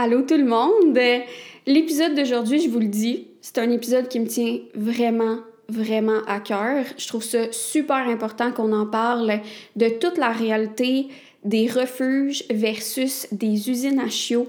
Allô 0.00 0.22
tout 0.22 0.36
le 0.36 0.44
monde! 0.44 0.96
L'épisode 1.66 2.14
d'aujourd'hui, 2.14 2.60
je 2.60 2.68
vous 2.68 2.78
le 2.78 2.86
dis, 2.86 3.26
c'est 3.40 3.58
un 3.58 3.68
épisode 3.68 4.06
qui 4.06 4.20
me 4.20 4.28
tient 4.28 4.60
vraiment, 4.76 5.40
vraiment 5.68 6.20
à 6.28 6.38
cœur. 6.38 6.84
Je 6.96 7.08
trouve 7.08 7.24
ça 7.24 7.50
super 7.50 8.08
important 8.08 8.52
qu'on 8.52 8.72
en 8.72 8.86
parle 8.86 9.40
de 9.74 9.88
toute 9.88 10.16
la 10.16 10.28
réalité 10.28 11.08
des 11.42 11.66
refuges 11.66 12.44
versus 12.48 13.26
des 13.32 13.70
usines 13.70 13.98
à 13.98 14.08
chiots. 14.08 14.46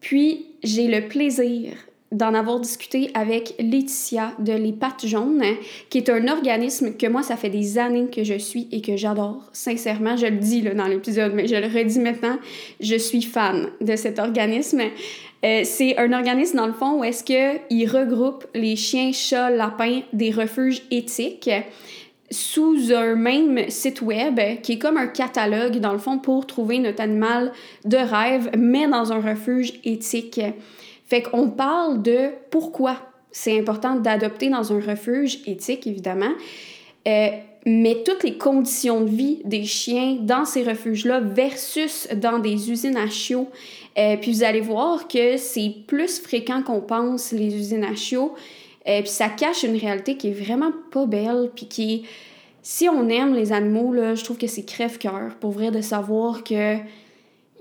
Puis, 0.00 0.46
j'ai 0.64 0.88
le 0.88 1.06
plaisir 1.06 1.74
d'en 2.12 2.34
avoir 2.34 2.60
discuté 2.60 3.10
avec 3.14 3.54
Laetitia 3.58 4.32
de 4.38 4.52
Les 4.52 4.72
Pattes 4.72 5.06
Jaunes, 5.06 5.42
qui 5.90 5.98
est 5.98 6.10
un 6.10 6.28
organisme 6.28 6.94
que 6.96 7.06
moi, 7.06 7.22
ça 7.22 7.36
fait 7.36 7.50
des 7.50 7.78
années 7.78 8.08
que 8.14 8.22
je 8.22 8.38
suis 8.38 8.68
et 8.70 8.80
que 8.82 8.96
j'adore. 8.96 9.42
Sincèrement, 9.52 10.16
je 10.16 10.26
le 10.26 10.36
dis 10.36 10.60
là, 10.60 10.74
dans 10.74 10.86
l'épisode, 10.86 11.32
mais 11.34 11.46
je 11.46 11.56
le 11.56 11.66
redis 11.66 11.98
maintenant, 11.98 12.38
je 12.80 12.96
suis 12.96 13.22
fan 13.22 13.70
de 13.80 13.96
cet 13.96 14.18
organisme. 14.18 14.82
Euh, 15.44 15.62
c'est 15.64 15.98
un 15.98 16.12
organisme, 16.12 16.58
dans 16.58 16.66
le 16.66 16.72
fond, 16.72 17.00
où 17.00 17.04
est-ce 17.04 17.24
qu'il 17.24 17.90
regroupe 17.90 18.46
les 18.54 18.76
chiens, 18.76 19.10
chats, 19.12 19.50
lapins 19.50 20.02
des 20.12 20.30
refuges 20.30 20.82
éthiques 20.90 21.50
sous 22.30 22.92
un 22.92 23.14
même 23.14 23.68
site 23.68 24.00
web 24.00 24.40
qui 24.62 24.72
est 24.72 24.78
comme 24.78 24.96
un 24.96 25.06
catalogue, 25.06 25.78
dans 25.78 25.92
le 25.92 25.98
fond, 25.98 26.18
pour 26.18 26.46
trouver 26.46 26.78
notre 26.78 27.02
animal 27.02 27.52
de 27.84 27.96
rêve, 27.96 28.50
mais 28.56 28.88
dans 28.88 29.12
un 29.12 29.20
refuge 29.20 29.74
éthique. 29.84 30.40
Fait 31.12 31.20
qu'on 31.20 31.50
parle 31.50 32.00
de 32.00 32.30
pourquoi 32.48 32.96
c'est 33.30 33.58
important 33.58 33.96
d'adopter 33.96 34.48
dans 34.48 34.72
un 34.72 34.80
refuge 34.80 35.40
éthique, 35.44 35.86
évidemment, 35.86 36.32
euh, 37.06 37.28
mais 37.66 38.02
toutes 38.02 38.24
les 38.24 38.38
conditions 38.38 39.02
de 39.02 39.10
vie 39.10 39.42
des 39.44 39.64
chiens 39.64 40.16
dans 40.18 40.46
ces 40.46 40.62
refuges-là 40.62 41.20
versus 41.20 42.08
dans 42.16 42.38
des 42.38 42.70
usines 42.70 42.96
à 42.96 43.08
chiots. 43.08 43.50
Euh, 43.98 44.16
puis 44.16 44.32
vous 44.32 44.42
allez 44.42 44.62
voir 44.62 45.06
que 45.06 45.36
c'est 45.36 45.74
plus 45.86 46.18
fréquent 46.18 46.62
qu'on 46.62 46.80
pense, 46.80 47.32
les 47.32 47.54
usines 47.54 47.84
à 47.84 47.94
chiots. 47.94 48.32
Euh, 48.88 49.00
puis 49.02 49.10
ça 49.10 49.28
cache 49.28 49.64
une 49.64 49.76
réalité 49.76 50.16
qui 50.16 50.28
est 50.28 50.44
vraiment 50.44 50.72
pas 50.92 51.04
belle, 51.04 51.50
puis 51.54 51.66
qui 51.66 52.04
Si 52.62 52.88
on 52.88 53.10
aime 53.10 53.34
les 53.34 53.52
animaux, 53.52 53.92
là, 53.92 54.14
je 54.14 54.24
trouve 54.24 54.38
que 54.38 54.46
c'est 54.46 54.64
crève-cœur, 54.64 55.34
pour 55.40 55.50
vrai, 55.50 55.70
de 55.70 55.82
savoir 55.82 56.42
que 56.42 56.78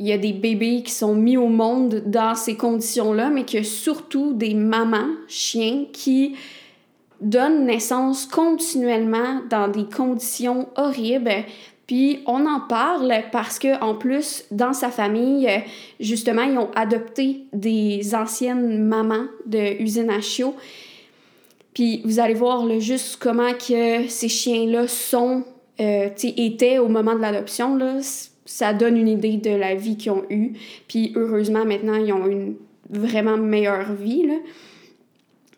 il 0.01 0.07
y 0.07 0.13
a 0.13 0.17
des 0.17 0.33
bébés 0.33 0.81
qui 0.81 0.91
sont 0.91 1.13
mis 1.13 1.37
au 1.37 1.47
monde 1.47 2.01
dans 2.07 2.33
ces 2.33 2.57
conditions-là, 2.57 3.29
mais 3.29 3.45
a 3.55 3.63
surtout 3.63 4.33
des 4.33 4.55
mamans 4.55 5.11
chiens 5.27 5.85
qui 5.93 6.35
donnent 7.21 7.65
naissance 7.65 8.25
continuellement 8.25 9.41
dans 9.51 9.67
des 9.67 9.85
conditions 9.85 10.67
horribles. 10.75 11.45
Puis 11.85 12.21
on 12.25 12.47
en 12.47 12.61
parle 12.61 13.13
parce 13.31 13.59
que 13.59 13.79
en 13.79 13.93
plus 13.93 14.45
dans 14.49 14.73
sa 14.73 14.89
famille, 14.89 15.47
justement, 15.99 16.43
ils 16.43 16.57
ont 16.57 16.71
adopté 16.73 17.43
des 17.53 18.15
anciennes 18.15 18.83
mamans 18.83 19.27
de 19.45 19.79
usine 19.79 20.09
à 20.09 20.19
chiots. 20.19 20.55
Puis 21.75 22.01
vous 22.05 22.19
allez 22.19 22.33
voir 22.33 22.65
le 22.65 22.79
juste 22.79 23.17
comment 23.21 23.53
que 23.53 24.07
ces 24.07 24.29
chiens-là 24.29 24.87
sont, 24.87 25.43
euh, 25.79 26.09
étaient 26.23 26.79
au 26.79 26.87
moment 26.87 27.13
de 27.13 27.21
l'adoption 27.21 27.75
là 27.75 27.99
ça 28.51 28.73
donne 28.73 28.97
une 28.97 29.07
idée 29.07 29.37
de 29.37 29.49
la 29.49 29.75
vie 29.75 29.95
qu'ils 29.95 30.11
ont 30.11 30.25
eue. 30.29 30.53
Puis 30.87 31.13
heureusement, 31.15 31.63
maintenant, 31.63 31.95
ils 31.95 32.11
ont 32.11 32.27
une 32.27 32.55
vraiment 32.89 33.37
meilleure 33.37 33.93
vie. 33.93 34.27
Là. 34.27 34.35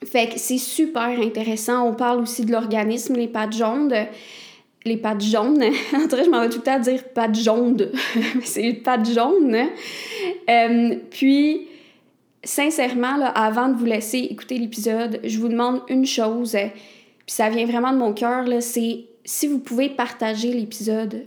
Fait 0.06 0.28
que 0.28 0.38
c'est 0.38 0.60
super 0.60 1.20
intéressant. 1.20 1.88
On 1.88 1.94
parle 1.96 2.22
aussi 2.22 2.46
de 2.46 2.52
l'organisme, 2.52 3.16
les 3.16 3.28
pattes 3.28 3.54
jaunes. 3.54 3.94
Les 4.86 4.98
pattes 4.98 5.24
jaunes. 5.24 5.64
en 5.94 6.08
vrai, 6.08 6.24
je 6.24 6.30
m'en 6.30 6.42
vais 6.42 6.50
tout 6.50 6.60
le 6.60 6.64
temps 6.64 6.80
dire 6.80 7.04
pattes 7.16 7.36
jaunes. 7.36 7.90
c'est 8.44 8.62
les 8.62 8.74
pattes 8.74 9.10
jaunes. 9.12 9.58
Euh, 10.50 10.96
puis, 11.10 11.68
sincèrement, 12.44 13.18
là, 13.18 13.28
avant 13.30 13.70
de 13.70 13.76
vous 13.76 13.86
laisser 13.86 14.20
écouter 14.20 14.60
l'épisode, 14.60 15.20
je 15.24 15.40
vous 15.40 15.50
demande 15.50 15.82
une 15.90 16.06
chose. 16.06 16.52
Puis 16.52 17.36
ça 17.36 17.50
vient 17.50 17.66
vraiment 17.66 17.92
de 17.92 17.98
mon 17.98 18.14
cœur, 18.14 18.46
c'est 18.62 19.06
si 19.26 19.48
vous 19.48 19.60
pouvez 19.60 19.90
partager 19.90 20.52
l'épisode 20.54 21.26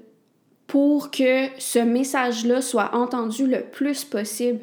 pour 0.66 1.10
que 1.10 1.46
ce 1.58 1.78
message-là 1.78 2.60
soit 2.60 2.94
entendu 2.94 3.46
le 3.46 3.60
plus 3.60 4.04
possible. 4.04 4.60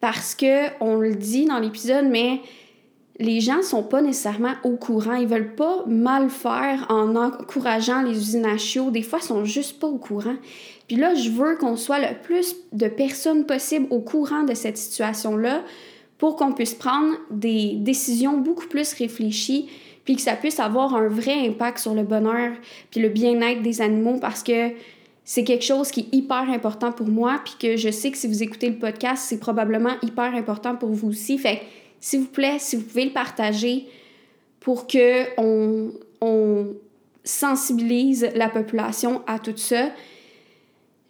Parce 0.00 0.34
que, 0.34 0.68
on 0.80 0.96
le 0.96 1.14
dit 1.14 1.46
dans 1.46 1.58
l'épisode, 1.58 2.06
mais 2.06 2.40
les 3.18 3.40
gens 3.40 3.62
sont 3.62 3.82
pas 3.82 4.02
nécessairement 4.02 4.54
au 4.64 4.76
courant. 4.76 5.14
Ils 5.14 5.26
veulent 5.26 5.54
pas 5.54 5.84
mal 5.86 6.30
faire 6.30 6.86
en 6.88 7.14
encourageant 7.14 8.02
les 8.02 8.16
usines 8.16 8.46
à. 8.46 8.56
Des 8.90 9.02
fois, 9.02 9.20
ils 9.22 9.26
sont 9.26 9.44
juste 9.44 9.78
pas 9.78 9.86
au 9.86 9.98
courant. 9.98 10.36
Puis 10.88 10.96
là, 10.96 11.14
je 11.14 11.30
veux 11.30 11.56
qu'on 11.56 11.76
soit 11.76 12.00
le 12.00 12.16
plus 12.22 12.56
de 12.72 12.88
personnes 12.88 13.46
possible 13.46 13.86
au 13.90 14.00
courant 14.00 14.42
de 14.42 14.54
cette 14.54 14.76
situation-là 14.76 15.62
pour 16.18 16.36
qu'on 16.36 16.52
puisse 16.52 16.74
prendre 16.74 17.14
des 17.30 17.74
décisions 17.76 18.38
beaucoup 18.38 18.66
plus 18.66 18.92
réfléchies 18.94 19.68
puis 20.04 20.16
que 20.16 20.22
ça 20.22 20.34
puisse 20.34 20.60
avoir 20.60 20.94
un 20.94 21.08
vrai 21.08 21.46
impact 21.46 21.78
sur 21.78 21.94
le 21.94 22.02
bonheur 22.02 22.52
puis 22.90 23.00
le 23.00 23.08
bien-être 23.08 23.62
des 23.62 23.80
animaux 23.80 24.18
parce 24.20 24.42
que 24.42 24.70
c'est 25.24 25.42
quelque 25.42 25.64
chose 25.64 25.90
qui 25.90 26.00
est 26.00 26.14
hyper 26.14 26.50
important 26.50 26.92
pour 26.92 27.08
moi, 27.08 27.40
puis 27.42 27.54
que 27.58 27.76
je 27.76 27.90
sais 27.90 28.10
que 28.10 28.18
si 28.18 28.28
vous 28.28 28.42
écoutez 28.42 28.68
le 28.68 28.76
podcast, 28.76 29.24
c'est 29.26 29.40
probablement 29.40 29.94
hyper 30.02 30.34
important 30.34 30.76
pour 30.76 30.90
vous 30.90 31.08
aussi. 31.08 31.38
Fait 31.38 31.62
s'il 31.98 32.20
vous 32.20 32.26
plaît, 32.26 32.58
si 32.58 32.76
vous 32.76 32.82
pouvez 32.82 33.06
le 33.06 33.12
partager 33.12 33.88
pour 34.60 34.86
que 34.86 35.24
on, 35.38 35.92
sensibilise 37.26 38.28
la 38.34 38.50
population 38.50 39.22
à 39.26 39.38
tout 39.38 39.56
ça, 39.56 39.88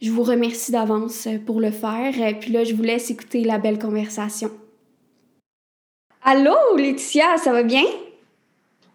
je 0.01 0.11
vous 0.13 0.23
remercie 0.23 0.71
d'avance 0.71 1.27
pour 1.45 1.61
le 1.61 1.73
faire. 1.73 2.13
Puis 2.39 2.53
là, 2.53 2.63
je 2.63 2.73
vous 2.75 2.83
laisse 2.83 3.11
écouter 3.11 3.43
la 3.43 3.59
belle 3.59 3.81
conversation. 3.81 4.51
Allô, 6.23 6.55
Laetitia, 6.77 7.37
ça 7.37 7.53
va 7.53 7.65
bien? 7.65 7.83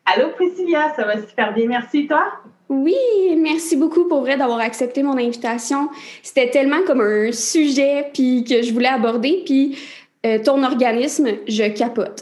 Allô, 0.05 0.29
Priscilla, 0.31 0.93
ça 0.95 1.03
va 1.03 1.21
super 1.21 1.53
bien, 1.53 1.67
merci, 1.67 2.07
toi? 2.07 2.25
Oui, 2.69 2.95
merci 3.35 3.75
beaucoup 3.75 4.07
pour 4.07 4.21
vrai 4.21 4.37
d'avoir 4.37 4.59
accepté 4.59 5.01
mon 5.01 5.17
invitation. 5.17 5.89
C'était 6.21 6.51
tellement 6.51 6.83
comme 6.85 7.01
un 7.01 7.31
sujet 7.31 8.11
puis 8.13 8.43
que 8.43 8.61
je 8.61 8.71
voulais 8.71 8.89
aborder 8.89 9.41
puis 9.43 9.77
euh, 10.25 10.37
ton 10.43 10.63
organisme, 10.63 11.29
je 11.47 11.67
capote. 11.69 12.21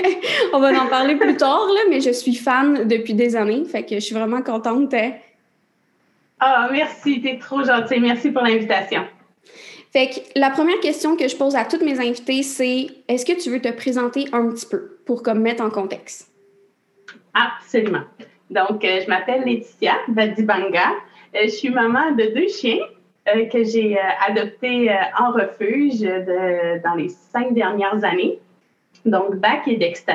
On 0.52 0.58
va 0.58 0.82
en 0.82 0.88
parler 0.88 1.14
plus 1.14 1.36
tard 1.36 1.66
là, 1.72 1.80
mais 1.90 2.00
je 2.00 2.10
suis 2.10 2.34
fan 2.34 2.88
depuis 2.88 3.14
des 3.14 3.36
années, 3.36 3.64
fait 3.64 3.84
que 3.84 3.94
je 3.94 4.00
suis 4.00 4.14
vraiment 4.14 4.42
contente. 4.42 4.92
Hein. 4.94 5.12
Ah, 6.40 6.68
merci, 6.72 7.20
t'es 7.22 7.38
trop 7.38 7.62
gentille. 7.62 8.00
Merci 8.00 8.30
pour 8.30 8.42
l'invitation. 8.42 9.02
Fait 9.92 10.08
que 10.08 10.38
la 10.38 10.50
première 10.50 10.80
question 10.80 11.16
que 11.16 11.28
je 11.28 11.36
pose 11.36 11.54
à 11.54 11.64
toutes 11.64 11.82
mes 11.82 12.00
invités, 12.00 12.42
c'est 12.42 12.88
est-ce 13.06 13.24
que 13.24 13.40
tu 13.40 13.48
veux 13.48 13.60
te 13.60 13.70
présenter 13.70 14.26
un 14.32 14.48
petit 14.48 14.66
peu 14.66 14.98
pour 15.06 15.22
comme 15.22 15.38
mettre 15.38 15.62
en 15.62 15.70
contexte? 15.70 16.32
Absolument. 17.32 18.02
Donc, 18.50 18.84
euh, 18.84 19.00
je 19.02 19.08
m'appelle 19.08 19.44
Laetitia 19.44 19.94
Badibanga. 20.08 20.92
Euh, 21.34 21.40
je 21.44 21.48
suis 21.48 21.70
maman 21.70 22.12
de 22.12 22.34
deux 22.34 22.48
chiens 22.48 22.78
euh, 23.28 23.46
que 23.46 23.64
j'ai 23.64 23.98
adoptés 24.26 24.94
en 25.18 25.32
refuge 25.32 26.02
dans 26.84 26.94
les 26.94 27.08
cinq 27.08 27.54
dernières 27.54 28.04
années. 28.04 28.38
Donc, 29.06 29.36
Bac 29.36 29.66
et 29.66 29.76
Dexter. 29.76 30.12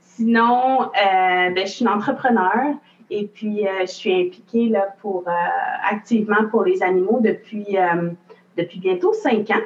Sinon, 0.00 0.90
ben, 0.94 1.56
je 1.56 1.70
suis 1.70 1.84
une 1.84 1.90
entrepreneur 1.90 2.74
et 3.10 3.26
puis 3.26 3.66
je 3.80 3.86
suis 3.86 4.14
impliquée 4.14 4.68
là, 4.68 4.94
pour, 5.00 5.24
activement 5.90 6.46
pour 6.50 6.62
les 6.62 6.82
animaux 6.84 7.18
depuis, 7.20 7.76
depuis 8.56 8.78
bientôt 8.78 9.12
cinq 9.12 9.50
ans. 9.50 9.62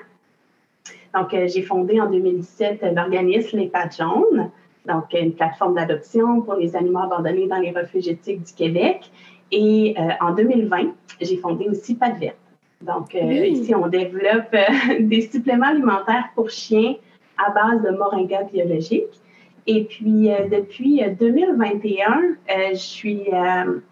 Donc, 1.15 1.31
j'ai 1.33 1.63
fondé 1.63 2.01
en 2.01 2.11
2017 2.11 2.81
l'organisme 2.95 3.59
Les 3.59 3.67
Pattes 3.67 3.99
Jaunes 3.99 4.51
donc 4.87 5.05
une 5.13 5.33
plateforme 5.33 5.75
d'adoption 5.75 6.41
pour 6.43 6.55
les 6.55 6.75
animaux 6.77 7.01
abandonnés 7.01 7.47
dans 7.47 7.59
les 7.59 7.71
refuges 7.71 8.09
éthiques 8.09 8.43
du 8.43 8.53
Québec. 8.53 9.11
Et 9.51 9.95
euh, 9.99 10.11
en 10.21 10.35
2020, 10.35 10.93
j'ai 11.21 11.37
fondé 11.39 11.69
aussi 11.69 11.95
Pas 11.95 12.11
de 12.11 12.19
Verte. 12.19 12.37
Donc, 12.81 13.15
euh, 13.15 13.47
ici, 13.47 13.75
on 13.75 13.89
développe 13.89 14.55
euh, 14.55 14.65
des 15.01 15.23
suppléments 15.23 15.69
alimentaires 15.69 16.29
pour 16.35 16.51
chiens 16.51 16.95
à 17.37 17.51
base 17.51 17.83
de 17.83 17.91
moringa 17.97 18.45
biologique. 18.45 19.21
Et 19.67 19.85
puis, 19.85 20.31
depuis 20.51 21.03
2021, 21.21 22.37
je 22.73 22.75
suis 22.75 23.27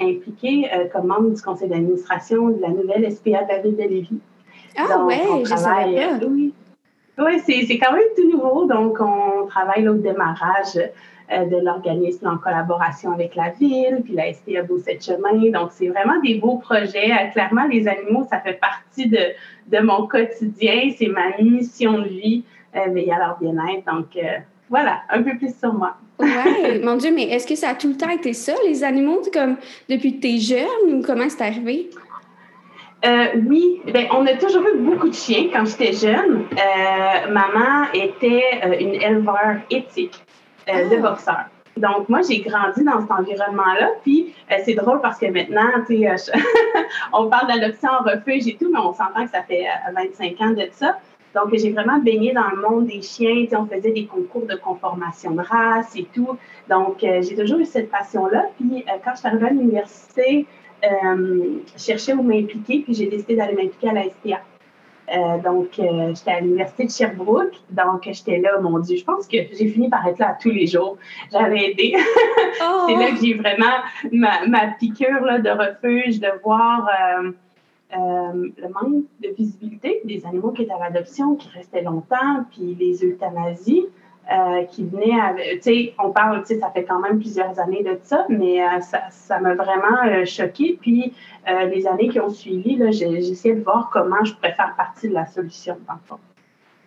impliquée 0.00 0.70
comme 0.90 1.08
membre 1.08 1.34
du 1.34 1.42
conseil 1.42 1.68
d'administration 1.68 2.48
de 2.48 2.62
la 2.62 2.70
nouvelle 2.70 3.12
SPA 3.12 3.42
de 3.42 3.48
la 3.48 3.58
ville 3.58 3.76
de 3.76 3.82
Lévis. 3.82 4.20
Ah 4.78 5.04
ouais, 5.04 5.20
je 5.44 5.54
savais 5.54 5.94
pas. 5.96 6.26
Oui, 6.26 6.54
oui, 7.18 7.40
c'est 7.46 7.78
quand 7.78 7.92
même 7.92 8.02
tout 8.16 8.30
nouveau. 8.30 8.66
Donc, 8.66 8.98
on 9.00 9.46
travaille 9.46 9.88
au 9.88 9.94
démarrage 9.94 10.76
euh, 11.32 11.44
de 11.46 11.56
l'organisme 11.56 12.26
en 12.26 12.36
collaboration 12.36 13.12
avec 13.12 13.34
la 13.34 13.50
ville, 13.50 14.02
puis 14.04 14.12
la 14.12 14.32
SPA 14.32 14.62
Beau 14.62 14.78
Sept 14.78 15.04
Chemin. 15.04 15.50
Donc, 15.50 15.70
c'est 15.72 15.88
vraiment 15.88 16.20
des 16.22 16.34
beaux 16.34 16.58
projets. 16.58 17.10
Euh, 17.10 17.30
clairement, 17.32 17.66
les 17.70 17.88
animaux, 17.88 18.26
ça 18.30 18.40
fait 18.40 18.60
partie 18.60 19.08
de, 19.08 19.18
de 19.68 19.78
mon 19.82 20.06
quotidien. 20.06 20.90
C'est 20.96 21.08
ma 21.08 21.36
mission 21.38 21.98
de 21.98 22.08
vie, 22.08 22.44
euh, 22.76 22.90
veiller 22.90 23.12
à 23.12 23.18
leur 23.18 23.38
bien-être. 23.40 23.84
Donc, 23.90 24.08
euh, 24.16 24.38
voilà, 24.68 25.00
un 25.08 25.22
peu 25.22 25.36
plus 25.38 25.58
sur 25.58 25.72
moi. 25.72 25.96
oui, 26.18 26.80
mon 26.82 26.96
Dieu, 26.96 27.12
mais 27.14 27.24
est-ce 27.24 27.46
que 27.46 27.54
ça 27.54 27.70
a 27.70 27.74
tout 27.74 27.88
le 27.88 27.96
temps 27.96 28.10
été 28.10 28.34
ça, 28.34 28.52
les 28.66 28.84
animaux, 28.84 29.22
comme 29.32 29.56
depuis 29.88 30.16
que 30.16 30.20
tu 30.20 30.34
es 30.34 30.38
jeune 30.38 30.94
ou 30.94 31.02
comment 31.02 31.28
c'est 31.28 31.42
arrivé? 31.42 31.88
Euh, 33.04 33.26
oui, 33.46 33.82
ben, 33.92 34.06
on 34.10 34.26
a 34.26 34.34
toujours 34.34 34.66
eu 34.66 34.78
beaucoup 34.78 35.08
de 35.08 35.14
chiens 35.14 35.48
quand 35.52 35.64
j'étais 35.66 35.92
jeune. 35.92 36.46
Euh, 36.52 37.30
maman 37.30 37.86
était 37.92 38.42
euh, 38.64 38.78
une 38.80 38.94
éleveur 38.94 39.56
éthique 39.70 40.18
de 40.66 40.96
ah. 40.96 41.10
boxeurs. 41.10 41.44
Donc, 41.76 42.08
moi, 42.08 42.20
j'ai 42.28 42.40
grandi 42.40 42.82
dans 42.82 43.02
cet 43.02 43.10
environnement-là. 43.10 43.90
Puis, 44.02 44.34
c'est 44.64 44.72
drôle 44.74 45.02
parce 45.02 45.18
que 45.18 45.26
maintenant, 45.26 45.68
tu 45.86 45.98
sais, 45.98 46.32
on 47.12 47.28
parle 47.28 47.48
d'adoption 47.48 47.90
en 47.90 48.02
refuge 48.02 48.48
et 48.48 48.56
tout, 48.56 48.70
mais 48.72 48.78
on 48.78 48.94
s'entend 48.94 49.26
que 49.26 49.30
ça 49.30 49.42
fait 49.42 49.66
25 49.94 50.40
ans 50.40 50.50
de 50.52 50.66
ça. 50.72 50.98
Donc, 51.34 51.54
j'ai 51.54 51.70
vraiment 51.72 51.98
baigné 51.98 52.32
dans 52.32 52.48
le 52.48 52.62
monde 52.62 52.86
des 52.86 53.02
chiens. 53.02 53.42
Tu 53.42 53.48
sais, 53.48 53.56
on 53.56 53.66
faisait 53.66 53.90
des 53.90 54.06
concours 54.06 54.46
de 54.46 54.54
conformation 54.54 55.32
de 55.32 55.42
race 55.42 55.94
et 55.94 56.06
tout. 56.14 56.38
Donc, 56.70 57.00
j'ai 57.00 57.36
toujours 57.36 57.58
eu 57.58 57.66
cette 57.66 57.90
passion-là. 57.90 58.46
Puis, 58.58 58.82
quand 59.04 59.10
je 59.12 59.18
suis 59.18 59.28
arrivée 59.28 59.46
à 59.48 59.50
l'université, 59.50 60.46
euh, 60.84 61.58
cherchais 61.76 62.12
où 62.12 62.22
m'impliquer, 62.22 62.80
puis 62.80 62.94
j'ai 62.94 63.06
décidé 63.06 63.36
d'aller 63.36 63.54
m'impliquer 63.54 63.88
à 63.88 63.92
la 63.92 64.04
SPA. 64.04 64.40
Euh, 65.08 65.38
donc, 65.38 65.78
euh, 65.78 66.14
j'étais 66.14 66.32
à 66.32 66.40
l'université 66.40 66.84
de 66.86 66.90
Sherbrooke. 66.90 67.54
Donc, 67.70 68.02
j'étais 68.04 68.38
là, 68.38 68.58
mon 68.60 68.78
Dieu, 68.80 68.96
je 68.96 69.04
pense 69.04 69.26
que 69.26 69.36
j'ai 69.36 69.68
fini 69.68 69.88
par 69.88 70.06
être 70.06 70.18
là 70.18 70.36
tous 70.40 70.50
les 70.50 70.66
jours. 70.66 70.96
J'avais 71.32 71.70
aidé. 71.70 71.94
Oh! 72.58 72.86
C'est 72.88 72.94
là 72.94 73.10
que 73.10 73.22
j'ai 73.22 73.34
vraiment 73.34 73.82
ma, 74.12 74.46
ma 74.46 74.68
piqûre 74.78 75.20
là, 75.26 75.38
de 75.38 75.50
refuge, 75.50 76.20
de 76.20 76.28
voir 76.42 76.88
le 77.92 78.68
manque 78.68 79.04
de 79.22 79.28
visibilité 79.36 80.00
des 80.04 80.24
animaux 80.24 80.52
qui 80.52 80.62
étaient 80.62 80.72
à 80.72 80.78
l'adoption, 80.78 81.34
qui 81.34 81.50
restaient 81.50 81.82
longtemps, 81.82 82.44
puis 82.50 82.74
les 82.78 83.04
euthanasies. 83.04 83.86
Euh, 84.28 84.64
qui 84.64 84.82
venait 84.82 85.20
avec, 85.20 85.60
tu 85.60 85.62
sais, 85.62 85.94
on 86.02 86.10
parle, 86.10 86.40
tu 86.40 86.48
sais, 86.48 86.58
ça 86.58 86.68
fait 86.70 86.82
quand 86.82 86.98
même 86.98 87.20
plusieurs 87.20 87.60
années 87.60 87.84
de 87.84 87.96
ça, 88.02 88.26
mais 88.28 88.60
euh, 88.60 88.80
ça 88.80 89.38
m'a 89.38 89.54
vraiment 89.54 90.02
euh, 90.04 90.24
choqué. 90.24 90.76
Puis 90.80 91.12
les 91.46 91.86
années 91.86 92.08
qui 92.08 92.18
ont 92.18 92.28
suivi, 92.28 92.82
essayé 92.82 93.54
de 93.54 93.62
voir 93.62 93.88
comment 93.92 94.24
je 94.24 94.34
pourrais 94.34 94.54
faire 94.54 94.74
partie 94.76 95.08
de 95.08 95.14
la 95.14 95.26
solution, 95.26 95.76
dans 95.86 95.94
le 95.94 96.00
fond. 96.06 96.18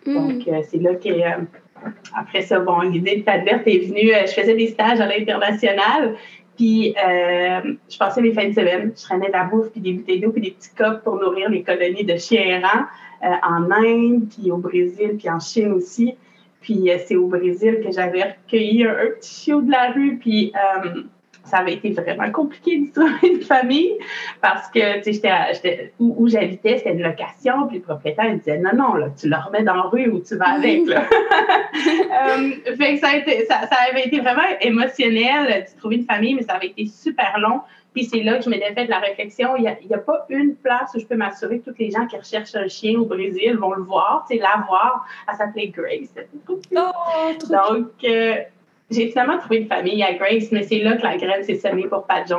Mm. 0.04 0.14
Donc, 0.14 0.64
c'est 0.68 0.76
là 0.76 0.94
que, 0.96 1.08
après 2.14 2.42
ça, 2.42 2.58
bon, 2.58 2.80
l'idée 2.80 3.16
de 3.16 3.22
Padverte 3.22 3.66
est 3.66 3.86
venue. 3.86 4.12
je 4.26 4.32
faisais 4.32 4.54
des 4.54 4.66
stages 4.66 5.00
à 5.00 5.06
l'international, 5.06 6.16
puis 6.58 6.94
je 6.94 7.98
passais 7.98 8.20
mes 8.20 8.34
fins 8.34 8.48
de 8.48 8.54
semaine. 8.54 8.92
Je 8.94 9.02
traînais 9.02 9.28
de 9.28 9.32
la 9.32 9.44
bouffe, 9.44 9.70
puis 9.70 9.80
des 9.80 9.94
bouteilles 9.94 10.20
d'eau, 10.20 10.30
puis 10.30 10.42
des 10.42 10.50
petits 10.50 10.74
copes 10.74 11.02
pour 11.04 11.16
nourrir 11.16 11.48
les 11.48 11.62
colonies 11.62 12.04
de 12.04 12.18
chiens 12.18 12.42
errants 12.42 12.84
en 13.22 13.70
Inde, 13.70 14.24
puis 14.28 14.50
au 14.50 14.58
Brésil, 14.58 15.16
puis 15.18 15.30
en 15.30 15.40
Chine 15.40 15.72
aussi. 15.72 16.18
Puis 16.60 16.90
euh, 16.90 16.98
c'est 17.04 17.16
au 17.16 17.26
Brésil 17.26 17.80
que 17.84 17.92
j'avais 17.92 18.22
recueilli 18.22 18.84
un, 18.84 19.10
petit 19.18 19.44
chiot 19.44 19.62
de 19.62 19.70
la 19.70 19.92
rue. 19.92 20.18
Puis 20.20 20.52
euh, 20.54 21.02
ça 21.44 21.58
avait 21.58 21.74
été 21.74 21.90
vraiment 21.90 22.30
compliqué 22.30 22.78
de 22.78 22.92
trouver 22.92 23.34
une 23.34 23.42
famille 23.42 23.92
parce 24.40 24.68
que, 24.70 25.02
tu 25.02 25.14
sais, 25.14 25.92
où, 25.98 26.28
j'habitais, 26.28 26.78
c'était 26.78 26.92
une 26.92 27.02
location. 27.02 27.66
Puis 27.68 27.78
le 27.78 27.82
propriétaire, 27.82 28.26
il 28.26 28.38
disait 28.38 28.58
non, 28.58 28.74
non, 28.74 28.94
là, 28.94 29.08
tu 29.18 29.28
le 29.28 29.36
remets 29.36 29.62
dans 29.62 29.74
la 29.74 29.82
rue 29.82 30.08
ou 30.10 30.20
tu 30.20 30.36
vas 30.36 30.54
avec. 30.54 30.86
Là. 30.86 31.02
euh, 31.74 32.50
fait 32.76 32.94
que 32.94 33.00
ça, 33.00 33.08
a 33.08 33.16
été, 33.16 33.46
ça, 33.46 33.60
ça, 33.68 33.76
avait 33.90 34.06
été 34.06 34.20
vraiment 34.20 34.42
émotionnel 34.60 35.64
de 35.64 35.78
trouver 35.78 35.96
une 35.96 36.04
famille, 36.04 36.34
mais 36.34 36.42
ça 36.42 36.54
avait 36.54 36.68
été 36.68 36.86
super 36.86 37.38
long. 37.38 37.60
Puis 37.92 38.04
c'est 38.04 38.22
là 38.22 38.38
que 38.38 38.44
je 38.44 38.50
m'étais 38.50 38.72
fait 38.72 38.84
de 38.84 38.90
la 38.90 39.00
réflexion. 39.00 39.56
Il 39.56 39.62
n'y 39.62 39.94
a, 39.94 39.98
pas 39.98 40.26
une 40.28 40.54
place 40.54 40.92
où 40.94 41.00
je 41.00 41.06
peux 41.06 41.16
m'assurer 41.16 41.58
que 41.58 41.70
tous 41.70 41.78
les 41.78 41.90
gens 41.90 42.06
qui 42.06 42.16
recherchent 42.16 42.54
un 42.54 42.68
chien 42.68 42.98
au 42.98 43.04
Brésil 43.04 43.56
vont 43.56 43.72
le 43.72 43.82
voir, 43.82 44.24
tu 44.28 44.36
sais, 44.36 44.42
la 44.42 44.64
voir. 44.66 45.06
Elle 45.28 45.36
s'appelait 45.36 45.68
Grace. 45.68 46.14
Oh, 46.48 46.60
Donc, 47.50 47.88
euh, 48.04 48.34
j'ai 48.90 49.08
finalement 49.08 49.38
trouvé 49.38 49.58
une 49.58 49.68
famille 49.68 50.02
à 50.02 50.14
Grace, 50.14 50.52
mais 50.52 50.62
c'est 50.62 50.78
là 50.78 50.96
que 50.96 51.02
la 51.02 51.16
graine 51.16 51.42
s'est 51.42 51.56
semée 51.56 51.88
pour 51.88 52.04
Pat. 52.06 52.30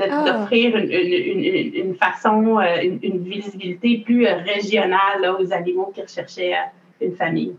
Ah. 0.00 0.24
D'offrir 0.24 0.76
une, 0.76 0.92
une, 0.92 1.74
une, 1.74 1.94
façon, 1.94 2.58
euh, 2.58 2.82
une, 2.82 3.22
visibilité 3.24 4.02
plus 4.04 4.26
euh, 4.26 4.34
régionale 4.34 5.36
aux 5.40 5.52
animaux 5.52 5.90
qui 5.94 6.02
recherchaient 6.02 6.54
une 7.00 7.16
famille. 7.16 7.56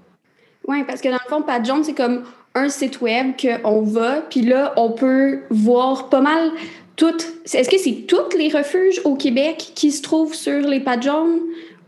Oui, 0.70 0.84
parce 0.84 1.02
que 1.02 1.10
dans 1.10 1.16
le 1.16 1.30
fond, 1.30 1.42
Pat 1.42 1.66
John, 1.66 1.84
c'est 1.84 1.96
comme 1.96 2.26
un 2.54 2.70
site 2.70 3.02
web 3.02 3.32
qu'on 3.42 3.82
va, 3.82 4.22
puis 4.30 4.42
là, 4.42 4.72
on 4.78 4.92
peut 4.92 5.40
voir 5.50 6.10
pas 6.10 6.22
mal 6.22 6.52
toutes. 6.96 7.26
Est-ce 7.52 7.68
que 7.68 7.80
c'est 7.80 8.06
tous 8.08 8.38
les 8.38 8.50
refuges 8.50 9.02
au 9.04 9.16
Québec 9.16 9.72
qui 9.74 9.92
se 9.92 10.04
trouvent 10.04 10.36
sur 10.36 10.62
les 10.62 10.80
pages 10.80 11.06
jaunes? 11.06 11.40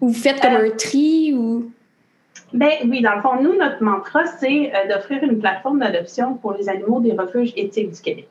Ou 0.02 0.08
vous 0.08 0.20
faites 0.20 0.42
comme 0.42 0.54
euh, 0.54 0.66
un 0.66 0.76
tri? 0.76 1.32
Ou... 1.32 1.72
Ben 2.54 2.72
oui, 2.90 3.04
dans 3.04 3.14
le 3.14 3.22
fond, 3.22 3.40
nous, 3.40 3.56
notre 3.56 3.84
mantra, 3.84 4.26
c'est 4.40 4.72
euh, 4.74 4.88
d'offrir 4.92 5.24
une 5.24 5.38
plateforme 5.38 5.78
d'adoption 5.78 6.34
pour 6.34 6.54
les 6.54 6.68
animaux 6.68 7.02
des 7.02 7.12
refuges 7.12 7.54
éthiques 7.56 7.92
du 7.92 8.02
Québec. 8.02 8.30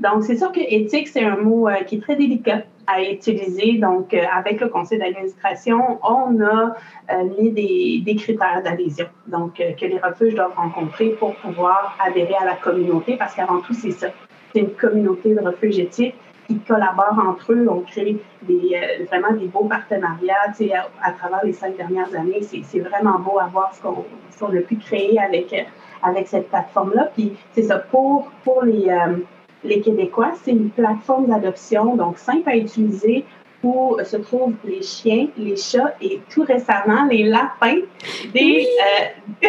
Donc, 0.00 0.22
c'est 0.22 0.36
sûr 0.36 0.52
que 0.52 0.60
éthique, 0.60 1.08
c'est 1.08 1.24
un 1.24 1.36
mot 1.36 1.68
euh, 1.68 1.82
qui 1.86 1.96
est 1.96 2.00
très 2.00 2.14
délicat 2.14 2.62
à 2.86 3.02
utiliser. 3.02 3.78
Donc, 3.78 4.14
euh, 4.14 4.22
avec 4.32 4.60
le 4.60 4.68
conseil 4.68 4.98
d'administration, 4.98 5.98
on 6.02 6.40
a 6.40 6.76
euh, 7.10 7.24
mis 7.38 7.50
des, 7.50 8.02
des 8.04 8.14
critères 8.16 8.62
d'adhésion, 8.62 9.06
donc 9.26 9.54
que 9.56 9.86
les 9.86 9.98
refuges 9.98 10.34
doivent 10.34 10.54
rencontrer 10.56 11.10
pour 11.10 11.34
pouvoir 11.36 11.98
adhérer 12.04 12.34
à 12.40 12.44
la 12.44 12.54
communauté, 12.54 13.16
parce 13.16 13.34
qu'avant 13.34 13.60
tout, 13.60 13.74
c'est 13.74 13.90
ça. 13.90 14.08
C'est 14.54 14.60
une 14.60 14.70
communauté 14.70 15.34
de 15.34 15.40
refuges 15.40 15.78
éthiques 15.78 16.14
qui 16.46 16.58
collaborent 16.60 17.18
entre 17.28 17.52
eux. 17.52 17.66
On 17.68 17.80
crée 17.80 18.16
des, 18.42 19.04
vraiment 19.10 19.32
des 19.32 19.46
beaux 19.46 19.64
partenariats 19.64 20.34
à, 20.46 21.06
à, 21.08 21.12
travers 21.12 21.44
les 21.44 21.52
cinq 21.52 21.76
dernières 21.76 22.14
années. 22.14 22.40
C'est 22.40 22.80
vraiment 22.80 23.18
beau 23.18 23.38
à 23.38 23.48
voir 23.48 23.74
ce 23.74 23.82
qu'on 23.82 24.56
a 24.56 24.60
pu 24.62 24.76
créer 24.76 25.18
avec, 25.20 25.54
avec 26.02 26.28
cette 26.28 26.48
plateforme-là. 26.48 27.10
Puis 27.14 27.36
c'est 27.52 27.64
ça, 27.64 27.78
pour, 27.78 28.30
pour 28.44 28.62
les, 28.62 28.88
les 29.64 29.80
Québécois. 29.80 30.32
C'est 30.42 30.52
une 30.52 30.70
plateforme 30.70 31.26
d'adoption, 31.26 31.96
donc 31.96 32.18
simple 32.18 32.48
à 32.48 32.56
utiliser, 32.56 33.24
où 33.62 33.96
se 34.04 34.16
trouvent 34.16 34.54
les 34.64 34.82
chiens, 34.82 35.28
les 35.36 35.56
chats 35.56 35.94
et 36.00 36.20
tout 36.30 36.42
récemment 36.42 37.06
les 37.06 37.24
lapins 37.24 37.80
des, 38.32 38.66
euh, 39.42 39.48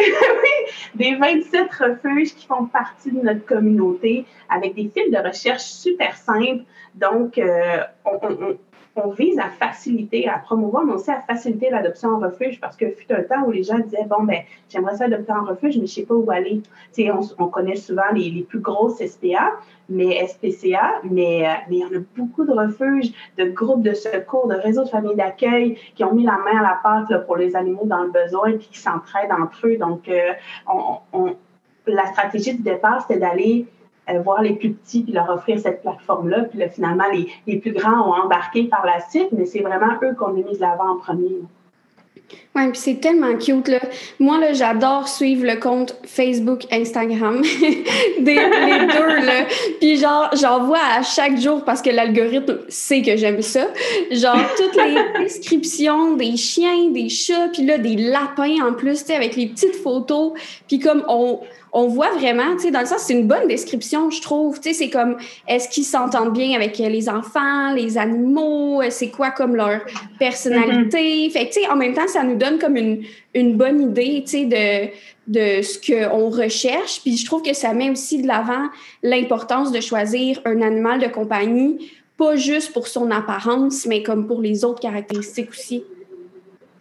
des 0.94 1.14
27 1.14 1.72
refuges 1.72 2.34
qui 2.34 2.46
font 2.46 2.66
partie 2.66 3.12
de 3.12 3.20
notre 3.20 3.44
communauté 3.44 4.26
avec 4.48 4.74
des 4.74 4.90
fils 4.92 5.10
de 5.12 5.18
recherche 5.18 5.62
super 5.62 6.16
simples. 6.16 6.64
Donc, 6.96 7.38
euh, 7.38 7.84
on, 8.04 8.18
on, 8.22 8.56
on 8.96 9.10
vise 9.10 9.38
à 9.38 9.48
faciliter, 9.48 10.28
à 10.28 10.38
promouvoir, 10.38 10.84
mais 10.84 10.92
aussi 10.94 11.10
à 11.10 11.20
faciliter 11.20 11.70
l'adoption 11.70 12.10
en 12.10 12.18
refuge 12.18 12.60
parce 12.60 12.76
que 12.76 12.90
fut 12.90 13.12
un 13.12 13.22
temps 13.22 13.44
où 13.46 13.50
les 13.50 13.62
gens 13.62 13.78
disaient 13.78 14.06
bon 14.08 14.24
ben 14.24 14.40
j'aimerais 14.68 14.96
ça 14.96 15.04
adopter 15.04 15.32
en 15.32 15.44
refuge, 15.44 15.78
mais 15.78 15.86
je 15.86 15.94
sais 15.94 16.02
pas 16.04 16.14
où 16.14 16.30
aller. 16.30 16.62
on, 16.98 17.20
on 17.38 17.46
connaît 17.46 17.76
souvent 17.76 18.10
les, 18.12 18.44
plus 18.48 18.58
grosses 18.58 19.04
SPA, 19.04 19.52
mais 19.88 20.26
SPCA, 20.26 21.00
mais 21.04 21.46
euh, 21.46 21.52
mais 21.68 21.76
il 21.76 21.78
y 21.78 21.84
en 21.84 21.98
a 21.98 22.02
beaucoup 22.16 22.44
de 22.44 22.52
refuges, 22.52 23.12
de 23.38 23.44
groupes 23.44 23.82
de 23.82 23.94
secours, 23.94 24.48
de 24.48 24.54
réseaux 24.54 24.84
de 24.84 24.88
familles 24.88 25.16
d'accueil 25.16 25.78
qui 25.94 26.04
ont 26.04 26.14
mis 26.14 26.24
la 26.24 26.38
main 26.38 26.58
à 26.58 26.62
la 26.62 26.80
pâte 26.82 27.26
pour 27.26 27.36
les 27.36 27.54
animaux 27.56 27.84
dans 27.84 28.02
le 28.02 28.10
besoin 28.10 28.52
puis 28.52 28.68
qui 28.72 28.78
s'entraident 28.78 29.32
entre 29.32 29.66
eux. 29.66 29.76
Donc 29.76 30.08
euh, 30.08 30.32
on, 31.12 31.36
la 31.86 32.06
stratégie 32.06 32.54
du 32.54 32.62
départ 32.62 33.02
c'était 33.06 33.20
d'aller 33.20 33.66
euh, 34.12 34.20
voir 34.20 34.42
les 34.42 34.54
plus 34.54 34.72
petits 34.72 35.02
puis 35.02 35.12
leur 35.12 35.28
offrir 35.30 35.58
cette 35.58 35.82
plateforme-là. 35.82 36.44
Puis 36.44 36.58
là, 36.58 36.68
finalement, 36.68 37.04
les, 37.12 37.28
les, 37.46 37.58
plus 37.58 37.72
grands 37.72 38.08
ont 38.08 38.14
embarqué 38.24 38.64
par 38.64 38.84
la 38.84 39.00
suite, 39.08 39.28
mais 39.32 39.46
c'est 39.46 39.60
vraiment 39.60 39.94
eux 40.02 40.14
qu'on 40.14 40.28
a 40.28 40.32
mis 40.32 40.56
de 40.56 40.60
l'avant 40.60 40.90
en 40.90 40.96
premier. 40.98 41.40
Oui, 42.56 42.62
puis 42.72 42.80
c'est 42.80 43.00
tellement 43.00 43.36
cute, 43.36 43.68
là. 43.68 43.78
Moi, 44.18 44.40
là, 44.40 44.52
j'adore 44.52 45.06
suivre 45.06 45.46
le 45.46 45.54
compte 45.54 45.96
Facebook, 46.04 46.66
Instagram, 46.72 47.42
des, 48.20 48.34
les 48.34 48.86
deux, 48.88 49.24
là. 49.24 49.46
Puis 49.78 49.96
genre, 49.96 50.30
j'en 50.32 50.64
vois 50.64 50.80
à 50.96 51.02
chaque 51.02 51.38
jour 51.38 51.64
parce 51.64 51.80
que 51.80 51.90
l'algorithme 51.90 52.58
sait 52.68 53.02
que 53.02 53.16
j'aime 53.16 53.40
ça. 53.40 53.68
Genre, 54.10 54.40
toutes 54.56 54.74
les 54.84 54.96
descriptions 55.22 56.16
des 56.16 56.36
chiens, 56.36 56.90
des 56.90 57.08
chats, 57.08 57.50
puis 57.52 57.64
là, 57.64 57.78
des 57.78 57.94
lapins 57.94 58.66
en 58.66 58.72
plus, 58.72 58.98
tu 58.98 59.06
sais, 59.06 59.14
avec 59.14 59.36
les 59.36 59.46
petites 59.46 59.76
photos. 59.76 60.32
Puis 60.66 60.80
comme 60.80 61.04
on 61.06 61.38
on 61.72 61.86
voit 61.86 62.10
vraiment, 62.10 62.56
tu 62.56 62.62
sais, 62.62 62.70
dans 62.70 62.80
le 62.80 62.86
sens, 62.86 63.02
c'est 63.06 63.12
une 63.12 63.26
bonne 63.26 63.46
description, 63.46 64.10
je 64.10 64.20
trouve. 64.20 64.60
Tu 64.60 64.70
sais, 64.70 64.74
c'est 64.74 64.90
comme, 64.90 65.16
est-ce 65.46 65.68
qu'ils 65.68 65.84
s'entendent 65.84 66.32
bien 66.32 66.56
avec 66.56 66.78
les 66.78 67.08
enfants, 67.08 67.72
les 67.74 67.96
animaux, 67.96 68.82
c'est 68.90 69.10
quoi 69.10 69.30
comme 69.30 69.54
leur 69.54 69.80
personnalité? 70.18 71.28
Mm-hmm. 71.28 71.30
Fait 71.30 71.48
que, 71.48 71.54
tu 71.54 71.60
sais, 71.60 71.68
en 71.68 71.76
même 71.76 71.94
temps, 71.94 72.08
ça 72.08 72.24
nous 72.24 72.36
donne 72.40 72.58
comme 72.58 72.76
une, 72.76 73.04
une 73.34 73.56
bonne 73.56 73.80
idée, 73.80 74.24
tu 74.26 74.30
sais, 74.30 74.44
de, 74.46 74.90
de 75.28 75.62
ce 75.62 75.78
qu'on 75.78 76.28
recherche. 76.30 77.00
Puis 77.02 77.16
je 77.16 77.24
trouve 77.24 77.42
que 77.42 77.54
ça 77.54 77.72
met 77.72 77.90
aussi 77.90 78.20
de 78.22 78.26
l'avant 78.26 78.68
l'importance 79.02 79.70
de 79.70 79.80
choisir 79.80 80.40
un 80.44 80.60
animal 80.60 81.00
de 81.00 81.06
compagnie, 81.06 81.92
pas 82.16 82.36
juste 82.36 82.72
pour 82.72 82.88
son 82.88 83.10
apparence, 83.10 83.86
mais 83.86 84.02
comme 84.02 84.26
pour 84.26 84.40
les 84.40 84.64
autres 84.64 84.80
caractéristiques 84.80 85.50
aussi. 85.50 85.84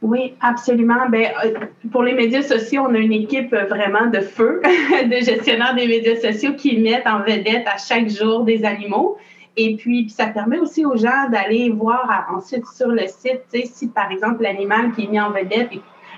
Oui, 0.02 0.34
absolument. 0.40 1.10
Ben, 1.10 1.28
euh, 1.44 1.54
pour 1.92 2.04
les 2.04 2.14
médias 2.14 2.42
sociaux, 2.42 2.84
on 2.88 2.96
a 2.96 2.98
une 2.98 3.12
équipe 3.12 3.54
vraiment 3.54 4.08
de 4.08 4.22
feu 4.22 4.62
de 5.06 5.16
gestionnaires 5.16 5.76
des 5.76 5.88
médias 5.88 6.16
sociaux 6.16 6.54
qui 6.54 6.78
mettent 6.78 7.08
en 7.08 7.20
vedette 7.20 7.68
à 7.68 7.78
chaque 7.78 8.10
jour 8.10 8.44
des 8.46 8.64
animaux. 8.64 9.18
Et 9.62 9.76
puis, 9.76 10.08
ça 10.10 10.28
permet 10.28 10.58
aussi 10.58 10.86
aux 10.86 10.96
gens 10.96 11.28
d'aller 11.30 11.70
voir 11.70 12.30
ensuite 12.34 12.66
sur 12.66 12.88
le 12.88 13.08
site, 13.08 13.44
si 13.66 13.90
par 13.90 14.10
exemple 14.10 14.42
l'animal 14.42 14.94
qui 14.94 15.04
est 15.04 15.08
mis 15.08 15.20
en 15.20 15.32
vedette 15.32 15.72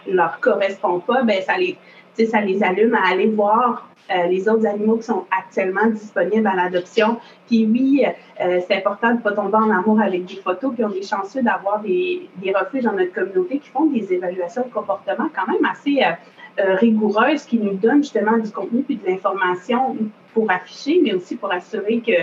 ne 0.08 0.14
leur 0.14 0.40
correspond 0.40 1.00
pas, 1.00 1.24
ben 1.24 1.42
ça 1.42 1.58
les 1.58 1.76
ça 2.24 2.40
les 2.40 2.62
allume 2.62 2.94
à 2.94 3.10
aller 3.10 3.26
voir 3.26 3.90
euh, 4.12 4.28
les 4.28 4.48
autres 4.48 4.68
animaux 4.68 4.98
qui 4.98 5.06
sont 5.06 5.26
actuellement 5.36 5.88
disponibles 5.88 6.46
à 6.46 6.54
l'adoption. 6.54 7.18
Puis 7.48 7.66
oui, 7.66 8.06
euh, 8.40 8.60
c'est 8.68 8.76
important 8.76 9.10
de 9.10 9.14
ne 9.16 9.22
pas 9.22 9.32
tomber 9.32 9.58
en 9.58 9.72
amour 9.72 10.00
avec 10.00 10.26
des 10.26 10.36
photos. 10.36 10.76
Puis 10.76 10.84
on 10.84 10.92
est 10.92 11.02
chanceux 11.02 11.42
d'avoir 11.42 11.80
des, 11.80 12.30
des, 12.44 12.54
refuges 12.54 12.84
dans 12.84 12.94
notre 12.94 13.12
communauté 13.12 13.58
qui 13.58 13.70
font 13.70 13.88
des 13.88 14.14
évaluations 14.14 14.66
de 14.68 14.72
comportement 14.72 15.30
quand 15.36 15.52
même 15.52 15.66
assez 15.66 16.04
euh, 16.04 16.76
rigoureuses, 16.76 17.46
qui 17.46 17.58
nous 17.58 17.74
donnent 17.74 18.04
justement 18.04 18.38
du 18.38 18.52
contenu 18.52 18.84
puis 18.84 18.98
de 18.98 19.08
l'information 19.08 19.98
pour 20.36 20.52
afficher, 20.52 21.00
mais 21.04 21.16
aussi 21.16 21.38
pour 21.38 21.52
assurer 21.52 22.02
que 22.06 22.14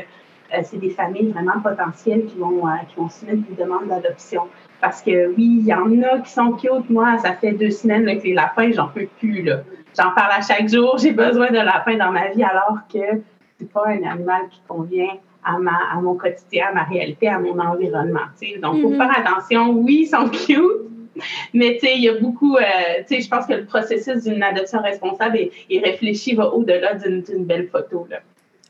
c'est 0.62 0.78
des 0.78 0.90
familles 0.90 1.30
vraiment 1.30 1.60
potentielles 1.62 2.26
qui 2.26 2.38
vont, 2.38 2.62
qui 2.88 2.96
vont 2.96 3.08
soumettre 3.08 3.42
des 3.48 3.62
demandes 3.62 3.88
d'adoption. 3.88 4.42
Parce 4.80 5.02
que 5.02 5.28
oui, 5.28 5.58
il 5.60 5.66
y 5.66 5.74
en 5.74 5.90
a 6.02 6.20
qui 6.20 6.30
sont 6.30 6.52
cute. 6.52 6.88
Moi, 6.88 7.18
ça 7.18 7.32
fait 7.32 7.52
deux 7.52 7.70
semaines 7.70 8.04
que 8.06 8.24
les 8.24 8.34
lapins, 8.34 8.70
j'en 8.72 8.88
peux 8.88 9.08
plus. 9.18 9.42
Là. 9.42 9.62
J'en 9.96 10.12
parle 10.12 10.32
à 10.32 10.40
chaque 10.40 10.68
jour. 10.68 10.96
J'ai 10.98 11.12
besoin 11.12 11.48
de 11.48 11.56
lapins 11.56 11.96
dans 11.96 12.12
ma 12.12 12.28
vie 12.28 12.44
alors 12.44 12.78
que 12.92 13.20
c'est 13.58 13.72
pas 13.72 13.88
un 13.88 14.02
animal 14.04 14.42
qui 14.50 14.60
convient 14.68 15.18
à, 15.44 15.58
ma, 15.58 15.78
à 15.92 16.00
mon 16.00 16.14
quotidien, 16.14 16.66
à 16.70 16.72
ma 16.72 16.84
réalité, 16.84 17.28
à 17.28 17.38
mon 17.40 17.58
environnement. 17.58 18.20
Donc, 18.62 18.76
il 18.76 18.82
faut 18.82 18.90
mm-hmm. 18.90 18.96
faire 18.96 19.26
attention. 19.26 19.70
Oui, 19.70 20.02
ils 20.02 20.06
sont 20.06 20.28
cute. 20.28 20.62
Mais 21.52 21.78
tu 21.80 21.86
sais, 21.86 21.94
il 21.96 22.02
y 22.02 22.08
a 22.08 22.14
beaucoup, 22.14 22.56
euh, 22.56 22.62
tu 23.08 23.16
sais, 23.16 23.20
je 23.20 23.28
pense 23.28 23.46
que 23.46 23.54
le 23.54 23.64
processus 23.64 24.22
d'une 24.22 24.40
adoption 24.40 24.80
responsable 24.80 25.36
et, 25.36 25.50
et 25.68 25.80
réfléchi 25.80 26.36
va 26.36 26.54
au-delà 26.54 26.94
d'une 26.94 27.44
belle 27.44 27.66
photo. 27.66 28.06
Là. 28.08 28.18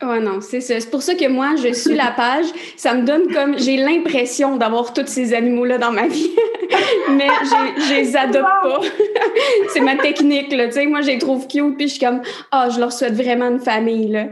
Ouais, 0.00 0.20
non, 0.20 0.40
c'est 0.40 0.60
ça. 0.60 0.78
C'est 0.78 0.90
pour 0.90 1.02
ça 1.02 1.16
que 1.16 1.26
moi, 1.26 1.56
je 1.56 1.72
suis 1.72 1.96
la 1.96 2.12
page. 2.12 2.46
Ça 2.76 2.94
me 2.94 3.04
donne 3.04 3.32
comme. 3.32 3.58
J'ai 3.58 3.76
l'impression 3.76 4.56
d'avoir 4.56 4.92
tous 4.92 5.06
ces 5.06 5.34
animaux-là 5.34 5.78
dans 5.78 5.90
ma 5.90 6.06
vie. 6.06 6.30
Mais 7.10 7.26
je 7.42 7.94
les 7.94 8.16
adopte 8.16 8.46
pas. 8.62 8.80
c'est 9.72 9.80
ma 9.80 9.96
technique, 9.96 10.52
là. 10.52 10.68
Tu 10.68 10.74
sais, 10.74 10.86
moi, 10.86 11.00
je 11.00 11.08
les 11.08 11.18
trouve 11.18 11.48
cute, 11.48 11.76
puis 11.76 11.88
je 11.88 11.94
suis 11.94 12.00
comme, 12.00 12.20
ah, 12.52 12.66
oh, 12.68 12.72
je 12.72 12.78
leur 12.78 12.92
souhaite 12.92 13.14
vraiment 13.14 13.48
une 13.48 13.58
famille, 13.58 14.06
là. 14.06 14.26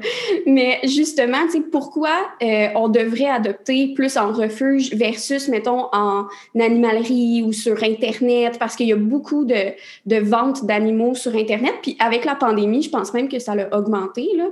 Mais 0.46 0.78
justement, 0.85 1.44
tu 1.46 1.54
sais, 1.54 1.61
pourquoi 1.61 2.14
euh, 2.42 2.68
on 2.76 2.88
devrait 2.88 3.30
adopter 3.30 3.92
plus 3.92 4.16
en 4.16 4.30
refuge 4.32 4.94
versus, 4.94 5.49
mettons, 5.49 5.88
en 5.92 6.26
animalerie 6.54 7.42
ou 7.44 7.52
sur 7.52 7.82
Internet? 7.82 8.56
Parce 8.61 8.76
qu'il 8.76 8.87
y 8.87 8.92
a 8.92 8.96
beaucoup 8.96 9.44
de, 9.44 9.73
de 10.06 10.16
ventes 10.16 10.64
d'animaux 10.64 11.16
sur 11.16 11.35
Internet. 11.35 11.75
Puis 11.82 11.96
avec 11.99 12.25
la 12.25 12.37
pandémie, 12.37 12.82
je 12.82 12.90
pense 12.90 13.12
même 13.12 13.28
que 13.28 13.40
ça 13.40 13.56
l'a 13.56 13.76
augmenté, 13.76 14.28
là. 14.37 14.44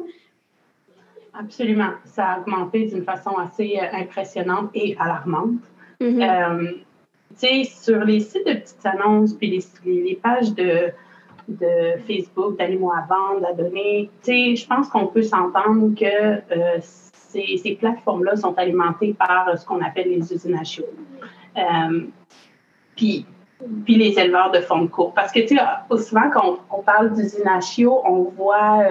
Absolument. 1.38 1.90
Ça 2.04 2.26
a 2.26 2.40
augmenté 2.40 2.86
d'une 2.86 3.02
façon 3.02 3.30
assez 3.36 3.78
euh, 3.80 3.96
impressionnante 3.96 4.70
et 4.74 4.96
alarmante. 4.98 5.60
Mm-hmm. 6.00 6.22
Euh, 6.22 6.72
tu 7.38 7.64
sais, 7.64 7.64
sur 7.64 8.04
les 8.04 8.20
sites 8.20 8.46
de 8.46 8.54
petites 8.54 8.86
annonces, 8.86 9.32
puis 9.32 9.50
les, 9.50 10.02
les 10.02 10.14
pages 10.14 10.54
de, 10.54 10.92
de 11.48 11.98
Facebook, 12.06 12.56
d'animaux 12.56 12.92
à 12.92 13.04
vendre, 13.08 13.46
à 13.48 13.52
donner, 13.52 14.10
tu 14.22 14.30
sais, 14.30 14.56
je 14.56 14.66
pense 14.66 14.88
qu'on 14.88 15.08
peut 15.08 15.22
s'entendre 15.22 15.92
que 15.98 16.04
euh, 16.04 16.78
ces, 16.80 17.56
ces 17.56 17.74
plateformes-là 17.74 18.36
sont 18.36 18.56
alimentées 18.56 19.14
par 19.14 19.58
ce 19.58 19.66
qu'on 19.66 19.82
appelle 19.82 20.10
les 20.10 20.32
usines 20.32 20.54
à 20.54 20.62
chiots. 20.62 20.84
puis 22.94 23.26
puis 23.84 23.94
les 23.94 24.18
éleveurs 24.18 24.50
de 24.50 24.60
fonds 24.60 24.82
de 24.82 24.88
cours. 24.88 25.14
Parce 25.14 25.32
que, 25.32 25.40
tu 25.40 25.56
sais, 25.56 25.62
souvent, 26.04 26.28
quand 26.30 26.58
on, 26.70 26.82
parle 26.82 27.14
d'usine 27.14 27.48
à 27.48 27.60
chiots, 27.60 28.02
on 28.04 28.24
voit, 28.24 28.82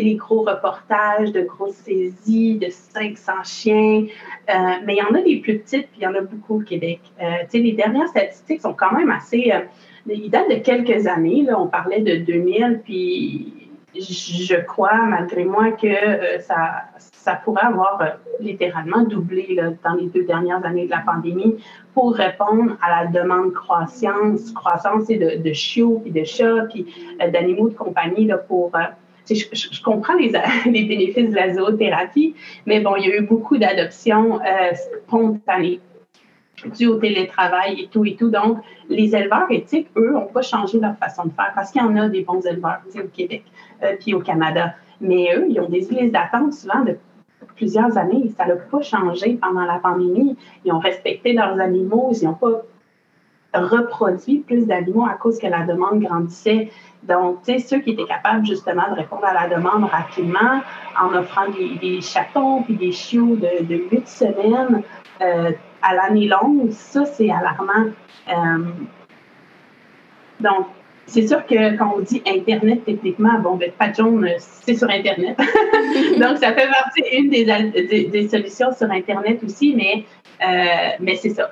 les 0.00 0.14
gros 0.14 0.42
reportages 0.42 1.32
de 1.32 1.42
grosses 1.42 1.76
saisies, 1.76 2.58
de 2.58 2.68
500 2.70 3.32
chiens. 3.44 4.06
Euh, 4.48 4.54
mais 4.84 4.96
il 4.96 4.98
y 4.98 5.02
en 5.02 5.14
a 5.14 5.22
des 5.22 5.36
plus 5.36 5.58
petites, 5.58 5.88
puis 5.88 6.00
il 6.00 6.02
y 6.02 6.06
en 6.06 6.14
a 6.14 6.20
beaucoup 6.20 6.56
au 6.56 6.62
Québec. 6.62 7.00
Euh, 7.20 7.44
les 7.52 7.72
dernières 7.72 8.08
statistiques 8.08 8.62
sont 8.62 8.74
quand 8.74 8.92
même 8.92 9.10
assez... 9.10 9.52
ils 10.06 10.30
datent 10.30 10.50
de 10.50 10.56
quelques 10.56 11.06
années, 11.06 11.42
là. 11.42 11.60
On 11.60 11.66
parlait 11.66 12.00
de 12.00 12.16
2000, 12.16 12.80
puis 12.84 13.70
je 13.94 14.56
crois, 14.64 14.96
malgré 15.06 15.44
moi, 15.44 15.72
que 15.72 16.40
ça, 16.40 16.84
ça 17.22 17.36
pourrait 17.36 17.66
avoir 17.66 18.00
euh, 18.02 18.06
littéralement 18.40 19.04
doublé 19.04 19.56
dans 19.84 19.94
les 19.94 20.06
deux 20.06 20.24
dernières 20.24 20.64
années 20.64 20.86
de 20.86 20.90
la 20.90 21.02
pandémie 21.06 21.56
pour 21.94 22.14
répondre 22.14 22.76
à 22.82 23.04
la 23.04 23.10
demande 23.10 23.52
croissance, 23.52 24.50
croissance 24.52 25.06
de, 25.06 25.52
chiots, 25.52 26.00
puis 26.02 26.10
de 26.10 26.24
chats, 26.24 26.66
puis 26.68 26.86
euh, 27.22 27.30
d'animaux 27.30 27.68
de 27.68 27.74
compagnie 27.74 28.26
là, 28.26 28.38
pour... 28.38 28.72
Euh, 29.30 29.34
je, 29.34 29.82
comprends 29.82 30.14
les, 30.18 30.30
bénéfices 30.84 31.30
de 31.30 31.34
la 31.34 31.54
zoothérapie, 31.54 32.34
mais 32.66 32.80
bon, 32.80 32.96
il 32.96 33.06
y 33.06 33.12
a 33.12 33.16
eu 33.16 33.22
beaucoup 33.22 33.56
d'adoptions 33.56 34.40
spontanées 34.74 35.80
dû 36.76 36.86
au 36.86 36.96
télétravail 36.96 37.80
et 37.82 37.88
tout 37.88 38.04
et 38.04 38.14
tout. 38.14 38.30
Donc, 38.30 38.58
les 38.88 39.16
éleveurs 39.16 39.50
éthiques, 39.50 39.88
eux, 39.96 40.12
n'ont 40.12 40.26
pas 40.26 40.42
changé 40.42 40.78
leur 40.78 40.96
façon 40.96 41.24
de 41.24 41.32
faire 41.32 41.52
parce 41.54 41.72
qu'il 41.72 41.82
y 41.82 41.84
en 41.84 41.96
a 41.96 42.08
des 42.08 42.22
bons 42.22 42.40
éleveurs 42.46 42.80
au 42.94 43.08
Québec 43.08 43.42
puis 43.98 44.14
au 44.14 44.20
Canada. 44.20 44.74
Mais 45.00 45.34
eux, 45.34 45.46
ils 45.48 45.60
ont 45.60 45.68
des 45.68 45.80
listes 45.80 46.12
d'attente 46.12 46.52
souvent 46.52 46.84
de 46.84 46.96
plusieurs 47.56 47.98
années. 47.98 48.32
Ça 48.36 48.46
n'a 48.46 48.56
pas 48.56 48.80
changé 48.80 49.38
pendant 49.40 49.64
la 49.64 49.78
pandémie. 49.78 50.36
Ils 50.64 50.72
ont 50.72 50.78
respecté 50.78 51.32
leurs 51.32 51.58
animaux, 51.60 52.12
ils 52.12 52.24
n'ont 52.24 52.34
pas 52.34 52.62
reproduit 53.54 54.38
plus 54.38 54.66
d'animaux 54.66 55.04
à 55.04 55.14
cause 55.14 55.38
que 55.38 55.46
la 55.46 55.64
demande 55.66 56.00
grandissait. 56.00 56.70
Donc, 57.02 57.42
tu 57.44 57.52
sais, 57.52 57.58
ceux 57.58 57.80
qui 57.80 57.90
étaient 57.90 58.04
capables 58.04 58.46
justement 58.46 58.88
de 58.90 58.94
répondre 58.94 59.24
à 59.24 59.34
la 59.34 59.54
demande 59.54 59.84
rapidement 59.84 60.62
en 61.00 61.14
offrant 61.14 61.48
des, 61.50 62.00
chatons 62.00 62.62
puis 62.62 62.74
des 62.74 62.92
chiots 62.92 63.36
de 63.36 63.74
huit 63.90 64.08
semaines 64.08 64.82
euh, 65.20 65.52
à 65.82 65.94
l'année 65.94 66.28
longue, 66.28 66.70
ça, 66.70 67.04
c'est 67.04 67.30
alarmant. 67.30 67.90
Euh, 68.28 68.64
donc, 70.40 70.66
c'est 71.06 71.26
sûr 71.26 71.44
que 71.44 71.76
quand 71.76 71.94
on 71.96 72.00
dit 72.00 72.22
Internet, 72.26 72.84
techniquement, 72.84 73.38
bon, 73.40 73.56
ben, 73.56 73.72
pas 73.72 73.92
jaune, 73.92 74.28
c'est 74.38 74.76
sur 74.76 74.88
Internet. 74.88 75.36
Donc, 76.18 76.38
ça 76.38 76.52
fait 76.52 76.68
partie 76.68 77.02
une 77.12 77.30
des, 77.30 78.06
des, 78.06 78.28
solutions 78.28 78.72
sur 78.72 78.90
Internet 78.90 79.42
aussi, 79.42 79.74
mais, 79.76 80.04
euh, 80.46 80.96
mais 81.00 81.16
c'est 81.16 81.30
ça. 81.30 81.50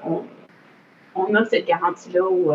On, 1.28 1.34
a 1.34 1.44
cette 1.44 1.66
garantie-là 1.66 2.20
euh, 2.20 2.54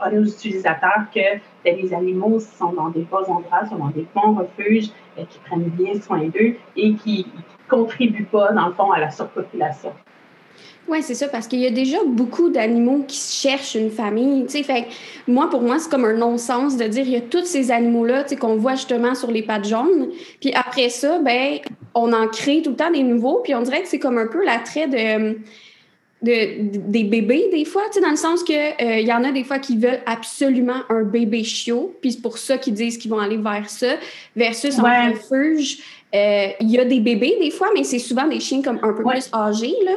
à 0.00 0.10
nos 0.10 0.24
utilisateurs 0.24 1.06
que 1.14 1.38
ben, 1.64 1.76
les 1.80 1.92
animaux 1.94 2.38
sont 2.40 2.72
dans 2.72 2.88
des 2.88 3.02
bons 3.02 3.28
endroits, 3.28 3.66
sont 3.68 3.76
dans 3.76 3.88
des 3.88 4.06
bons 4.14 4.34
refuges, 4.34 4.90
euh, 5.18 5.22
qui 5.28 5.38
prennent 5.40 5.70
bien 5.70 6.00
soin 6.00 6.26
d'eux 6.28 6.56
et 6.76 6.94
qui 6.94 7.26
ne 7.34 7.42
contribuent 7.68 8.24
pas, 8.24 8.52
dans 8.52 8.68
le 8.68 8.72
fond, 8.74 8.92
à 8.92 9.00
la 9.00 9.10
surpopulation. 9.10 9.92
Oui, 10.86 11.02
c'est 11.02 11.14
ça, 11.14 11.28
parce 11.28 11.46
qu'il 11.46 11.60
y 11.60 11.66
a 11.66 11.70
déjà 11.70 11.96
beaucoup 12.06 12.50
d'animaux 12.50 13.04
qui 13.08 13.16
cherchent 13.16 13.74
une 13.74 13.90
famille. 13.90 14.46
Fait 14.48 14.86
moi, 15.26 15.48
pour 15.48 15.62
moi, 15.62 15.78
c'est 15.78 15.90
comme 15.90 16.04
un 16.04 16.12
non-sens 16.12 16.76
de 16.76 16.84
dire 16.84 17.06
il 17.06 17.12
y 17.12 17.16
a 17.16 17.22
tous 17.22 17.46
ces 17.46 17.70
animaux-là 17.70 18.24
qu'on 18.38 18.56
voit 18.56 18.74
justement 18.74 19.14
sur 19.14 19.30
les 19.30 19.42
pattes 19.42 19.66
jaunes. 19.66 20.10
Puis 20.40 20.52
après 20.52 20.90
ça, 20.90 21.20
ben, 21.20 21.58
on 21.94 22.12
en 22.12 22.28
crée 22.28 22.60
tout 22.60 22.70
le 22.70 22.76
temps 22.76 22.90
des 22.90 23.02
nouveaux. 23.02 23.40
Puis 23.42 23.54
on 23.54 23.62
dirait 23.62 23.80
que 23.80 23.88
c'est 23.88 23.98
comme 23.98 24.18
un 24.18 24.26
peu 24.26 24.44
l'attrait 24.44 24.86
de, 24.86 25.38
de, 26.24 26.88
des 26.90 27.04
bébés, 27.04 27.48
des 27.52 27.64
fois, 27.64 27.82
dans 28.02 28.10
le 28.10 28.16
sens 28.16 28.42
qu'il 28.42 28.56
euh, 28.56 28.98
il 28.98 29.06
y 29.06 29.12
en 29.12 29.22
a 29.24 29.32
des 29.32 29.44
fois 29.44 29.58
qui 29.58 29.76
veulent 29.76 30.00
absolument 30.06 30.82
un 30.88 31.02
bébé 31.02 31.44
chiot. 31.44 31.94
Puis 32.00 32.12
c'est 32.12 32.22
pour 32.22 32.38
ça 32.38 32.58
qu'ils 32.58 32.74
disent 32.74 32.98
qu'ils 32.98 33.10
vont 33.10 33.18
aller 33.18 33.36
vers 33.36 33.68
ça. 33.68 33.94
Versus 34.34 34.78
en 34.78 35.10
refuge, 35.12 35.78
euh, 36.14 36.48
il 36.60 36.70
y 36.70 36.78
a 36.78 36.84
des 36.84 37.00
bébés 37.00 37.36
des 37.40 37.50
fois, 37.50 37.68
mais 37.74 37.84
c'est 37.84 37.98
souvent 37.98 38.26
des 38.26 38.40
chiens 38.40 38.62
comme 38.62 38.78
un 38.82 38.92
peu 38.92 39.04
plus 39.04 39.30
âgés. 39.32 39.74
Là. 39.84 39.92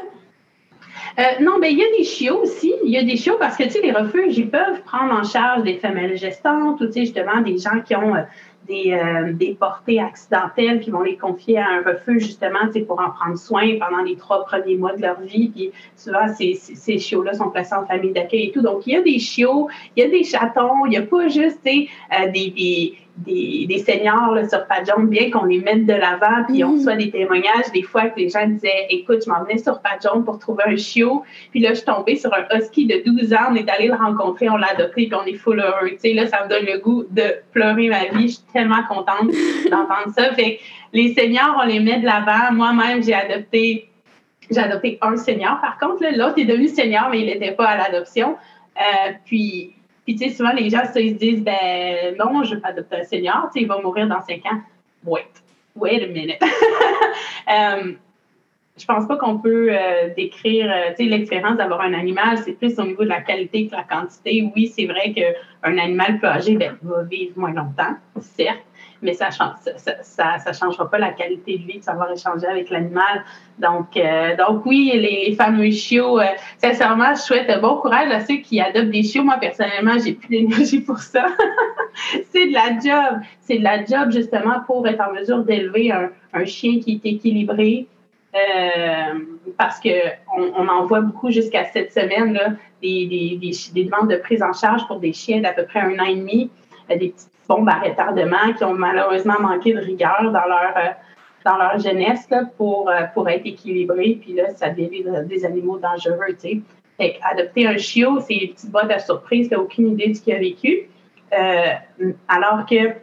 Euh, 1.20 1.24
non, 1.42 1.58
mais 1.60 1.72
il 1.72 1.80
y 1.80 1.84
a 1.84 1.98
des 1.98 2.04
chiots 2.04 2.42
aussi. 2.42 2.74
Il 2.84 2.92
y 2.92 2.98
a 2.98 3.04
des 3.04 3.18
chiots 3.18 3.38
parce 3.40 3.58
que, 3.58 3.64
tu 3.64 3.72
sais, 3.72 3.82
les 3.82 3.92
refuges, 3.92 4.38
ils 4.38 4.50
peuvent 4.50 4.82
prendre 4.86 5.14
en 5.14 5.24
charge 5.24 5.64
des 5.64 5.76
femelles 5.76 6.16
gestantes 6.18 6.80
ou, 6.82 6.86
tu 6.86 6.94
sais, 6.94 7.00
justement, 7.02 7.42
des 7.42 7.58
gens 7.58 7.82
qui 7.86 7.96
ont 7.96 8.16
euh, 8.16 8.22
des, 8.68 8.94
euh, 8.94 9.34
des 9.34 9.56
portées 9.60 10.00
accidentelles 10.00 10.80
qui 10.80 10.92
vont 10.92 11.02
les 11.02 11.18
confier 11.18 11.58
à 11.58 11.68
un 11.68 11.82
refuge, 11.82 12.24
justement, 12.24 12.60
pour 12.88 13.00
en 13.00 13.12
prendre 13.12 13.38
soin 13.38 13.78
pendant 13.80 14.04
les 14.04 14.16
trois 14.16 14.46
premiers 14.46 14.76
mois 14.76 14.96
de 14.96 15.02
leur 15.02 15.20
vie. 15.22 15.50
Puis 15.50 15.72
souvent, 15.96 16.28
ces, 16.38 16.54
ces 16.54 17.00
chiots-là 17.00 17.34
sont 17.34 17.50
placés 17.50 17.76
en 17.76 17.86
famille 17.86 18.14
d'accueil 18.14 18.48
et 18.48 18.52
tout. 18.52 18.62
Donc, 18.62 18.86
il 18.86 18.94
y 18.94 18.98
a 18.98 19.02
des 19.02 19.20
chiots, 19.20 19.70
il 19.96 20.04
y 20.04 20.06
a 20.06 20.10
des 20.10 20.24
chatons, 20.24 20.86
il 20.86 20.90
n'y 20.90 20.98
a 20.98 21.04
pas 21.04 21.28
juste, 21.28 21.60
sais, 21.64 21.88
des, 22.34 22.50
des 22.52 22.98
des, 23.18 23.66
des 23.68 23.80
seniors 23.80 24.34
là, 24.34 24.48
sur 24.48 24.66
Padjon, 24.68 25.04
bien 25.04 25.32
qu'on 25.32 25.46
les 25.46 25.60
mette 25.60 25.86
de 25.86 25.94
l'avant, 25.94 26.44
puis 26.48 26.64
on 26.64 26.74
mm-hmm. 26.74 26.78
reçoit 26.78 26.96
des 26.96 27.10
témoignages 27.10 27.72
des 27.74 27.82
fois 27.82 28.10
que 28.10 28.20
les 28.20 28.30
gens 28.30 28.48
disaient 28.48 28.88
Écoute, 28.90 29.24
je 29.26 29.30
m'en 29.30 29.44
venais 29.44 29.58
sur 29.58 29.82
Padjon 29.82 30.24
pour 30.24 30.40
trouver 30.40 30.64
un 30.68 30.76
chiot, 30.76 31.24
puis 31.52 31.60
là, 31.60 31.70
je 31.70 31.76
suis 31.76 31.86
tombée 31.86 32.16
sur 32.16 32.32
un 32.34 32.46
husky 32.56 32.86
de 32.86 33.02
12 33.06 33.34
ans, 33.34 33.48
on 33.52 33.56
est 33.56 33.70
allé 33.70 33.88
le 33.88 33.96
rencontrer, 33.96 34.50
on 34.50 34.58
l'a 34.58 34.72
adopté, 34.72 35.08
puis 35.08 35.16
on 35.16 35.26
est 35.26 35.36
full 35.36 35.60
heureux. 35.60 35.90
Tu 35.92 36.00
sais, 36.00 36.14
là, 36.14 36.28
ça 36.28 36.44
me 36.44 36.50
donne 36.50 36.66
le 36.66 36.80
goût 36.80 37.06
de 37.10 37.24
pleurer 37.52 37.90
ma 37.90 38.06
vie. 38.06 38.28
Je 38.28 38.34
suis 38.36 38.46
tellement 38.54 38.84
contente 38.88 39.32
d'entendre 39.72 40.14
ça. 40.16 40.34
Fait 40.34 40.60
les 40.94 41.14
seniors, 41.14 41.60
on 41.62 41.66
les 41.66 41.80
met 41.80 42.00
de 42.00 42.06
l'avant. 42.06 42.54
Moi-même, 42.54 43.04
j'ai 43.04 43.14
adopté 43.14 43.90
j'ai 44.50 44.60
adopté 44.60 44.98
un 45.02 45.18
senior. 45.18 45.60
Par 45.60 45.78
contre, 45.78 46.06
l'autre 46.16 46.36
est 46.38 46.46
devenu 46.46 46.68
senior, 46.68 47.10
mais 47.12 47.20
il 47.20 47.26
n'était 47.26 47.52
pas 47.52 47.66
à 47.66 47.78
l'adoption. 47.78 48.38
Euh, 48.78 49.12
puis 49.26 49.74
puis, 50.08 50.16
tu 50.16 50.30
sais, 50.30 50.34
souvent, 50.34 50.54
les 50.54 50.70
gens, 50.70 50.84
ils 50.96 51.16
se 51.16 51.18
disent, 51.18 51.44
ben 51.44 52.16
non, 52.18 52.42
je 52.42 52.56
veux 52.56 52.62
pas 52.62 52.70
adopter 52.70 52.96
un 52.96 53.04
senior, 53.04 53.50
tu 53.52 53.60
sais, 53.60 53.66
il 53.66 53.68
va 53.68 53.82
mourir 53.82 54.08
dans 54.08 54.22
cinq 54.22 54.46
ans. 54.46 54.62
Wait, 55.06 55.28
wait 55.76 56.02
a 56.02 56.08
minute. 56.08 56.42
Euh, 57.50 57.94
je 58.78 58.86
pense 58.86 59.08
pas 59.08 59.16
qu'on 59.16 59.38
peut 59.38 59.70
euh, 59.72 60.10
décrire, 60.18 60.70
euh, 60.70 60.90
tu 60.90 61.06
sais, 61.06 61.10
l'expérience 61.10 61.56
d'avoir 61.56 61.80
un 61.80 61.94
animal, 61.94 62.38
c'est 62.40 62.52
plus 62.52 62.78
au 62.78 62.84
niveau 62.84 63.04
de 63.04 63.10
la 63.10 63.22
qualité 63.22 63.68
que 63.68 63.76
la 63.76 63.84
quantité. 63.84 64.52
Oui, 64.54 64.68
c'est 64.68 64.86
vrai 64.86 65.14
qu'un 65.14 65.78
animal 65.78 66.20
peu 66.20 66.28
âgé 66.28 66.58
ben, 66.58 66.78
va 66.82 67.04
vivre 67.04 67.32
moins 67.38 67.54
longtemps, 67.54 67.96
certes, 68.20 68.60
mais 69.02 69.14
ça 69.14 69.30
change, 69.30 69.56
ça, 70.02 70.40
ça, 70.40 70.54
changera 70.54 70.90
pas 70.90 70.98
la 70.98 71.12
qualité 71.12 71.58
de 71.58 71.64
vie 71.64 71.80
de 71.80 71.84
savoir 71.84 72.12
échanger 72.12 72.48
avec 72.48 72.70
l'animal. 72.70 73.24
Donc, 73.60 73.96
euh, 73.98 74.36
donc 74.36 74.66
oui, 74.66 74.92
les 74.94 75.36
fameux 75.36 75.72
chiots, 75.72 76.20
sincèrement, 76.58 77.14
je 77.16 77.22
souhaite 77.22 77.62
bon 77.62 77.78
courage 77.78 78.12
à 78.12 78.20
ceux 78.22 78.38
qui 78.38 78.60
adoptent 78.60 78.92
des 78.92 79.04
chiots. 79.04 79.24
Moi, 79.24 79.38
personnellement, 79.40 79.98
j'ai 80.04 80.14
plus 80.14 80.28
d'énergie 80.30 80.82
pour 80.82 81.00
ça. 81.00 81.28
c'est 82.32 82.48
de 82.48 82.54
la 82.54 82.80
job. 82.80 83.22
C'est 83.42 83.58
de 83.58 83.64
la 83.64 83.84
job, 83.86 84.12
justement, 84.12 84.62
pour 84.66 84.88
être 84.88 85.02
en 85.02 85.14
mesure 85.14 85.44
d'élever 85.44 85.92
un, 85.92 86.10
un 86.34 86.46
chien 86.46 86.80
qui 86.80 87.02
est 87.04 87.10
équilibré, 87.10 87.88
euh, 88.36 89.20
parce 89.58 89.80
qu'on 89.80 90.52
on 90.56 90.68
en 90.68 90.86
voit 90.86 91.02
beaucoup 91.02 91.32
jusqu'à 91.32 91.66
cette 91.66 91.94
semaine, 91.94 92.34
là, 92.34 92.50
des, 92.82 93.06
des, 93.08 93.52
des, 93.74 93.84
demandes 93.86 94.10
de 94.10 94.18
prise 94.18 94.44
en 94.44 94.54
charge 94.54 94.86
pour 94.88 95.00
des 95.00 95.14
chiens 95.14 95.42
d'à 95.42 95.54
peu 95.54 95.66
près 95.66 95.80
un 95.80 95.98
an 96.00 96.06
et 96.06 96.16
demi, 96.16 96.50
euh, 96.92 96.98
des 96.98 97.10
petites 97.10 97.32
bombes 97.48 97.70
à 97.70 97.80
retardement 97.80 98.54
qui 98.58 98.64
ont 98.64 98.74
malheureusement 98.74 99.40
manqué 99.40 99.74
de 99.74 99.80
rigueur 99.80 100.22
dans 100.24 100.46
leur, 100.46 100.74
euh, 100.78 100.90
dans 101.46 101.58
leur 101.58 101.80
jeunesse 101.80 102.28
pour, 102.58 102.92
pour 103.14 103.30
être 103.30 103.46
équilibrés. 103.46 104.18
Puis 104.22 104.34
là, 104.34 104.50
ça 104.56 104.70
devient 104.70 105.04
des 105.26 105.46
animaux 105.46 105.78
dangereux. 105.78 106.36
Tu 106.40 106.64
sais. 107.00 107.20
adopter 107.24 107.68
un 107.68 107.78
chiot, 107.78 108.20
c'est 108.20 108.36
une 108.36 108.54
petite 108.54 108.72
boîte 108.72 108.92
à 108.92 109.00
surprise, 109.00 109.48
tu 109.48 109.56
n'as 109.56 109.62
aucune 109.62 109.92
idée 109.92 110.10
de 110.10 110.14
ce 110.14 110.22
qu'il 110.22 110.34
a 110.34 110.40
vécu. 110.40 110.90
alors 112.28 112.66
que 112.66 112.96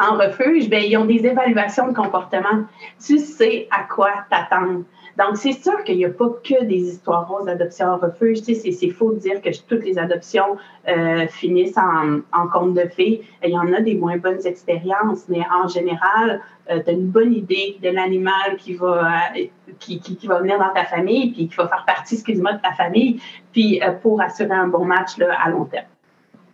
en 0.00 0.16
refuge, 0.16 0.70
ben, 0.70 0.82
ils 0.82 0.96
ont 0.96 1.04
des 1.04 1.26
évaluations 1.26 1.88
de 1.88 1.94
comportement. 1.94 2.64
Tu 3.04 3.18
sais 3.18 3.68
à 3.70 3.84
quoi 3.84 4.10
t'attendre. 4.30 4.84
Donc, 5.18 5.36
c'est 5.36 5.52
sûr 5.52 5.82
qu'il 5.84 5.96
n'y 5.96 6.04
a 6.04 6.10
pas 6.10 6.28
que 6.28 6.64
des 6.64 6.88
histoires 6.88 7.28
roses 7.28 7.46
d'adoption 7.46 7.86
en 7.86 7.96
refuge. 7.96 8.42
Tu 8.42 8.54
sais, 8.54 8.72
c'est 8.72 8.90
faux 8.90 9.12
de 9.12 9.18
dire 9.18 9.42
que 9.42 9.50
toutes 9.66 9.84
les 9.84 9.98
adoptions 9.98 10.56
euh, 10.88 11.26
finissent 11.28 11.78
en, 11.78 12.20
en 12.32 12.48
conte 12.48 12.74
de 12.74 12.88
fées. 12.88 13.22
Il 13.44 13.50
y 13.50 13.58
en 13.58 13.72
a 13.72 13.80
des 13.80 13.94
moins 13.94 14.16
bonnes 14.18 14.46
expériences, 14.46 15.28
mais 15.28 15.42
en 15.62 15.68
général, 15.68 16.40
euh, 16.70 16.80
tu 16.82 16.90
as 16.90 16.92
une 16.92 17.08
bonne 17.08 17.32
idée 17.32 17.78
de 17.82 17.90
l'animal 17.90 18.56
qui 18.58 18.74
va, 18.74 19.32
euh, 19.36 19.46
qui, 19.78 20.00
qui, 20.00 20.26
va 20.26 20.40
venir 20.40 20.58
dans 20.58 20.72
ta 20.72 20.84
famille, 20.84 21.32
puis 21.32 21.48
qui 21.48 21.56
va 21.56 21.68
faire 21.68 21.84
partie, 21.86 22.14
excuse-moi, 22.14 22.54
de 22.54 22.60
ta 22.60 22.72
famille, 22.72 23.20
puis 23.52 23.80
pour 24.02 24.20
assurer 24.20 24.52
un 24.52 24.68
bon 24.68 24.84
match 24.84 25.18
là, 25.18 25.36
à 25.42 25.50
long 25.50 25.64
terme. 25.64 25.86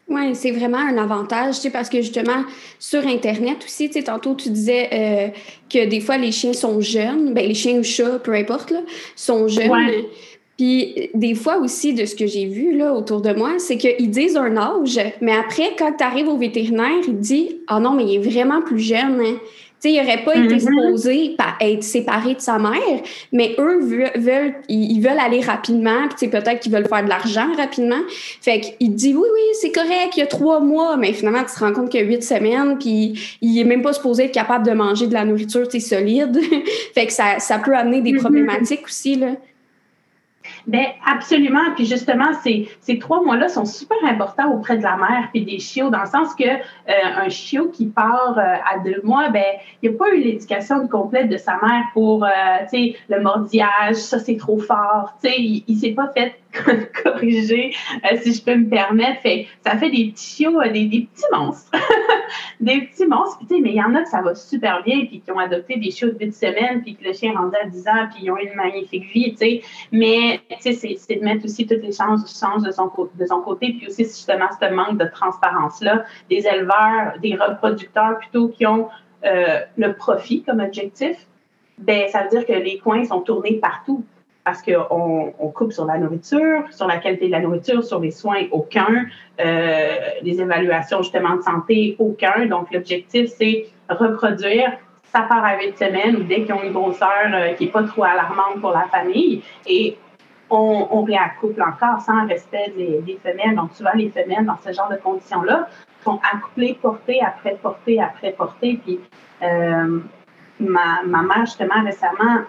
Oui, 0.08 0.34
c'est 0.34 0.52
vraiment 0.52 0.78
un 0.78 0.98
avantage, 0.98 1.56
tu 1.56 1.62
sais, 1.62 1.70
parce 1.70 1.88
que 1.88 2.00
justement, 2.00 2.44
sur 2.78 3.04
Internet 3.06 3.58
aussi, 3.64 3.88
tu 3.88 3.94
sais, 3.94 4.04
tantôt 4.04 4.34
tu 4.34 4.50
disais 4.50 4.88
euh, 4.92 5.28
que 5.68 5.84
des 5.84 6.00
fois 6.00 6.16
les 6.16 6.30
chiens 6.30 6.52
sont 6.52 6.80
jeunes, 6.80 7.34
ben 7.34 7.46
les 7.46 7.54
chiens 7.54 7.78
ou 7.78 7.82
chats, 7.82 8.20
peu 8.20 8.32
importe, 8.32 8.70
là, 8.70 8.80
sont 9.16 9.48
jeunes. 9.48 9.72
Puis 10.56 11.10
des 11.12 11.34
fois 11.34 11.58
aussi, 11.58 11.92
de 11.92 12.06
ce 12.06 12.14
que 12.14 12.26
j'ai 12.26 12.46
vu 12.46 12.76
là 12.76 12.94
autour 12.94 13.20
de 13.20 13.32
moi, 13.32 13.54
c'est 13.58 13.76
qu'ils 13.76 14.10
disent 14.10 14.36
un 14.36 14.56
âge, 14.56 14.98
mais 15.20 15.32
après, 15.32 15.74
quand 15.76 15.92
tu 15.98 16.04
arrives 16.04 16.28
au 16.28 16.38
vétérinaire, 16.38 17.02
il 17.06 17.18
dit 17.18 17.58
Ah 17.66 17.80
non, 17.80 17.92
mais 17.92 18.04
il 18.04 18.14
est 18.14 18.30
vraiment 18.30 18.62
plus 18.62 18.78
jeune. 18.78 19.20
Hein 19.20 19.38
il 19.90 20.00
n'aurait 20.00 20.24
pas 20.24 20.36
été 20.36 20.56
mm-hmm. 20.56 20.60
supposé 20.60 21.36
être 21.60 21.82
séparé 21.82 22.34
de 22.34 22.40
sa 22.40 22.58
mère, 22.58 23.00
mais 23.32 23.54
eux 23.58 23.80
veulent, 23.80 24.54
ils 24.68 25.00
veulent 25.00 25.18
aller 25.18 25.40
rapidement, 25.40 26.08
puis 26.16 26.28
peut-être 26.28 26.60
qu'ils 26.60 26.72
veulent 26.72 26.88
faire 26.88 27.04
de 27.04 27.08
l'argent 27.08 27.48
rapidement. 27.56 28.00
Fait 28.40 28.60
qu'il 28.60 28.94
dit 28.94 29.14
oui, 29.14 29.28
oui, 29.32 29.40
c'est 29.60 29.72
correct, 29.72 30.12
il 30.16 30.20
y 30.20 30.22
a 30.22 30.26
trois 30.26 30.60
mois, 30.60 30.96
mais 30.96 31.12
finalement, 31.12 31.44
tu 31.44 31.54
te 31.54 31.60
rends 31.60 31.72
compte 31.72 31.90
qu'il 31.90 32.00
y 32.00 32.02
a 32.02 32.06
huit 32.06 32.22
semaines, 32.22 32.78
puis 32.78 33.38
il 33.40 33.58
est 33.58 33.64
même 33.64 33.82
pas 33.82 33.92
supposé 33.92 34.24
être 34.24 34.34
capable 34.34 34.66
de 34.66 34.72
manger 34.72 35.06
de 35.06 35.14
la 35.14 35.24
nourriture 35.24 35.70
solide. 35.80 36.38
fait 36.94 37.06
que 37.06 37.12
ça, 37.12 37.38
ça 37.38 37.58
peut 37.58 37.74
amener 37.74 38.00
des 38.00 38.12
mm-hmm. 38.12 38.20
problématiques 38.20 38.86
aussi. 38.86 39.16
Là. 39.16 39.32
Bien, 40.66 40.86
absolument. 41.06 41.74
Puis 41.76 41.86
justement, 41.86 42.32
ces, 42.42 42.68
ces 42.80 42.98
trois 42.98 43.22
mois-là 43.22 43.48
sont 43.48 43.64
super 43.64 43.98
importants 44.04 44.50
auprès 44.52 44.76
de 44.76 44.82
la 44.82 44.96
mère 44.96 45.28
puis 45.32 45.44
des 45.44 45.60
chiots, 45.60 45.90
dans 45.90 46.00
le 46.00 46.06
sens 46.06 46.34
que 46.34 46.44
euh, 46.44 46.92
un 47.16 47.28
chiot 47.28 47.68
qui 47.68 47.86
part 47.86 48.36
euh, 48.36 48.42
à 48.42 48.80
deux 48.80 49.00
mois, 49.04 49.28
ben 49.28 49.44
il 49.82 49.88
n'y 49.88 49.94
a 49.94 49.98
pas 49.98 50.10
eu 50.12 50.20
l'éducation 50.20 50.88
complète 50.88 51.28
de 51.28 51.36
sa 51.36 51.52
mère 51.62 51.84
pour, 51.92 52.24
euh, 52.24 52.28
tu 52.70 52.92
sais, 52.92 52.96
le 53.08 53.20
mordillage, 53.20 53.94
ça 53.94 54.18
c'est 54.18 54.36
trop 54.36 54.58
fort. 54.58 55.14
Tu 55.22 55.30
sais, 55.30 55.36
il, 55.38 55.76
s'est 55.76 55.92
pas 55.92 56.12
fait 56.16 56.34
corriger, 57.04 57.72
euh, 58.04 58.16
si 58.22 58.34
je 58.34 58.42
peux 58.42 58.56
me 58.56 58.68
permettre. 58.68 59.20
Fait, 59.20 59.46
ça 59.64 59.76
fait 59.76 59.90
des 59.90 60.10
petits 60.10 60.36
chiots, 60.36 60.60
euh, 60.60 60.70
des, 60.70 60.86
petits 60.88 61.24
monstres. 61.32 61.70
des 62.60 62.82
petits 62.82 63.06
monstres. 63.06 63.38
Mais 63.50 63.70
il 63.70 63.74
y 63.74 63.82
en 63.82 63.94
a 63.94 64.02
que 64.02 64.08
ça 64.08 64.22
va 64.22 64.34
super 64.34 64.82
bien, 64.82 65.06
puis 65.06 65.20
qui 65.20 65.30
ont 65.32 65.38
adopté 65.38 65.76
des 65.76 65.90
chiots 65.90 66.10
de 66.10 66.18
8 66.18 66.32
semaines, 66.32 66.82
puis 66.82 66.96
que 66.96 67.04
le 67.04 67.12
chien 67.12 67.32
rendu 67.32 67.56
à 67.62 67.66
10 67.66 67.88
ans, 67.88 68.08
puis 68.12 68.24
ils 68.24 68.30
ont 68.30 68.36
une 68.36 68.54
magnifique 68.54 69.04
vie. 69.12 69.34
sais. 69.36 69.62
Mais 69.92 70.40
c'est, 70.60 70.72
c'est 70.74 71.16
de 71.16 71.24
mettre 71.24 71.44
aussi 71.44 71.66
toutes 71.66 71.82
les 71.82 71.92
chances, 71.92 72.38
chances 72.38 72.62
de, 72.62 72.70
son, 72.70 72.90
de 73.14 73.26
son 73.26 73.40
côté, 73.40 73.74
puis 73.78 73.88
aussi 73.88 74.04
justement 74.04 74.46
ce 74.60 74.72
manque 74.72 74.98
de 74.98 75.06
transparence-là 75.06 76.04
des 76.28 76.46
éleveurs, 76.46 77.18
des 77.20 77.34
reproducteurs 77.34 78.18
plutôt 78.18 78.48
qui 78.48 78.66
ont 78.66 78.88
euh, 79.24 79.60
le 79.76 79.92
profit 79.94 80.42
comme 80.42 80.60
objectif. 80.60 81.16
Ben, 81.78 82.08
ça 82.08 82.22
veut 82.22 82.30
dire 82.30 82.46
que 82.46 82.52
les 82.52 82.78
coins 82.78 83.04
sont 83.04 83.20
tournés 83.20 83.54
partout 83.54 84.04
parce 84.46 84.62
qu'on 84.62 85.34
on 85.40 85.48
coupe 85.48 85.72
sur 85.72 85.86
la 85.86 85.98
nourriture, 85.98 86.62
sur 86.70 86.86
la 86.86 86.98
qualité 86.98 87.26
de 87.26 87.32
la 87.32 87.40
nourriture, 87.40 87.82
sur 87.82 87.98
les 87.98 88.12
soins, 88.12 88.42
aucun. 88.52 89.06
Euh, 89.40 89.96
les 90.22 90.40
évaluations 90.40 91.02
justement 91.02 91.34
de 91.34 91.42
santé, 91.42 91.96
aucun. 91.98 92.46
Donc 92.46 92.72
l'objectif, 92.72 93.28
c'est 93.36 93.66
reproduire. 93.88 94.70
Ça 95.12 95.22
part 95.22 95.44
à 95.44 95.58
huit 95.58 95.76
semaines 95.76 96.28
dès 96.28 96.44
qu'ils 96.44 96.52
ont 96.52 96.62
une 96.62 96.72
grosseur 96.72 97.08
euh, 97.34 97.54
qui 97.54 97.64
n'est 97.64 97.72
pas 97.72 97.82
trop 97.82 98.04
alarmante 98.04 98.60
pour 98.60 98.70
la 98.70 98.84
famille. 98.84 99.42
Et 99.66 99.98
on, 100.48 100.86
on 100.92 101.02
réaccouple 101.02 101.60
encore 101.60 102.00
sans 102.00 102.28
respect 102.28 102.72
des, 102.76 103.00
des, 103.00 103.18
femelles. 103.20 103.56
Donc 103.56 103.72
souvent, 103.72 103.94
les 103.96 104.10
femelles, 104.10 104.46
dans 104.46 104.58
ce 104.64 104.72
genre 104.72 104.88
de 104.88 104.96
conditions-là, 104.96 105.66
sont 106.04 106.20
accouplées 106.32 106.78
portées 106.80 107.20
après 107.20 107.56
portée 107.60 108.00
après 108.00 108.30
portée. 108.30 108.78
Puis 108.84 109.00
euh, 109.42 109.98
ma, 110.60 111.02
ma 111.04 111.22
mère, 111.22 111.46
justement, 111.46 111.82
récemment, 111.84 112.44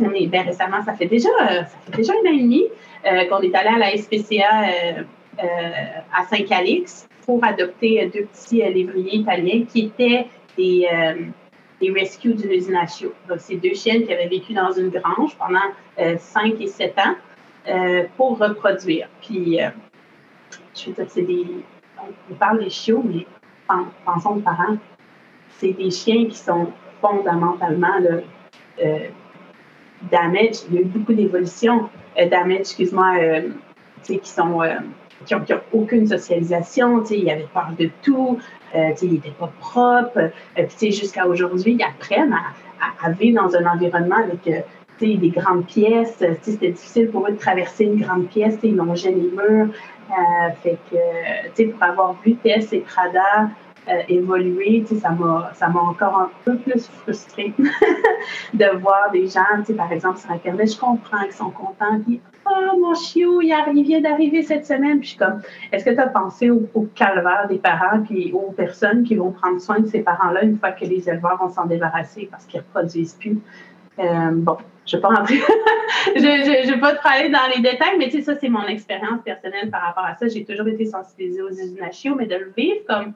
bien 0.00 0.42
récemment, 0.42 0.82
ça 0.84 0.94
fait 0.94 1.06
déjà, 1.06 1.28
ça 1.38 1.76
fait 1.86 1.96
déjà 1.96 2.12
un 2.12 2.28
an 2.28 2.32
et 2.32 2.42
demi 2.42 2.64
euh, 3.04 3.24
qu'on 3.24 3.40
est 3.40 3.54
allé 3.54 3.68
à 3.68 3.78
la 3.78 3.96
SPCA 3.96 4.62
euh, 4.62 5.02
euh, 5.42 5.70
à 6.16 6.24
Saint-Calix 6.24 7.08
pour 7.26 7.42
adopter 7.44 8.08
deux 8.14 8.26
petits 8.26 8.58
lévriers 8.58 9.16
italiens 9.16 9.64
qui 9.64 9.86
étaient 9.86 10.26
des, 10.56 10.88
des 11.80 11.90
rescues 11.90 12.34
d'une 12.34 12.50
usinatio. 12.50 13.12
Donc, 13.28 13.38
c'est 13.40 13.56
deux 13.56 13.74
chiennes 13.74 14.04
qui 14.04 14.12
avaient 14.12 14.28
vécu 14.28 14.52
dans 14.52 14.72
une 14.72 14.90
grange 14.90 15.36
pendant 15.38 16.16
5 16.18 16.60
et 16.60 16.66
7 16.66 16.98
ans 16.98 17.14
pour 18.16 18.38
reproduire. 18.38 19.08
Puis, 19.20 19.58
je 20.74 20.86
veux 20.86 20.92
dire, 20.92 21.06
c'est 21.08 21.22
des. 21.22 21.46
On 22.28 22.34
parle 22.34 22.64
des 22.64 22.70
chiots, 22.70 23.04
mais 23.04 23.24
pensons 24.04 24.36
aux 24.36 24.40
parents. 24.40 24.76
C'est 25.58 25.72
des 25.72 25.92
chiens 25.92 26.26
qui 26.26 26.36
sont 26.36 26.72
fondamentalement 27.00 27.98
damage, 30.10 30.64
il 30.68 30.74
y 30.74 30.78
a 30.78 30.80
eu 30.82 30.84
beaucoup 30.84 31.12
d'évolutions. 31.12 31.88
Euh, 32.18 32.28
damage, 32.28 32.60
excuse-moi, 32.60 33.14
euh, 33.20 33.48
qui 34.02 34.20
sont 34.24 34.62
euh, 34.62 34.74
qui 35.24 35.34
n'ont 35.34 35.44
aucune 35.72 36.06
socialisation, 36.06 37.04
ils 37.04 37.30
avaient 37.30 37.46
peur 37.54 37.70
de 37.78 37.88
tout, 38.02 38.38
ils 38.74 39.12
n'étaient 39.12 39.30
pas 39.30 39.52
propres. 39.60 40.32
puis 40.56 40.90
jusqu'à 40.90 41.28
aujourd'hui, 41.28 41.76
ils 41.78 41.82
apprennent 41.84 42.32
à, 42.32 43.06
à, 43.06 43.10
vivre 43.12 43.40
dans 43.40 43.54
un 43.54 43.64
environnement 43.66 44.16
avec 44.16 44.66
des 45.00 45.28
grandes 45.28 45.66
pièces. 45.66 46.24
C'était 46.42 46.72
difficile 46.72 47.08
pour 47.10 47.28
eux 47.28 47.32
de 47.32 47.36
traverser 47.36 47.84
une 47.84 48.00
grande 48.00 48.26
pièce, 48.30 48.58
ils 48.64 48.74
longeaient 48.74 49.12
les 49.12 49.30
murs. 49.30 49.68
fait 50.64 50.78
que, 50.90 51.62
pour 51.70 51.82
avoir 51.84 52.16
vu 52.24 52.34
Tess 52.34 52.72
et 52.72 52.80
Prada 52.80 53.48
euh, 53.88 54.02
évoluer, 54.08 54.84
ça 55.00 55.10
m'a, 55.10 55.50
ça 55.54 55.68
m'a 55.68 55.80
encore 55.80 56.16
un 56.16 56.30
peu 56.44 56.56
plus 56.56 56.86
frustrée 56.86 57.52
de 58.54 58.78
voir 58.78 59.10
des 59.12 59.26
gens, 59.26 59.42
par 59.76 59.90
exemple, 59.92 60.18
sur 60.18 60.30
Internet, 60.30 60.72
je 60.72 60.78
comprends 60.78 61.22
qu'ils 61.24 61.32
sont 61.32 61.50
contents, 61.50 62.00
puis 62.04 62.20
«Oh, 62.50 62.76
mon 62.78 62.94
chiot, 62.94 63.40
il, 63.40 63.54
il 63.74 63.84
vient 63.84 64.00
d'arriver 64.00 64.42
cette 64.42 64.66
semaine.» 64.66 64.98
Puis 65.00 65.02
je 65.02 65.08
suis 65.10 65.18
comme, 65.18 65.42
est-ce 65.70 65.84
que 65.84 65.90
tu 65.90 66.00
as 66.00 66.08
pensé 66.08 66.50
au, 66.50 66.88
calvaire 66.94 67.46
des 67.48 67.58
parents, 67.58 68.00
puis 68.02 68.32
aux 68.32 68.50
personnes 68.50 69.04
qui 69.04 69.14
vont 69.14 69.30
prendre 69.30 69.60
soin 69.60 69.78
de 69.78 69.86
ces 69.86 70.00
parents-là 70.00 70.42
une 70.42 70.58
fois 70.58 70.72
que 70.72 70.84
les 70.84 71.08
éleveurs 71.08 71.38
vont 71.38 71.48
s'en 71.48 71.66
débarrasser 71.66 72.28
parce 72.30 72.44
qu'ils 72.46 72.60
ne 72.60 72.64
reproduisent 72.64 73.14
plus? 73.14 73.38
Euh, 73.98 74.30
bon, 74.32 74.56
je 74.86 74.96
ne 74.96 75.00
vais 75.00 75.08
pas 75.08 75.14
rentrer, 75.14 75.36
je 76.16 76.20
ne 76.20 76.72
vais 76.72 76.80
pas 76.80 76.94
te 76.94 77.02
parler 77.02 77.28
dans 77.28 77.46
les 77.54 77.62
détails, 77.62 77.96
mais 77.98 78.06
tu 78.06 78.18
sais, 78.18 78.22
ça, 78.22 78.34
c'est 78.36 78.48
mon 78.48 78.66
expérience 78.66 79.22
personnelle 79.22 79.70
par 79.70 79.82
rapport 79.82 80.04
à 80.04 80.14
ça. 80.16 80.26
J'ai 80.26 80.44
toujours 80.44 80.66
été 80.66 80.86
sensibilisée 80.86 81.42
aux 81.42 81.50
usines 81.50 81.78
mais 82.16 82.26
de 82.26 82.36
le 82.36 82.52
vivre 82.56 82.80
comme 82.88 83.12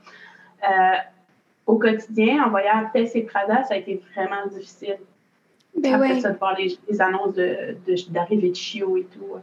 au 1.66 1.76
quotidien, 1.76 2.44
en 2.44 2.50
voyant 2.50 2.84
Tess 2.92 3.14
et 3.14 3.22
Prada, 3.22 3.64
ça 3.64 3.74
a 3.74 3.76
été 3.76 4.00
vraiment 4.14 4.46
difficile. 4.52 4.98
Ben 5.76 5.94
Après 5.94 6.20
ça, 6.20 6.30
de 6.30 6.38
voir 6.38 6.56
les, 6.58 7.00
annonces 7.00 7.34
d'arrivée 8.08 8.48
de, 8.48 8.48
de, 8.48 8.54
Chio 8.54 8.96
et 8.96 9.06
tout. 9.12 9.36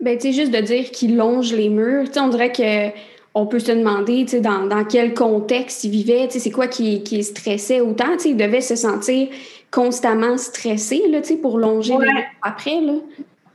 Ben, 0.00 0.16
tu 0.16 0.28
sais, 0.28 0.32
juste 0.32 0.52
de 0.52 0.60
dire 0.60 0.90
qu'ils 0.90 1.16
longent 1.16 1.52
les 1.52 1.68
murs, 1.68 2.04
tu 2.06 2.12
sais, 2.12 2.20
on 2.20 2.28
dirait 2.28 2.52
que 2.52 2.90
on 3.36 3.46
peut 3.46 3.58
se 3.58 3.72
demander, 3.72 4.24
dans, 4.40 4.66
dans 4.66 4.84
quel 4.84 5.12
contexte 5.12 5.82
il 5.82 5.90
vivait, 5.90 6.28
c'est 6.30 6.50
quoi 6.52 6.68
qui, 6.68 7.02
qui 7.02 7.22
stressait 7.24 7.80
autant, 7.80 8.16
il 8.24 8.36
devait 8.36 8.60
se 8.60 8.76
sentir 8.76 9.28
constamment 9.72 10.36
stressé, 10.36 11.02
là, 11.10 11.18
pour 11.42 11.58
longer 11.58 11.96
après, 12.42 12.80
là. 12.80 12.94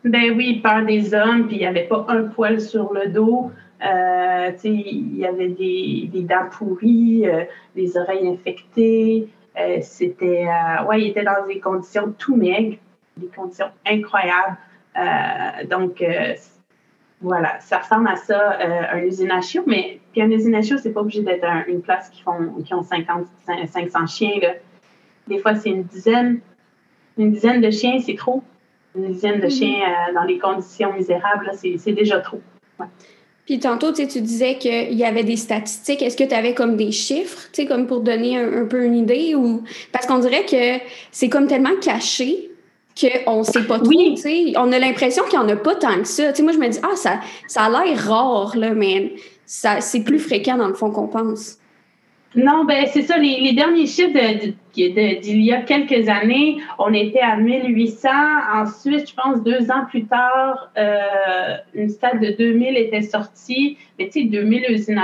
Ben 0.03 0.33
oui, 0.35 0.61
peur 0.61 0.85
des 0.85 1.13
hommes, 1.13 1.47
puis 1.47 1.57
il 1.57 1.59
n'y 1.59 1.65
avait 1.65 1.87
pas 1.87 2.05
un 2.09 2.23
poil 2.23 2.59
sur 2.59 2.93
le 2.93 3.07
dos. 3.07 3.51
Euh, 3.81 4.51
il 4.63 5.17
y 5.17 5.25
avait 5.25 5.49
des, 5.49 6.09
des 6.11 6.23
dents 6.23 6.49
pourries, 6.51 7.27
euh, 7.27 7.45
des 7.75 7.97
oreilles 7.97 8.27
infectées. 8.27 9.27
Euh, 9.57 9.77
c'était, 9.81 10.47
ouais, 10.87 11.01
il 11.01 11.07
était 11.07 11.23
dans 11.23 11.45
des 11.47 11.59
conditions 11.59 12.13
tout 12.17 12.35
maigres, 12.35 12.77
des 13.17 13.27
conditions 13.27 13.69
incroyables. 13.85 14.57
donc, 15.69 16.03
voilà, 17.21 17.59
ça 17.59 17.79
ressemble 17.79 18.07
à 18.07 18.15
ça, 18.15 18.57
un 18.93 18.99
usine 18.99 19.31
à 19.31 19.41
chiots, 19.41 19.63
mais 19.65 19.99
puis 20.11 20.21
un 20.21 20.31
usine 20.31 20.55
à 20.55 20.61
chiots, 20.61 20.77
c'est 20.77 20.93
pas 20.93 21.01
obligé 21.01 21.21
d'être 21.21 21.45
une 21.67 21.81
place 21.81 22.09
qui, 22.09 22.21
font, 22.21 22.53
qui 22.65 22.73
ont 22.73 22.83
50, 22.83 23.27
500 23.67 24.07
chiens. 24.07 24.39
Là. 24.41 24.53
Des 25.27 25.37
fois, 25.39 25.55
c'est 25.55 25.69
une 25.69 25.83
dizaine. 25.83 26.39
Une 27.17 27.31
dizaine 27.31 27.59
de 27.59 27.69
chiens, 27.69 27.99
c'est 27.99 28.15
trop. 28.15 28.43
Une 28.95 29.11
dizaine 29.11 29.39
de 29.39 29.45
mhm. 29.45 29.51
chiens 29.51 30.13
dans 30.15 30.25
des 30.25 30.37
conditions 30.37 30.93
misérables, 30.93 31.51
c'est 31.53 31.91
déjà 31.91 32.19
trop. 32.19 32.41
Puis 33.49 33.57
tantôt, 33.57 33.91
tu 33.91 34.05
disais 34.05 34.59
qu'il 34.59 34.93
y 34.93 35.03
avait 35.03 35.23
des 35.23 35.35
statistiques. 35.35 36.03
Est-ce 36.03 36.15
que 36.15 36.23
tu 36.23 36.35
avais 36.35 36.53
comme 36.53 36.77
des 36.77 36.91
chiffres, 36.91 37.49
tu 37.51 37.63
sais, 37.63 37.65
comme 37.65 37.87
pour 37.87 38.01
donner 38.01 38.37
un, 38.37 38.65
peu 38.65 38.83
une 38.83 38.93
idée? 38.93 39.33
ou? 39.33 39.63
Parce 39.91 40.05
qu'on 40.05 40.19
dirait 40.19 40.45
que 40.45 40.79
c'est 41.11 41.29
comme 41.29 41.47
tellement 41.47 41.75
caché 41.81 42.51
qu'on 43.25 43.39
ne 43.39 43.43
sait 43.43 43.63
pas 43.63 43.79
trop. 43.79 43.87
Oui. 43.87 44.53
On 44.55 44.71
a 44.71 44.77
l'impression 44.77 45.23
qu'il 45.23 45.39
n'y 45.39 45.45
en 45.45 45.49
a 45.49 45.55
pas 45.55 45.73
tant 45.73 45.97
que 45.99 46.07
ça. 46.07 46.31
sais, 46.31 46.43
moi, 46.43 46.51
je 46.51 46.59
me 46.59 46.69
dis, 46.69 46.77
ah, 46.83 46.95
ça, 46.95 47.21
ça 47.47 47.63
a 47.63 47.69
l'air 47.71 47.97
rare, 48.07 48.55
là, 48.55 48.75
mais 48.75 49.15
ça, 49.47 49.81
c'est 49.81 50.01
plus 50.01 50.19
fréquent 50.19 50.57
dans 50.57 50.67
le 50.67 50.75
fond 50.75 50.91
qu'on 50.91 51.07
pense. 51.07 51.57
Non, 52.35 52.63
ben 52.63 52.85
c'est 52.85 53.01
ça. 53.01 53.17
Les, 53.17 53.53
derniers 53.53 53.87
chiffres 53.87 54.13
d'il 54.73 55.41
y 55.41 55.51
a 55.51 55.61
quelques 55.61 56.07
années, 56.07 56.57
on 56.77 56.93
était 56.93 57.21
à 57.21 57.35
1800. 57.37 58.09
Ensuite, 58.53 59.09
je 59.09 59.15
pense 59.15 59.43
deux 59.43 59.71
ans 59.71 59.85
plus 59.89 60.05
tard, 60.05 60.69
euh, 60.77 61.57
une 61.73 61.89
stade 61.89 62.19
de 62.19 62.31
2000 62.37 62.77
était 62.77 63.01
sortie. 63.01 63.77
Mais 63.97 64.09
tu 64.09 64.21
sais, 64.21 64.25
2000 64.25 64.65
usines 64.69 65.01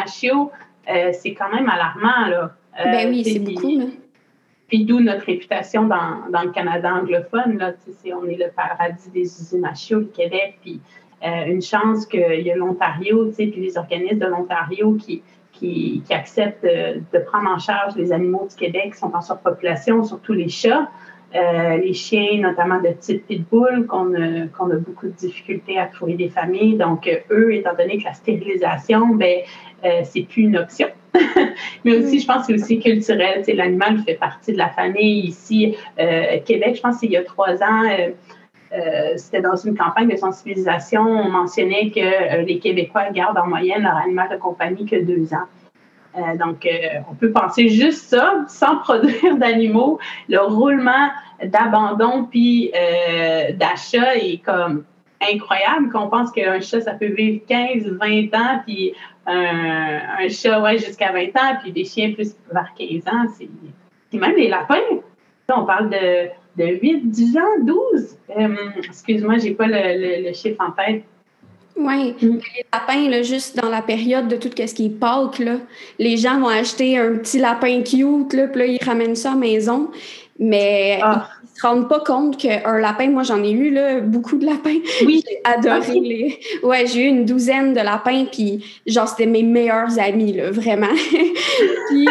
euh, 0.88 1.10
c'est 1.14 1.34
quand 1.34 1.52
même 1.52 1.68
alarmant, 1.68 2.28
là. 2.30 2.52
Euh, 2.80 2.84
ben 2.84 3.10
oui, 3.10 3.24
c'est 3.24 3.40
beaucoup, 3.40 3.80
là. 3.80 3.86
Puis 4.68 4.84
d'où 4.84 5.00
notre 5.00 5.26
réputation 5.26 5.84
dans, 5.84 6.30
dans, 6.32 6.44
le 6.44 6.52
Canada 6.52 6.94
anglophone, 6.94 7.58
là. 7.58 7.74
On 8.14 8.28
est 8.28 8.38
le 8.38 8.52
paradis 8.56 9.10
des 9.12 9.22
usines 9.22 9.66
à 9.66 9.74
chiots, 9.74 10.00
le 10.00 10.06
Québec. 10.06 10.60
Puis 10.62 10.80
une 11.24 11.62
chance 11.62 12.06
qu'il 12.06 12.42
y 12.42 12.52
a 12.52 12.56
l'Ontario, 12.56 13.30
tu 13.30 13.34
sais, 13.34 13.48
puis 13.48 13.62
les 13.62 13.80
organismes 13.80 14.20
de 14.20 14.28
l'Ontario 14.28 14.94
qui 14.94 15.24
qui, 15.60 16.04
qui 16.06 16.14
acceptent 16.14 16.64
de, 16.64 17.20
prendre 17.20 17.50
en 17.50 17.60
charge 17.60 17.96
les 17.96 18.12
animaux 18.12 18.48
du 18.50 18.56
Québec 18.56 18.94
qui 18.94 19.00
sont 19.00 19.12
en 19.14 19.22
surpopulation, 19.22 20.04
surtout 20.04 20.34
les 20.34 20.50
chats. 20.50 20.90
Euh, 21.34 21.78
les 21.78 21.94
chiens, 21.94 22.40
notamment 22.40 22.80
de 22.80 22.90
type 22.98 23.28
pitbull, 23.28 23.88
qu'on 23.88 24.14
a, 24.14 24.48
qu'on 24.58 24.70
a 24.72 24.76
beaucoup 24.76 25.08
de 25.08 25.12
difficultés 25.12 25.78
à 25.78 25.88
trouver 25.88 26.14
des 26.14 26.30
familles. 26.30 26.78
Donc, 26.78 27.08
euh, 27.08 27.18
eux, 27.30 27.54
étant 27.54 27.76
donné 27.78 27.98
que 27.98 28.06
la 28.06 28.14
stérilisation, 28.14 29.08
ben, 29.08 29.40
euh, 29.84 30.02
c'est 30.04 30.22
plus 30.22 30.44
une 30.44 30.56
option. 30.56 30.88
Mais 31.84 31.98
aussi, 31.98 32.20
je 32.22 32.28
pense 32.28 32.48
que 32.48 32.56
c'est 32.56 32.64
aussi 32.64 32.80
culturel. 32.80 33.44
L'animal 33.54 34.00
fait 34.06 34.14
partie 34.14 34.54
de 34.54 34.58
la 34.58 34.70
famille. 34.70 35.26
Ici, 35.26 35.76
euh, 36.00 36.38
Québec, 36.46 36.76
je 36.78 36.82
pense 36.82 37.00
qu'il 37.00 37.12
y 37.12 37.18
a 37.18 37.24
trois 37.24 37.62
ans, 37.62 37.84
euh, 38.76 39.14
c'était 39.18 39.42
dans 39.42 39.56
une 39.56 39.78
campagne 39.78 40.10
de 40.10 40.16
sensibilisation. 40.16 41.02
On 41.02 41.30
mentionnait 41.30 41.92
que 41.92 42.00
euh, 42.00 42.42
les 42.42 42.60
Québécois 42.60 43.10
gardent 43.12 43.38
en 43.38 43.48
moyenne 43.48 43.84
leur 43.84 43.96
animal 43.98 44.30
de 44.30 44.38
compagnie 44.38 44.86
que 44.86 44.98
deux 44.98 45.34
ans. 45.34 45.48
Euh, 46.18 46.38
donc, 46.38 46.68
on 47.10 47.16
peut 47.16 47.32
penser 47.32 47.70
juste 47.70 48.10
ça, 48.10 48.46
sans 48.48 48.78
produire 48.84 49.38
d'animaux. 49.38 50.00
Le 50.30 50.40
roulement 50.40 51.10
d'abandon 51.44 52.26
puis 52.26 52.72
d'achat 53.54 54.16
est 54.16 54.42
comme 54.44 54.86
incroyable. 55.22 55.90
Qu'on 55.92 56.08
pense 56.08 56.32
qu'un 56.32 56.62
chat, 56.62 56.82
ça 56.82 56.94
peut 56.94 57.08
vivre 57.08 57.42
15, 57.48 57.98
20 58.00 58.34
ans, 58.34 58.62
puis 58.66 58.94
un, 59.26 60.30
chat, 60.30 60.62
ouais, 60.62 60.78
jusqu'à 60.78 61.12
20 61.12 61.28
ans, 61.38 61.58
puis 61.62 61.74
des 61.74 61.84
chiens 61.84 62.14
plus 62.14 62.36
vers 62.52 62.72
15 62.78 63.08
ans. 63.14 63.26
C'est 63.38 64.18
même 64.18 64.36
les 64.38 64.48
lapins. 64.48 64.80
On 65.50 65.66
parle 65.66 65.90
de 65.90 66.30
de 66.58 66.66
8, 66.66 67.10
10 67.10 67.38
ans, 67.38 67.42
12. 67.62 68.18
Euh, 68.38 68.48
excuse-moi, 68.84 69.38
j'ai 69.38 69.52
pas 69.52 69.68
le, 69.68 70.32
chiffre 70.34 70.62
en 70.62 70.72
tête. 70.72 71.04
Oui, 71.78 72.16
mm. 72.22 72.28
les 72.28 72.66
lapins, 72.72 73.10
là, 73.10 73.22
juste 73.22 73.58
dans 73.58 73.70
la 73.70 73.82
période 73.82 74.28
de 74.28 74.38
tout 74.38 74.50
ce 74.56 74.74
qui 74.74 74.86
est 74.86 74.90
Pâques, 74.90 75.40
là, 75.40 75.58
les 76.00 76.18
gens 76.18 76.40
vont 76.40 76.48
acheter 76.48 76.98
un 76.98 77.16
petit 77.18 77.40
lapin 77.40 77.82
cute, 77.82 78.34
là, 78.34 78.48
puis 78.48 78.60
là, 78.60 78.66
ils 78.66 78.84
ramènent 78.84 79.16
ça 79.16 79.32
à 79.32 79.34
la 79.34 79.40
maison. 79.40 79.90
Mais 80.38 81.00
ah 81.02 81.30
se 81.56 81.62
rendent 81.62 81.88
pas 81.88 82.02
compte 82.02 82.38
qu'un 82.38 82.80
lapin, 82.80 83.10
moi 83.10 83.24
j'en 83.24 83.42
ai 83.42 83.52
eu 83.52 83.72
là, 83.72 84.02
beaucoup 84.02 84.38
de 84.38 84.46
lapins. 84.46 84.78
Oui. 85.06 85.24
j'ai 85.28 85.40
adoré 85.44 86.00
les. 86.00 86.40
Ouais, 86.64 86.86
j'ai 86.86 87.06
eu 87.06 87.08
une 87.08 87.26
douzaine 87.26 87.74
de 87.74 87.80
lapins, 87.80 88.26
puis 88.32 88.64
genre 88.86 89.08
c'était 89.08 89.26
mes 89.26 89.44
meilleurs 89.44 89.98
amis, 89.98 90.34
là, 90.34 90.52
vraiment. 90.52 90.88
puis 91.90 92.08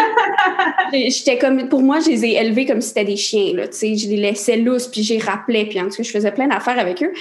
j'étais 1.11 1.37
comme. 1.37 1.69
Pour 1.69 1.83
moi, 1.83 2.01
je 2.01 2.11
les 2.11 2.25
ai 2.25 2.35
élevés 2.37 2.65
comme 2.65 2.81
si 2.81 2.89
c'était 2.89 3.05
des 3.05 3.17
chiens, 3.17 3.53
là, 3.55 3.69
tu 3.69 3.77
sais. 3.77 3.97
Je 3.97 4.09
les 4.09 4.17
laissais 4.17 4.57
lousses, 4.57 4.89
puis 4.89 5.03
j'ai 5.03 5.19
rappelais, 5.19 5.67
puis 5.67 5.79
en 5.79 5.89
tout 5.89 5.97
cas, 5.97 6.03
je 6.03 6.11
faisais 6.11 6.33
plein 6.33 6.49
d'affaires 6.49 6.79
avec 6.79 7.03
eux. 7.03 7.13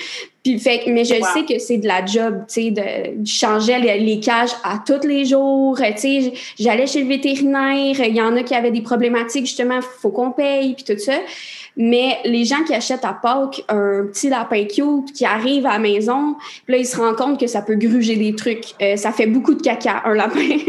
Puis 0.44 0.60
fait, 0.60 0.84
mais 0.88 1.06
je 1.06 1.16
sais 1.34 1.46
que 1.48 1.58
c'est 1.58 1.78
de 1.78 1.88
la 1.88 2.06
job, 2.06 2.44
tu 2.54 2.62
sais, 2.64 2.72
de, 2.72 3.26
changer 3.26 3.80
les, 3.80 4.20
cages 4.20 4.52
à 4.64 4.82
tous 4.86 5.08
les 5.08 5.24
jours. 5.24 5.78
Tu 5.78 5.98
sais, 5.98 6.34
j'allais 6.60 6.86
chez 6.86 7.02
le 7.02 7.08
vétérinaire, 7.08 7.96
il 8.00 8.16
y 8.16 8.22
en 8.22 8.36
a 8.36 8.44
qui 8.44 8.54
avaient 8.54 8.72
des 8.72 8.82
problématiques, 8.82 9.46
justement, 9.46 9.80
faut 9.82 10.10
qu'on 10.10 10.32
paye, 10.32 10.74
puis 10.74 10.84
tout 10.84 11.00
ça. 11.00 11.14
Mais 11.76 12.18
les 12.24 12.46
gens 12.46 12.64
qui 12.66 12.74
achètent 12.74 13.06
à 13.06 13.14
Pâques 13.14 13.64
un 13.68 14.06
petit 14.06 14.30
lapin 14.30 14.66
cute 14.66 15.12
qui 15.14 15.26
arrive 15.26 15.66
à 15.66 15.74
la 15.74 15.80
maison, 15.80 16.36
puis 16.66 16.74
là, 16.74 16.78
ils 16.78 16.86
se 16.86 16.98
rendent 16.98 17.16
compte 17.16 17.40
que 17.40 17.48
ça 17.48 17.62
peut 17.62 17.76
gruger 17.76 18.16
des 18.16 18.36
trucs. 18.36 18.76
Euh, 18.82 18.96
ça 18.96 19.12
fait 19.12 19.26
beaucoup 19.26 19.56
de 19.56 19.62
caca, 19.62 20.02
un 20.06 20.14
lapin. 20.14 20.40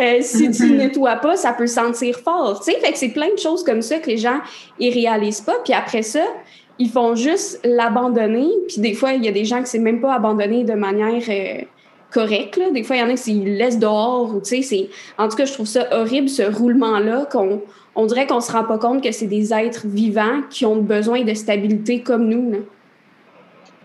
Euh, 0.00 0.18
si 0.20 0.50
tu 0.50 0.70
ne 0.70 0.76
nettoies 0.76 1.16
pas, 1.16 1.36
ça 1.36 1.52
peut 1.52 1.66
sentir 1.66 2.18
fort. 2.20 2.60
Tu 2.60 2.72
sais, 2.72 2.78
fait 2.78 2.92
que 2.92 2.98
c'est 2.98 3.08
plein 3.08 3.32
de 3.32 3.38
choses 3.38 3.64
comme 3.64 3.82
ça 3.82 3.98
que 3.98 4.08
les 4.08 4.16
gens, 4.16 4.38
ils 4.78 4.92
réalisent 4.92 5.40
pas. 5.40 5.56
Puis 5.64 5.72
après 5.72 6.02
ça, 6.02 6.22
ils 6.78 6.88
font 6.88 7.16
juste 7.16 7.60
l'abandonner. 7.64 8.48
Puis 8.68 8.80
des 8.80 8.94
fois, 8.94 9.14
il 9.14 9.24
y 9.24 9.28
a 9.28 9.32
des 9.32 9.44
gens 9.44 9.62
qui 9.62 9.78
ne 9.78 9.84
même 9.84 10.00
pas 10.00 10.14
abandonner 10.14 10.62
de 10.62 10.74
manière... 10.74 11.22
Euh, 11.28 11.64
correcte. 12.10 12.56
Là. 12.56 12.70
Des 12.70 12.82
fois, 12.82 12.96
il 12.96 13.00
y 13.00 13.02
en 13.02 13.10
a 13.10 13.14
qui 13.14 13.34
laissent 13.44 13.78
dehors. 13.78 14.34
Ou, 14.34 14.42
en 15.18 15.28
tout 15.28 15.36
cas, 15.36 15.44
je 15.44 15.52
trouve 15.52 15.66
ça 15.66 15.86
horrible, 15.92 16.28
ce 16.28 16.42
roulement-là, 16.42 17.26
qu'on 17.30 17.62
on 17.98 18.06
dirait 18.06 18.28
qu'on 18.28 18.36
ne 18.36 18.40
se 18.40 18.52
rend 18.52 18.62
pas 18.62 18.78
compte 18.78 19.02
que 19.02 19.10
c'est 19.10 19.26
des 19.26 19.52
êtres 19.52 19.88
vivants 19.88 20.42
qui 20.50 20.64
ont 20.64 20.76
besoin 20.76 21.24
de 21.24 21.34
stabilité 21.34 22.00
comme 22.00 22.28
nous. 22.28 22.64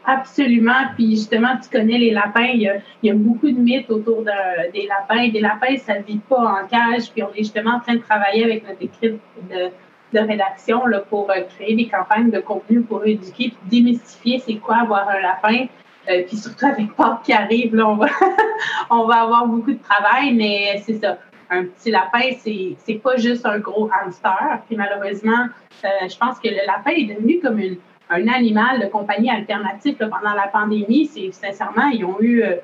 Absolument. 0.05 0.91
Puis 0.95 1.15
justement, 1.15 1.57
tu 1.59 1.67
connais 1.67 1.97
les 1.97 2.11
lapins. 2.11 2.51
Il 2.53 2.61
y 3.01 3.09
a, 3.09 3.13
beaucoup 3.15 3.49
de 3.49 3.57
mythes 3.57 3.89
autour 3.89 4.21
des 4.21 4.87
lapins. 4.87 5.29
Des 5.29 5.39
lapins, 5.39 5.75
ça 5.77 5.97
ne 5.97 6.03
vit 6.03 6.19
pas 6.19 6.37
en 6.37 6.67
cage. 6.67 7.09
Puis 7.11 7.23
on 7.23 7.33
est 7.33 7.39
justement 7.39 7.77
en 7.77 7.79
train 7.79 7.95
de 7.95 8.01
travailler 8.01 8.43
avec 8.43 8.67
notre 8.67 8.83
équipe 8.83 9.19
de, 9.49 10.19
rédaction 10.19 10.83
pour 11.09 11.31
euh, 11.31 11.41
créer 11.55 11.75
des 11.75 11.87
campagnes 11.87 12.29
de 12.29 12.39
contenu 12.39 12.81
pour 12.81 13.03
éduquer 13.03 13.49
puis 13.49 13.81
démystifier 13.81 14.37
c'est 14.45 14.57
quoi 14.57 14.75
avoir 14.81 15.09
un 15.09 15.19
lapin. 15.21 15.65
Euh, 16.07 16.21
puis 16.27 16.37
surtout 16.37 16.67
avec 16.67 16.93
Pâques 16.93 17.23
qui 17.23 17.33
arrive, 17.33 17.75
on 18.91 19.05
va 19.07 19.21
avoir 19.23 19.47
beaucoup 19.47 19.71
de 19.71 19.81
travail, 19.81 20.35
mais 20.35 20.83
c'est 20.85 21.01
ça 21.01 21.17
un 21.53 21.65
petit 21.65 21.91
lapin, 21.91 22.31
c'est, 22.39 23.01
pas 23.01 23.17
juste 23.17 23.45
un 23.45 23.59
gros 23.59 23.89
hamster. 23.91 24.61
Puis 24.67 24.75
malheureusement, 24.75 25.47
euh, 25.85 25.87
je 26.09 26.17
pense 26.17 26.39
que 26.39 26.47
le 26.47 26.65
lapin 26.65 26.91
est 26.91 27.13
devenu 27.13 27.39
comme 27.39 27.59
une, 27.59 27.77
un 28.09 28.27
animal 28.27 28.79
de 28.79 28.87
compagnie 28.87 29.29
alternatif 29.29 29.97
pendant 29.97 30.33
la 30.35 30.47
pandémie. 30.47 31.09
Sincèrement, 31.31 31.87
ils 31.87 32.05
ont 32.05 32.19
eu, 32.19 32.43
euh, 32.43 32.55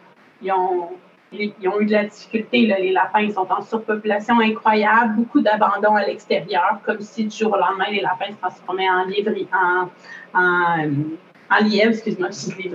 ils 0.41 0.52
ont, 0.52 0.89
ils 1.32 1.67
ont 1.67 1.80
eu 1.80 1.86
de 1.86 1.91
la 1.91 2.06
difficulté. 2.06 2.65
Les 2.65 2.91
lapins, 2.91 3.21
ils 3.21 3.34
sont 3.34 3.47
en 3.49 3.62
surpopulation 3.62 4.39
incroyable, 4.39 5.15
beaucoup 5.15 5.41
d'abandon 5.41 5.95
à 5.95 6.06
l'extérieur, 6.06 6.80
comme 6.86 7.02
si 7.02 7.25
du 7.25 7.36
jour 7.36 7.54
au 7.54 7.58
lendemain, 7.58 7.91
les 7.91 8.02
lapins 8.02 8.32
se 8.32 8.38
transformaient 8.38 8.89
en 8.89 9.06
livri, 9.06 9.47
en, 9.54 9.89
en, 10.39 11.63
lièvre, 11.63 11.91
excuse-moi, 11.91 12.30
je 12.30 12.52
suis. 12.52 12.71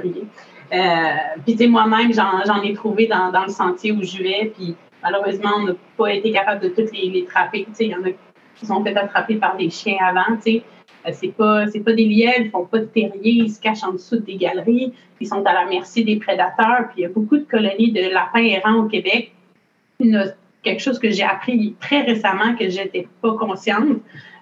Euh, 0.73 1.13
puis, 1.45 1.69
moi-même, 1.69 2.13
j'en, 2.13 2.45
j'en 2.45 2.63
ai 2.63 2.73
trouvé 2.75 3.07
dans, 3.07 3.31
dans, 3.31 3.45
le 3.45 3.51
sentier 3.51 3.93
où 3.93 4.03
je 4.03 4.19
vais. 4.23 4.53
Puis, 4.57 4.75
Malheureusement, 5.05 5.51
on 5.59 5.65
n'a 5.65 5.73
pas 5.97 6.13
été 6.13 6.33
capable 6.33 6.63
de 6.63 6.69
toutes 6.69 6.93
les, 6.93 7.11
les 7.11 7.25
trapper. 7.25 7.67
Il 7.79 7.87
y 7.87 7.95
en 7.95 8.03
a 8.03 8.09
qui 8.57 8.67
sont 8.67 8.83
fait 8.83 8.97
attraper 8.97 9.37
par 9.37 9.57
des 9.57 9.71
chiens 9.71 9.99
avant. 10.01 10.39
Ce 10.45 10.51
Euh, 11.07 11.11
c'est 11.13 11.35
pas 11.37 11.67
c'est 11.67 11.81
pas 11.81 11.93
des 11.93 12.07
lièvres, 12.07 12.47
ils 12.47 12.51
font 12.51 12.65
pas 12.65 12.79
de 12.79 12.87
terrier, 12.87 13.33
ils 13.45 13.51
se 13.51 13.61
cachent 13.61 13.85
en 13.85 13.93
dessous 13.93 14.21
des 14.21 14.37
galeries, 14.37 14.93
ils 15.21 15.27
sont 15.27 15.45
à 15.45 15.53
la 15.53 15.67
merci 15.67 16.05
des 16.05 16.17
prédateurs. 16.17 16.89
Puis 16.89 16.99
il 16.99 17.03
y 17.03 17.05
a 17.05 17.11
beaucoup 17.11 17.37
de 17.37 17.45
colonies 17.45 17.93
de 17.93 18.11
lapins 18.13 18.43
errants 18.43 18.77
au 18.77 18.89
Québec. 18.89 19.33
quelque 20.63 20.81
chose 20.81 20.99
que 20.99 21.11
j'ai 21.11 21.23
appris 21.23 21.75
très 21.79 22.01
récemment 22.03 22.57
que 22.59 22.71
j'étais 22.71 23.07
pas 23.21 23.35
consciente. 23.35 23.99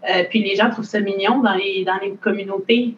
Euh, 0.09 0.23
puis 0.31 0.41
les 0.43 0.55
gens 0.55 0.71
trouvent 0.71 0.85
ça 0.85 1.01
mignon 1.01 1.41
dans 1.43 1.55
les 1.55 1.85
dans 1.85 1.99
les 2.01 2.13
communautés 2.13 2.95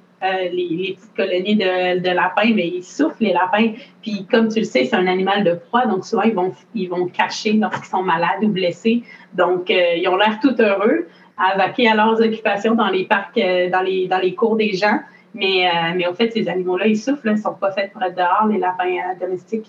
les, 0.51 0.51
les, 0.51 0.95
petites 0.95 1.15
colonies 1.17 1.57
de, 1.57 2.15
lapins, 2.15 2.53
mais 2.55 2.69
ils 2.69 2.83
souffrent, 2.83 3.17
les 3.21 3.33
lapins. 3.33 3.73
Puis, 4.03 4.27
comme 4.31 4.49
tu 4.49 4.61
le 4.61 4.65
sais, 4.65 4.85
c'est 4.85 4.97
un 4.97 5.07
animal 5.07 5.45
de 5.45 5.55
proie, 5.55 5.87
donc 5.87 6.05
souvent, 6.05 6.23
ils 6.23 6.35
vont, 6.35 6.53
ils 6.75 6.89
vont 6.89 7.07
cacher 7.07 7.53
lorsqu'ils 7.55 7.87
sont 7.87 8.03
malades 8.03 8.43
ou 8.43 8.49
blessés. 8.49 9.03
Donc, 9.35 9.71
ils 9.71 10.07
ont 10.09 10.17
l'air 10.17 10.39
tout 10.41 10.55
heureux 10.61 11.07
à 11.37 11.57
vaquer 11.57 11.89
à 11.89 11.95
leurs 11.95 12.21
occupations 12.21 12.75
dans 12.75 12.89
les 12.89 13.05
parcs, 13.05 13.35
dans, 13.37 13.83
les, 13.83 14.07
dans 14.07 14.19
les 14.19 14.35
cours 14.35 14.57
des 14.57 14.73
gens. 14.73 15.01
Mais, 15.35 15.69
mais 15.97 16.07
au 16.07 16.15
fait, 16.15 16.31
ces 16.31 16.49
animaux-là, 16.49 16.87
ils 16.87 16.97
souffrent, 16.97 17.27
ils 17.27 17.33
ne 17.33 17.37
sont 17.37 17.55
pas 17.55 17.73
faits 17.73 17.93
pour 17.93 18.03
être 18.03 18.17
dehors, 18.17 18.47
les 18.49 18.59
lapins 18.59 19.15
domestiques. 19.21 19.67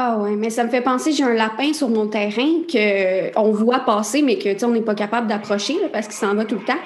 Ah 0.00 0.16
ouais, 0.18 0.36
mais 0.36 0.50
ça 0.50 0.62
me 0.62 0.68
fait 0.68 0.80
penser, 0.80 1.10
j'ai 1.12 1.24
un 1.24 1.34
lapin 1.34 1.72
sur 1.72 1.88
mon 1.88 2.06
terrain 2.06 2.62
qu'on 2.70 3.50
voit 3.50 3.80
passer, 3.80 4.22
mais 4.22 4.36
que 4.38 4.64
on 4.64 4.70
n'est 4.70 4.82
pas 4.82 4.94
capable 4.94 5.26
d'approcher 5.26 5.74
parce 5.92 6.06
qu'il 6.06 6.14
s'en 6.14 6.34
va 6.34 6.44
tout 6.44 6.54
le 6.56 6.64
temps. 6.64 6.78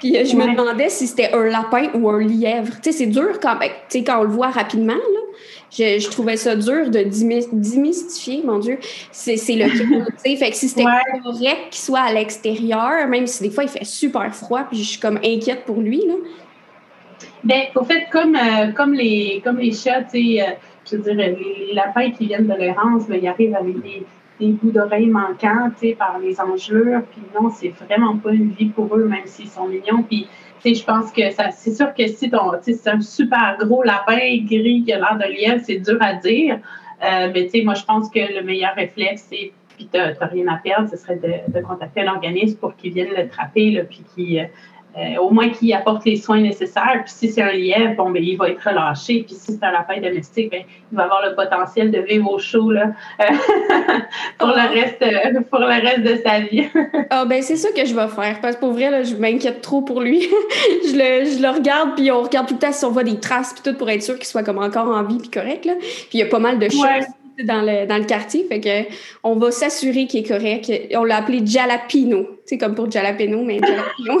Puis 0.00 0.16
euh, 0.16 0.24
je 0.24 0.34
me 0.34 0.50
demandais 0.50 0.88
si 0.88 1.06
c'était 1.06 1.32
un 1.32 1.44
lapin 1.44 1.90
ou 1.94 2.08
un 2.10 2.20
lièvre. 2.20 2.72
Tu 2.82 2.90
sais, 2.90 2.92
c'est 2.92 3.06
dur 3.06 3.38
quand, 3.40 3.56
ben, 3.56 3.70
quand 4.04 4.20
on 4.20 4.24
le 4.24 4.30
voit 4.30 4.48
rapidement. 4.48 4.94
Là. 4.94 5.20
Je, 5.70 6.00
je, 6.00 6.10
trouvais 6.10 6.36
ça 6.36 6.56
dur 6.56 6.90
de 6.90 7.04
démystifier, 7.04 8.42
mon 8.44 8.58
Dieu. 8.58 8.78
C'est 9.12 9.34
le 9.34 9.68
sais. 10.16 10.36
Fait 10.36 10.50
que 10.50 10.56
si 10.56 10.68
c'était 10.68 10.82
correct 10.82 11.70
qu'il 11.70 11.80
soit 11.80 12.00
à 12.00 12.12
l'extérieur, 12.12 13.06
même 13.08 13.28
si 13.28 13.44
des 13.44 13.50
fois 13.50 13.62
il 13.62 13.70
fait 13.70 13.84
super 13.84 14.34
froid, 14.34 14.64
puis 14.68 14.78
je 14.78 14.88
suis 14.88 15.00
comme 15.00 15.20
inquiète 15.24 15.64
pour 15.66 15.80
lui. 15.80 16.02
Là. 16.06 16.14
Ben, 17.44 17.62
au 17.74 17.84
fait, 17.84 18.06
comme, 18.10 18.36
euh, 18.36 18.72
comme, 18.72 18.92
les, 18.92 19.40
comme 19.42 19.58
les 19.58 19.72
chats, 19.72 20.02
tu 20.02 20.36
sais, 20.36 20.42
euh, 20.42 20.52
je 20.90 20.96
veux 20.96 21.02
dire, 21.02 21.14
les, 21.14 21.72
lapins 21.72 22.10
qui 22.10 22.26
viennent 22.26 22.46
de 22.46 22.54
l'errance, 22.54 23.04
ils 23.08 23.26
arrivent 23.26 23.54
avec 23.54 23.80
des, 23.80 24.02
des 24.40 24.52
bouts 24.52 24.70
d'oreilles 24.70 25.06
manquants, 25.06 25.70
tu 25.78 25.88
sais, 25.88 25.94
par 25.94 26.18
les 26.18 26.40
engelures. 26.40 27.02
Puis 27.10 27.20
non, 27.34 27.50
c'est 27.50 27.68
vraiment 27.68 28.16
pas 28.16 28.32
une 28.32 28.50
vie 28.50 28.70
pour 28.70 28.96
eux, 28.96 29.04
même 29.04 29.26
s'ils 29.26 29.48
sont 29.48 29.68
mignons. 29.68 30.02
Puis, 30.02 30.26
tu 30.62 30.68
sais, 30.68 30.80
je 30.80 30.84
pense 30.84 31.12
que 31.12 31.30
ça, 31.30 31.50
c'est 31.50 31.72
sûr 31.72 31.94
que 31.94 32.06
si 32.06 32.30
ton, 32.30 32.50
tu 32.62 32.72
sais, 32.72 32.74
c'est 32.74 32.90
un 32.90 33.00
super 33.00 33.56
gros 33.60 33.82
lapin 33.82 34.18
gris 34.44 34.82
qui 34.84 34.92
a 34.92 34.98
l'air 34.98 35.18
de 35.18 35.32
lièvre, 35.32 35.60
c'est 35.62 35.78
dur 35.78 35.98
à 36.00 36.14
dire. 36.14 36.58
Euh, 37.02 37.30
mais 37.32 37.44
tu 37.44 37.50
sais, 37.50 37.62
moi, 37.62 37.74
je 37.74 37.84
pense 37.84 38.10
que 38.10 38.20
le 38.20 38.42
meilleur 38.42 38.74
réflexe, 38.74 39.26
c'est, 39.30 39.52
puis 39.76 39.88
t'as, 39.90 40.12
rien 40.26 40.48
à 40.48 40.56
perdre, 40.56 40.88
ce 40.90 40.96
serait 40.96 41.20
de, 41.48 41.60
contacter 41.60 42.02
un 42.02 42.14
organisme 42.14 42.58
pour 42.58 42.76
qu'il 42.76 42.92
vienne 42.92 43.10
le 43.16 43.28
trapper, 43.28 43.70
là, 43.70 43.84
puis 43.84 44.02
qu'il 44.14 44.48
euh, 44.98 45.16
au 45.20 45.30
moins 45.30 45.50
qu'il 45.50 45.72
apporte 45.72 46.04
les 46.04 46.16
soins 46.16 46.40
nécessaires. 46.40 47.02
Puis 47.04 47.12
si 47.14 47.32
c'est 47.32 47.42
un 47.42 47.52
lièvre, 47.52 47.94
bon, 47.96 48.10
ben, 48.10 48.22
il 48.22 48.36
va 48.36 48.50
être 48.50 48.62
relâché. 48.62 49.22
Puis 49.22 49.36
si 49.36 49.52
c'est 49.52 49.64
un 49.64 49.70
lapin 49.70 50.00
domestique, 50.00 50.50
ben, 50.50 50.62
il 50.90 50.96
va 50.96 51.04
avoir 51.04 51.22
le 51.24 51.36
potentiel 51.36 51.92
de 51.92 52.00
vivre 52.00 52.28
au 52.30 52.38
chaud 52.38 52.72
là, 52.72 52.88
euh, 53.20 53.24
pour, 54.38 54.48
le 54.48 54.54
ah. 54.56 54.66
reste, 54.66 55.02
euh, 55.02 55.40
pour 55.48 55.60
le 55.60 55.66
reste 55.66 56.02
de 56.02 56.16
sa 56.24 56.40
vie. 56.40 56.68
ah, 57.10 57.24
ben 57.24 57.40
c'est 57.40 57.56
ça 57.56 57.70
que 57.70 57.84
je 57.84 57.94
vais 57.94 58.08
faire. 58.08 58.40
Parce 58.40 58.56
que 58.56 58.60
pour 58.60 58.72
vrai, 58.72 58.90
là, 58.90 59.04
je 59.04 59.14
m'inquiète 59.14 59.60
trop 59.60 59.82
pour 59.82 60.00
lui. 60.00 60.20
je, 60.84 60.92
le, 60.92 61.24
je, 61.24 61.40
le, 61.40 61.50
regarde, 61.50 61.94
puis 61.94 62.10
on 62.10 62.22
regarde 62.22 62.48
tout 62.48 62.54
le 62.54 62.60
temps 62.60 62.72
si 62.72 62.84
on 62.84 62.90
voit 62.90 63.04
des 63.04 63.20
traces, 63.20 63.52
puis 63.52 63.62
tout 63.62 63.78
pour 63.78 63.88
être 63.90 64.02
sûr 64.02 64.16
qu'il 64.16 64.26
soit 64.26 64.42
comme 64.42 64.58
encore 64.58 64.88
en 64.88 65.04
vie, 65.04 65.18
puis 65.18 65.30
correct. 65.30 65.66
Là. 65.66 65.74
Puis 65.78 66.08
il 66.14 66.20
y 66.20 66.22
a 66.22 66.26
pas 66.26 66.40
mal 66.40 66.58
de 66.58 66.68
choses 66.68 66.82
dans 67.44 67.62
le, 67.62 67.86
dans 67.86 67.98
le 67.98 68.04
quartier. 68.04 68.44
Fait 68.48 68.60
que 68.60 68.88
on 69.22 69.36
va 69.36 69.50
s'assurer 69.50 70.06
qu'il 70.06 70.20
est 70.20 70.28
correct. 70.28 70.70
On 70.94 71.04
l'a 71.04 71.16
appelé 71.16 71.40
Jalapino. 71.44 72.26
C'est 72.44 72.58
comme 72.58 72.74
pour 72.74 72.90
Jalapeno, 72.90 73.42
mais 73.42 73.58
Jalapino. 73.58 74.20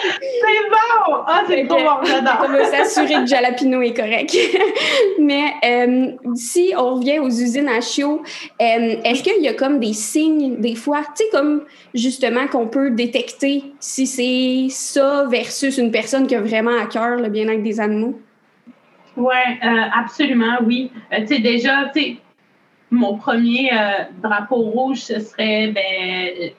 c'est 0.00 0.70
bon! 0.70 1.14
Ah, 1.26 1.42
c'est 1.48 1.66
trop 1.66 1.78
bon, 1.78 2.04
j'adore! 2.04 2.46
On 2.46 2.52
va 2.52 2.64
s'assurer 2.64 3.14
que 3.22 3.26
Jalapino 3.26 3.80
est 3.82 3.94
correct. 3.94 4.36
mais 5.18 5.54
euh, 5.64 6.12
si 6.34 6.72
on 6.76 6.96
revient 6.96 7.18
aux 7.18 7.28
usines 7.30 7.68
à 7.68 7.80
chiots, 7.80 8.22
euh, 8.60 8.96
est-ce 9.04 9.22
qu'il 9.22 9.42
y 9.42 9.48
a 9.48 9.54
comme 9.54 9.80
des 9.80 9.92
signes, 9.92 10.60
des 10.60 10.74
fois, 10.74 11.00
tu 11.16 11.24
sais, 11.24 11.30
comme 11.32 11.64
justement 11.94 12.46
qu'on 12.46 12.68
peut 12.68 12.90
détecter 12.90 13.64
si 13.80 14.06
c'est 14.06 14.66
ça 14.70 15.26
versus 15.28 15.78
une 15.78 15.90
personne 15.90 16.26
qui 16.26 16.34
a 16.34 16.40
vraiment 16.40 16.78
à 16.80 16.86
cœur 16.86 17.16
le 17.16 17.28
bien-être 17.28 17.62
des 17.62 17.80
animaux? 17.80 18.18
Oui, 19.16 19.34
euh, 19.62 19.82
absolument, 19.94 20.58
oui. 20.64 20.90
Euh, 21.12 21.20
tu 21.20 21.34
sais, 21.34 21.38
déjà, 21.40 21.90
tu 21.94 22.00
sais, 22.00 22.16
mon 22.92 23.16
premier 23.16 23.70
euh, 23.72 24.04
drapeau 24.22 24.56
rouge, 24.56 24.98
ce 24.98 25.18
serait 25.18 25.68
ben, 25.68 26.52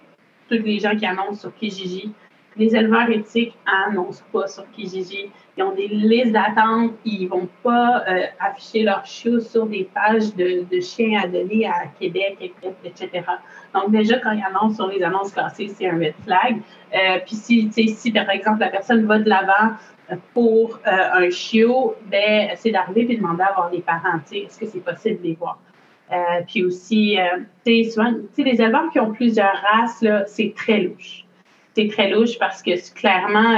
tous 0.49 0.63
les 0.63 0.79
gens 0.79 0.95
qui 0.95 1.05
annoncent 1.05 1.41
sur 1.41 1.55
Kijiji. 1.55 2.11
Les 2.55 2.75
éleveurs 2.75 3.09
éthiques 3.09 3.55
annoncent 3.65 4.23
pas 4.31 4.47
sur 4.47 4.69
Kijiji. 4.71 5.31
Ils 5.57 5.63
ont 5.63 5.73
des 5.73 5.87
listes 5.87 6.33
d'attente. 6.33 6.91
Ils 7.03 7.27
vont 7.27 7.47
pas 7.63 8.03
afficher 8.39 8.83
leurs 8.83 9.07
chiots 9.07 9.39
sur 9.39 9.65
des 9.65 9.89
pages 9.91 10.35
de, 10.35 10.79
chiens 10.79 11.21
à 11.23 11.27
donner 11.27 11.65
à 11.65 11.87
Québec, 11.99 12.53
etc. 12.83 13.25
Donc, 13.73 13.89
déjà, 13.89 14.19
quand 14.19 14.33
ils 14.33 14.43
annoncent 14.43 14.75
sur 14.75 14.87
les 14.87 15.01
annonces 15.01 15.31
classées, 15.31 15.67
c'est 15.67 15.89
un 15.89 15.97
red 15.97 16.13
flag. 16.23 16.61
puis 17.25 17.35
si, 17.35 17.71
si, 17.71 18.11
par 18.11 18.29
exemple, 18.29 18.59
la 18.59 18.69
personne 18.69 19.03
va 19.07 19.17
de 19.17 19.27
l'avant 19.29 19.73
pour 20.33 20.79
euh, 20.87 21.25
un 21.25 21.29
chiot, 21.29 21.95
ben, 22.09 22.49
c'est 22.55 22.71
d'arriver 22.71 23.13
et 23.13 23.17
demander 23.17 23.43
à 23.43 23.53
voir 23.53 23.69
les 23.71 23.81
parents. 23.81 24.19
Est-ce 24.31 24.59
que 24.59 24.65
c'est 24.65 24.83
possible 24.83 25.21
de 25.21 25.27
les 25.27 25.35
voir? 25.35 25.59
Euh, 26.11 26.15
puis 26.47 26.63
aussi, 26.63 27.19
euh, 27.19 27.23
tu 27.65 27.83
sais, 27.83 27.89
souvent, 27.89 28.13
les 28.37 28.61
éleveurs 28.61 28.89
qui 28.91 28.99
ont 28.99 29.11
plusieurs 29.11 29.55
races, 29.71 30.01
là, 30.01 30.25
c'est 30.27 30.53
très 30.55 30.81
louche. 30.81 31.25
C'est 31.75 31.87
très 31.87 32.09
louche 32.09 32.37
parce 32.37 32.61
que 32.61 32.71
clairement, 32.93 33.57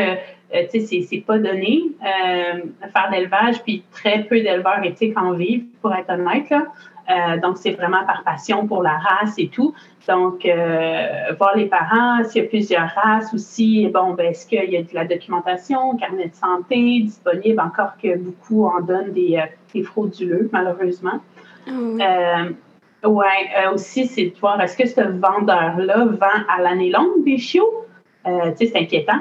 tu 0.71 0.79
sais, 0.79 1.01
c'est 1.01 1.17
pas 1.17 1.37
donné 1.37 1.81
faire 1.99 3.09
d'élevage, 3.11 3.61
puis 3.63 3.83
très 3.91 4.23
peu 4.23 4.39
d'éleveurs 4.39 4.81
éthiques 4.85 5.17
en 5.17 5.33
vivent, 5.33 5.65
pour 5.81 5.93
être 5.93 6.09
honnête. 6.09 6.49
Là. 6.49 6.67
Euh, 7.09 7.39
donc, 7.39 7.57
c'est 7.57 7.71
vraiment 7.71 8.03
par 8.05 8.23
passion 8.23 8.67
pour 8.67 8.81
la 8.81 8.97
race 8.97 9.35
et 9.37 9.47
tout. 9.47 9.73
Donc, 10.07 10.45
euh, 10.45 11.33
voir 11.37 11.55
les 11.55 11.65
parents, 11.65 12.23
s'il 12.23 12.43
y 12.43 12.45
a 12.45 12.47
plusieurs 12.47 12.89
races 12.95 13.33
aussi, 13.33 13.87
bon, 13.93 14.13
ben, 14.13 14.27
est-ce 14.27 14.47
qu'il 14.47 14.69
y 14.69 14.77
a 14.77 14.81
de 14.81 14.93
la 14.93 15.05
documentation, 15.05 15.95
carnet 15.97 16.29
de 16.29 16.35
santé 16.35 17.01
disponible, 17.01 17.59
encore 17.59 17.97
que 18.01 18.17
beaucoup 18.17 18.65
en 18.65 18.81
donnent 18.81 19.13
des, 19.13 19.37
euh, 19.37 19.45
des 19.73 19.83
frauduleux, 19.83 20.49
malheureusement. 20.51 21.19
Oui, 21.67 23.25
aussi, 23.71 24.07
c'est 24.07 24.25
de 24.31 24.39
voir, 24.39 24.59
est-ce 24.61 24.75
que 24.75 24.87
ce 24.87 25.01
vendeur-là 25.01 26.05
vend 26.05 26.43
à 26.49 26.61
l'année 26.61 26.89
longue 26.89 27.23
des 27.23 27.37
chiots? 27.37 27.85
tu 28.25 28.31
sais, 28.31 28.65
c'est 28.65 28.77
inquiétant. 28.77 29.19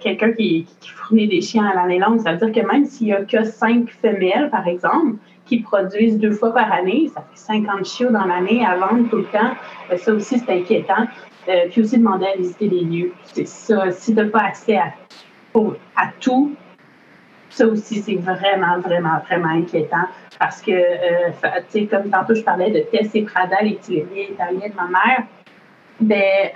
quelqu'un 0.00 0.32
qui, 0.32 0.66
fournit 0.80 1.28
des 1.28 1.40
chiens 1.40 1.66
à 1.66 1.74
l'année 1.74 2.00
longue, 2.00 2.18
ça 2.18 2.32
veut 2.32 2.50
dire 2.50 2.62
que 2.62 2.68
même 2.68 2.84
s'il 2.84 3.06
n'y 3.06 3.12
a 3.12 3.24
que 3.24 3.44
cinq 3.44 3.90
femelles, 3.90 4.50
par 4.50 4.66
exemple, 4.66 5.18
qui 5.46 5.60
produisent 5.60 6.18
deux 6.18 6.32
fois 6.32 6.52
par 6.52 6.70
année. 6.72 7.10
Ça 7.14 7.22
fait 7.30 7.38
50 7.38 7.86
chiots 7.86 8.10
dans 8.10 8.24
l'année 8.24 8.64
à 8.64 8.76
vendre 8.76 9.08
tout 9.08 9.18
le 9.18 9.24
temps. 9.24 9.54
Euh, 9.90 9.96
ça 9.96 10.12
aussi, 10.12 10.38
c'est 10.38 10.52
inquiétant. 10.52 11.06
Euh, 11.48 11.68
puis 11.70 11.82
aussi 11.82 11.98
demander 11.98 12.26
à 12.26 12.36
visiter 12.36 12.68
les 12.68 12.80
lieux. 12.80 13.12
C'est 13.22 13.46
ça. 13.46 13.90
Si 13.92 14.12
tu 14.12 14.20
n'as 14.20 14.28
pas 14.28 14.40
accès 14.40 14.76
à 14.76 14.92
tout, 16.20 16.52
ça 17.56 17.66
aussi, 17.66 18.02
c'est 18.02 18.16
vraiment, 18.16 18.78
vraiment, 18.80 19.18
vraiment 19.26 19.48
inquiétant. 19.48 20.06
Parce 20.38 20.60
que, 20.60 20.72
euh, 20.72 21.30
tu 21.70 21.80
sais, 21.80 21.86
comme 21.86 22.10
tantôt, 22.10 22.34
je 22.34 22.42
parlais 22.42 22.70
de 22.70 22.80
Tess 22.80 23.14
et 23.14 23.22
Prada, 23.22 23.56
les 23.62 23.78
lévriers 23.88 24.32
italiens 24.32 24.68
de 24.68 24.76
ma 24.76 24.88
mère. 24.88 25.26
Ben, 25.98 26.50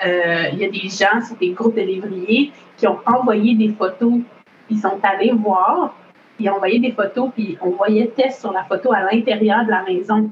il 0.53 0.59
y 0.59 0.65
a 0.65 0.69
des 0.69 0.89
gens, 0.89 1.21
c'est 1.23 1.39
des 1.39 1.53
groupes 1.53 1.75
de 1.75 1.81
lévriers 1.81 2.53
qui 2.77 2.87
ont 2.87 2.99
envoyé 3.07 3.55
des 3.55 3.71
photos. 3.71 4.21
Ils 4.69 4.79
sont 4.79 4.99
allés 5.03 5.33
voir 5.33 5.95
puis 6.41 6.49
on 6.49 6.57
voyait 6.57 6.79
des 6.79 6.93
photos, 6.93 7.29
puis 7.35 7.59
on 7.61 7.73
voyait 7.73 8.07
Tess 8.17 8.41
sur 8.41 8.51
la 8.51 8.65
photo 8.65 8.95
à 8.95 9.03
l'intérieur 9.03 9.63
de 9.67 9.71
la 9.71 9.83
maison. 9.83 10.31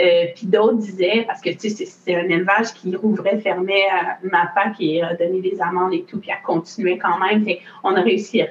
Euh, 0.00 0.26
puis 0.34 0.46
d'autres 0.46 0.76
disaient, 0.76 1.24
parce 1.26 1.40
que 1.40 1.50
tu 1.50 1.70
sais, 1.70 1.84
c'est 1.84 2.14
un 2.14 2.28
élevage 2.28 2.72
qui 2.74 2.94
rouvrait, 2.94 3.38
fermait 3.38 3.86
euh, 3.86 4.28
ma 4.30 4.46
PAC 4.54 4.76
et 4.80 5.02
a 5.02 5.14
donné 5.14 5.40
des 5.40 5.60
amendes 5.60 5.92
et 5.92 6.02
tout, 6.02 6.20
puis 6.20 6.30
a 6.30 6.36
continué 6.36 6.98
quand 6.98 7.18
même. 7.18 7.44
on 7.82 7.94
a 7.96 8.00
réussi 8.00 8.40
à, 8.40 8.46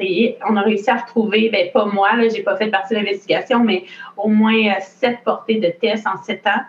on 0.50 0.58
a 0.58 0.62
réussi 0.62 0.90
à 0.90 0.98
retrouver, 0.98 1.50
ben 1.50 1.72
pas 1.72 1.86
moi, 1.86 2.16
là, 2.16 2.28
j'ai 2.28 2.44
pas 2.44 2.58
fait 2.58 2.68
partie 2.68 2.96
de 2.96 3.00
l'investigation, 3.00 3.64
mais 3.64 3.84
au 4.18 4.28
moins 4.28 4.68
euh, 4.68 4.80
sept 4.82 5.20
portées 5.24 5.60
de 5.60 5.70
Tess 5.70 6.04
en 6.06 6.22
sept 6.22 6.46
ans. 6.48 6.62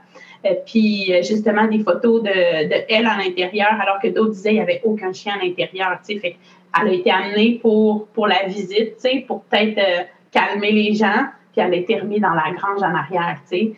puis 0.65 1.13
justement 1.25 1.67
des 1.67 1.81
photos 1.81 2.23
de, 2.23 2.69
de 2.69 2.85
elle 2.89 3.07
à 3.07 3.17
l'intérieur, 3.17 3.75
alors 3.81 3.99
que 4.01 4.09
d'autres 4.09 4.31
disaient 4.31 4.51
qu'il 4.51 4.59
n'y 4.59 4.63
avait 4.63 4.83
aucun 4.85 5.13
chien 5.13 5.35
à 5.41 5.45
l'intérieur. 5.45 5.99
Elle 6.81 6.89
a 6.89 6.93
été 6.93 7.11
amenée 7.11 7.59
pour, 7.61 8.09
pour 8.09 8.27
la 8.27 8.45
visite, 8.47 8.97
pour 9.27 9.43
peut-être 9.45 9.79
euh, 9.79 10.05
calmer 10.31 10.73
les 10.73 10.95
gens, 10.95 11.27
puis 11.53 11.63
elle 11.63 11.73
a 11.73 11.77
été 11.77 11.99
remise 11.99 12.21
dans 12.21 12.35
la 12.35 12.51
grange 12.53 12.83
en 12.83 12.95
arrière, 12.95 13.39
tu 13.51 13.57
sais. 13.57 13.73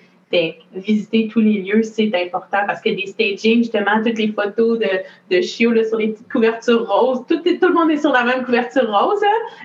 Visiter 0.72 1.28
tous 1.28 1.40
les 1.40 1.62
lieux, 1.62 1.82
c'est 1.82 2.10
important 2.14 2.58
parce 2.66 2.80
que 2.80 2.90
des 2.90 3.06
staging, 3.06 3.58
justement, 3.58 4.02
toutes 4.04 4.18
les 4.18 4.32
photos 4.32 4.78
de, 4.78 5.40
chiots 5.40 5.82
sur 5.84 5.98
les 5.98 6.08
petites 6.08 6.30
couvertures 6.30 6.88
roses, 6.88 7.24
tout, 7.28 7.40
le 7.44 7.72
monde 7.72 7.90
est 7.90 7.96
sur 7.96 8.12
la 8.12 8.24
même 8.24 8.44
couverture 8.44 8.88
rose, 8.88 9.20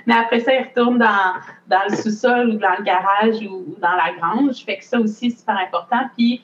mais 0.07 0.15
après 0.15 0.39
ça, 0.39 0.53
ils 0.53 0.63
retournent 0.63 0.97
dans, 0.97 1.79
le 1.89 1.95
sous-sol 1.95 2.49
ou 2.49 2.57
dans 2.57 2.75
le 2.77 2.83
garage 2.83 3.41
ou, 3.43 3.75
dans 3.79 3.91
la 3.91 4.13
grange. 4.19 4.63
Fait 4.65 4.77
que 4.77 4.85
ça 4.85 4.99
aussi, 4.99 5.31
c'est 5.31 5.37
super 5.37 5.57
important. 5.57 6.09
Puis, 6.17 6.43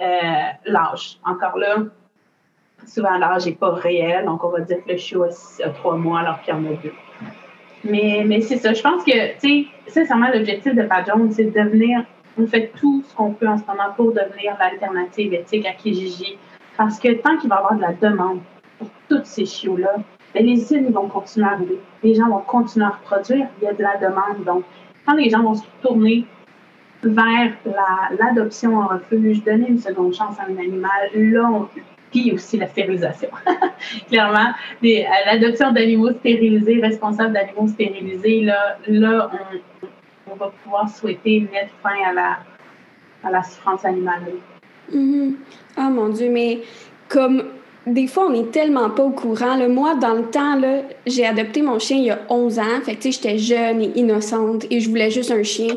euh, 0.00 0.04
l'âge, 0.66 1.18
encore 1.24 1.56
là, 1.56 1.76
souvent 2.86 3.16
l'âge 3.16 3.46
n'est 3.46 3.52
pas 3.52 3.72
réel, 3.72 4.24
donc 4.26 4.44
on 4.44 4.50
va 4.50 4.60
dire 4.60 4.78
que 4.84 4.92
le 4.92 4.98
chiot 4.98 5.24
a, 5.24 5.68
trois 5.70 5.96
mois 5.96 6.20
alors 6.20 6.42
qu'il 6.42 6.54
y 6.54 6.56
en 6.56 6.64
a 6.66 6.76
deux. 6.82 6.92
Mais, 7.84 8.40
c'est 8.42 8.58
ça, 8.58 8.72
je 8.72 8.82
pense 8.82 9.02
que, 9.02 9.32
tu 9.40 9.64
sais, 9.64 9.66
sincèrement, 9.88 10.28
l'objectif 10.32 10.74
de 10.74 10.86
Jones, 11.06 11.32
c'est 11.32 11.44
de 11.44 11.50
devenir, 11.50 12.04
on 12.38 12.46
fait 12.46 12.72
tout 12.78 13.04
ce 13.08 13.14
qu'on 13.14 13.32
peut 13.32 13.48
en 13.48 13.58
ce 13.58 13.64
moment 13.64 13.92
pour 13.96 14.12
devenir 14.12 14.56
l'alternative 14.58 15.34
éthique 15.34 15.66
à 15.66 15.72
Kijiji. 15.72 16.38
Parce 16.76 16.98
que 16.98 17.12
tant 17.14 17.36
qu'il 17.36 17.50
va 17.50 17.56
y 17.56 17.58
avoir 17.58 17.74
de 17.76 17.82
la 17.82 17.92
demande 17.92 18.40
pour 18.78 18.88
tous 19.08 19.24
ces 19.24 19.44
chiots-là, 19.44 19.96
ben, 20.34 20.46
les 20.46 20.72
îles 20.72 20.90
vont 20.90 21.08
continuer 21.08 21.46
à 21.46 21.52
arriver. 21.52 21.78
Les 22.02 22.14
gens 22.14 22.28
vont 22.28 22.40
continuer 22.40 22.86
à 22.86 22.90
reproduire. 22.90 23.46
Il 23.60 23.64
y 23.64 23.68
a 23.68 23.74
de 23.74 23.82
la 23.82 23.96
demande. 23.98 24.44
Donc, 24.46 24.64
quand 25.06 25.14
les 25.14 25.28
gens 25.28 25.42
vont 25.42 25.54
se 25.54 25.64
tourner 25.82 26.24
vers 27.02 27.52
l'adoption 28.18 28.78
en 28.78 28.86
refuge, 28.86 29.42
donner 29.44 29.68
une 29.68 29.78
seconde 29.78 30.14
chance 30.14 30.38
à 30.38 30.44
un 30.44 30.56
animal, 30.56 31.10
là, 31.14 31.50
on, 31.52 31.68
puis 32.12 32.32
aussi 32.32 32.58
la 32.58 32.68
stérilisation. 32.68 33.30
Clairement, 34.08 34.52
l'adoption 35.26 35.72
d'animaux 35.72 36.12
stérilisés, 36.12 36.80
responsables 36.80 37.32
d'animaux 37.32 37.68
stérilisés, 37.68 38.42
là, 38.42 38.76
là 38.86 39.30
on, 39.32 39.86
va 40.36 40.52
pouvoir 40.62 40.88
souhaiter 40.88 41.48
mettre 41.52 41.72
fin 41.82 41.96
à 42.06 42.12
la, 42.12 42.38
à 43.24 43.30
la 43.30 43.42
souffrance 43.42 43.84
animale. 43.84 44.22
Mm 44.92 45.32
Oh 45.78 45.90
mon 45.90 46.10
Dieu, 46.10 46.28
mais 46.30 46.60
comme 47.08 47.44
des 47.86 48.06
fois, 48.06 48.26
on 48.26 48.30
n'est 48.30 48.50
tellement 48.50 48.90
pas 48.90 49.02
au 49.02 49.10
courant. 49.10 49.56
Là. 49.56 49.68
Moi, 49.68 49.94
dans 49.96 50.14
le 50.14 50.24
temps, 50.24 50.60
j'ai 51.06 51.26
adopté 51.26 51.62
mon 51.62 51.78
chien 51.78 51.96
il 51.96 52.04
y 52.04 52.10
a 52.10 52.20
11 52.28 52.58
ans. 52.58 52.80
Fait 52.84 52.94
que, 52.94 53.10
j'étais 53.10 53.38
jeune 53.38 53.82
et 53.82 53.92
innocente 53.96 54.66
et 54.70 54.80
je 54.80 54.88
voulais 54.88 55.10
juste 55.10 55.30
un 55.30 55.42
chien. 55.42 55.74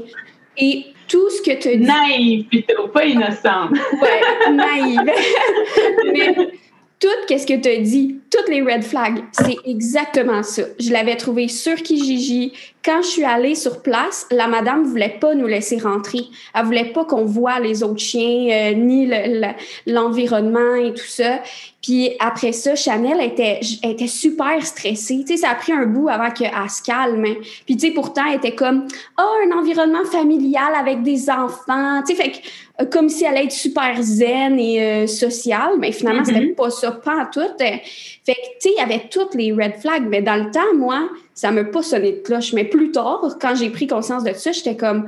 Et 0.58 0.86
tout 1.08 1.30
ce 1.30 1.42
que 1.42 1.60
tu 1.60 1.78
dit. 1.78 1.86
Naïve 1.86 2.46
plutôt, 2.46 2.88
pas 2.90 3.06
innocente. 3.06 3.72
ouais, 3.72 4.52
naïve. 4.52 5.00
Mais 6.14 6.36
tout 7.00 7.08
ce 7.30 7.46
que 7.46 7.60
tu 7.60 7.70
as 7.70 7.82
dit, 7.82 8.20
toutes 8.32 8.48
les 8.50 8.62
red 8.62 8.84
flags, 8.84 9.24
c'est 9.32 9.58
exactement 9.66 10.44
ça. 10.44 10.64
Je 10.80 10.92
l'avais 10.92 11.16
trouvé 11.16 11.48
sur 11.48 11.76
Kijiji. 11.76 12.54
Quand 12.84 13.02
je 13.02 13.08
suis 13.08 13.24
allée 13.24 13.56
sur 13.56 13.82
place, 13.82 14.28
la 14.32 14.48
madame 14.48 14.84
voulait 14.84 15.18
pas 15.20 15.34
nous 15.36 15.48
laisser 15.48 15.78
rentrer. 15.78 16.22
Elle 16.54 16.66
voulait 16.66 16.92
pas 16.92 17.04
qu'on 17.04 17.26
voit 17.26 17.60
les 17.60 17.84
autres 17.84 18.00
chiens, 18.00 18.48
euh, 18.52 18.74
ni 18.76 19.12
l'environnement 19.88 20.76
et 20.76 20.94
tout 20.94 21.08
ça. 21.08 21.42
Puis 21.82 22.12
après 22.20 22.52
ça, 22.52 22.76
Chanel 22.76 23.22
était, 23.22 23.60
était 23.84 24.08
super 24.08 24.66
stressée. 24.66 25.24
Tu 25.28 25.36
sais, 25.36 25.38
ça 25.38 25.50
a 25.50 25.56
pris 25.56 25.72
un 25.72 25.86
bout 25.86 26.10
avant 26.10 26.32
qu'elle 26.32 26.52
se 26.70 26.82
calme. 26.82 27.26
Puis 27.66 27.78
tu 27.78 27.88
sais, 27.88 27.94
pourtant, 27.94 28.24
elle 28.28 28.38
était 28.38 28.56
comme, 28.56 28.88
oh, 29.20 29.34
un 29.46 29.58
environnement 29.58 30.06
familial 30.06 30.74
avec 30.80 31.04
des 31.04 31.30
enfants. 31.30 32.02
Tu 32.08 32.16
sais, 32.16 32.24
fait 32.24 32.32
que 32.32 32.38
comme 32.92 33.08
si 33.08 33.24
elle 33.24 33.32
allait 33.38 33.46
être 33.46 33.52
super 33.52 34.02
zen 34.02 34.60
et 34.60 34.82
euh, 34.82 35.08
sociale, 35.08 35.74
mais 35.80 35.92
finalement, 35.92 36.24
mm-hmm. 36.24 36.26
c'était 36.26 36.48
pas 36.48 36.70
ça, 36.70 36.92
pas 36.92 37.24
en 37.24 37.26
tout. 37.32 37.42
Fait 37.58 37.82
que, 38.34 38.34
tu 38.34 38.56
sais, 38.60 38.70
il 38.76 38.78
y 38.78 38.82
avait 38.82 39.08
toutes 39.10 39.34
les 39.34 39.54
red 39.54 39.76
flags, 39.80 40.06
mais 40.08 40.22
dans 40.22 40.36
le 40.36 40.52
temps, 40.52 40.76
moi, 40.76 41.10
ça 41.34 41.52
m'a 41.52 41.64
pas 41.64 41.82
sonné 41.82 42.12
de 42.12 42.18
cloche. 42.18 42.54
Mais 42.54 42.66
plus 42.66 42.92
tard, 42.92 43.38
quand 43.40 43.56
j'ai 43.56 43.70
pris 43.70 43.88
conscience 43.88 44.24
de 44.24 44.34
ça, 44.34 44.52
j'étais 44.52 44.76
comme, 44.76 45.08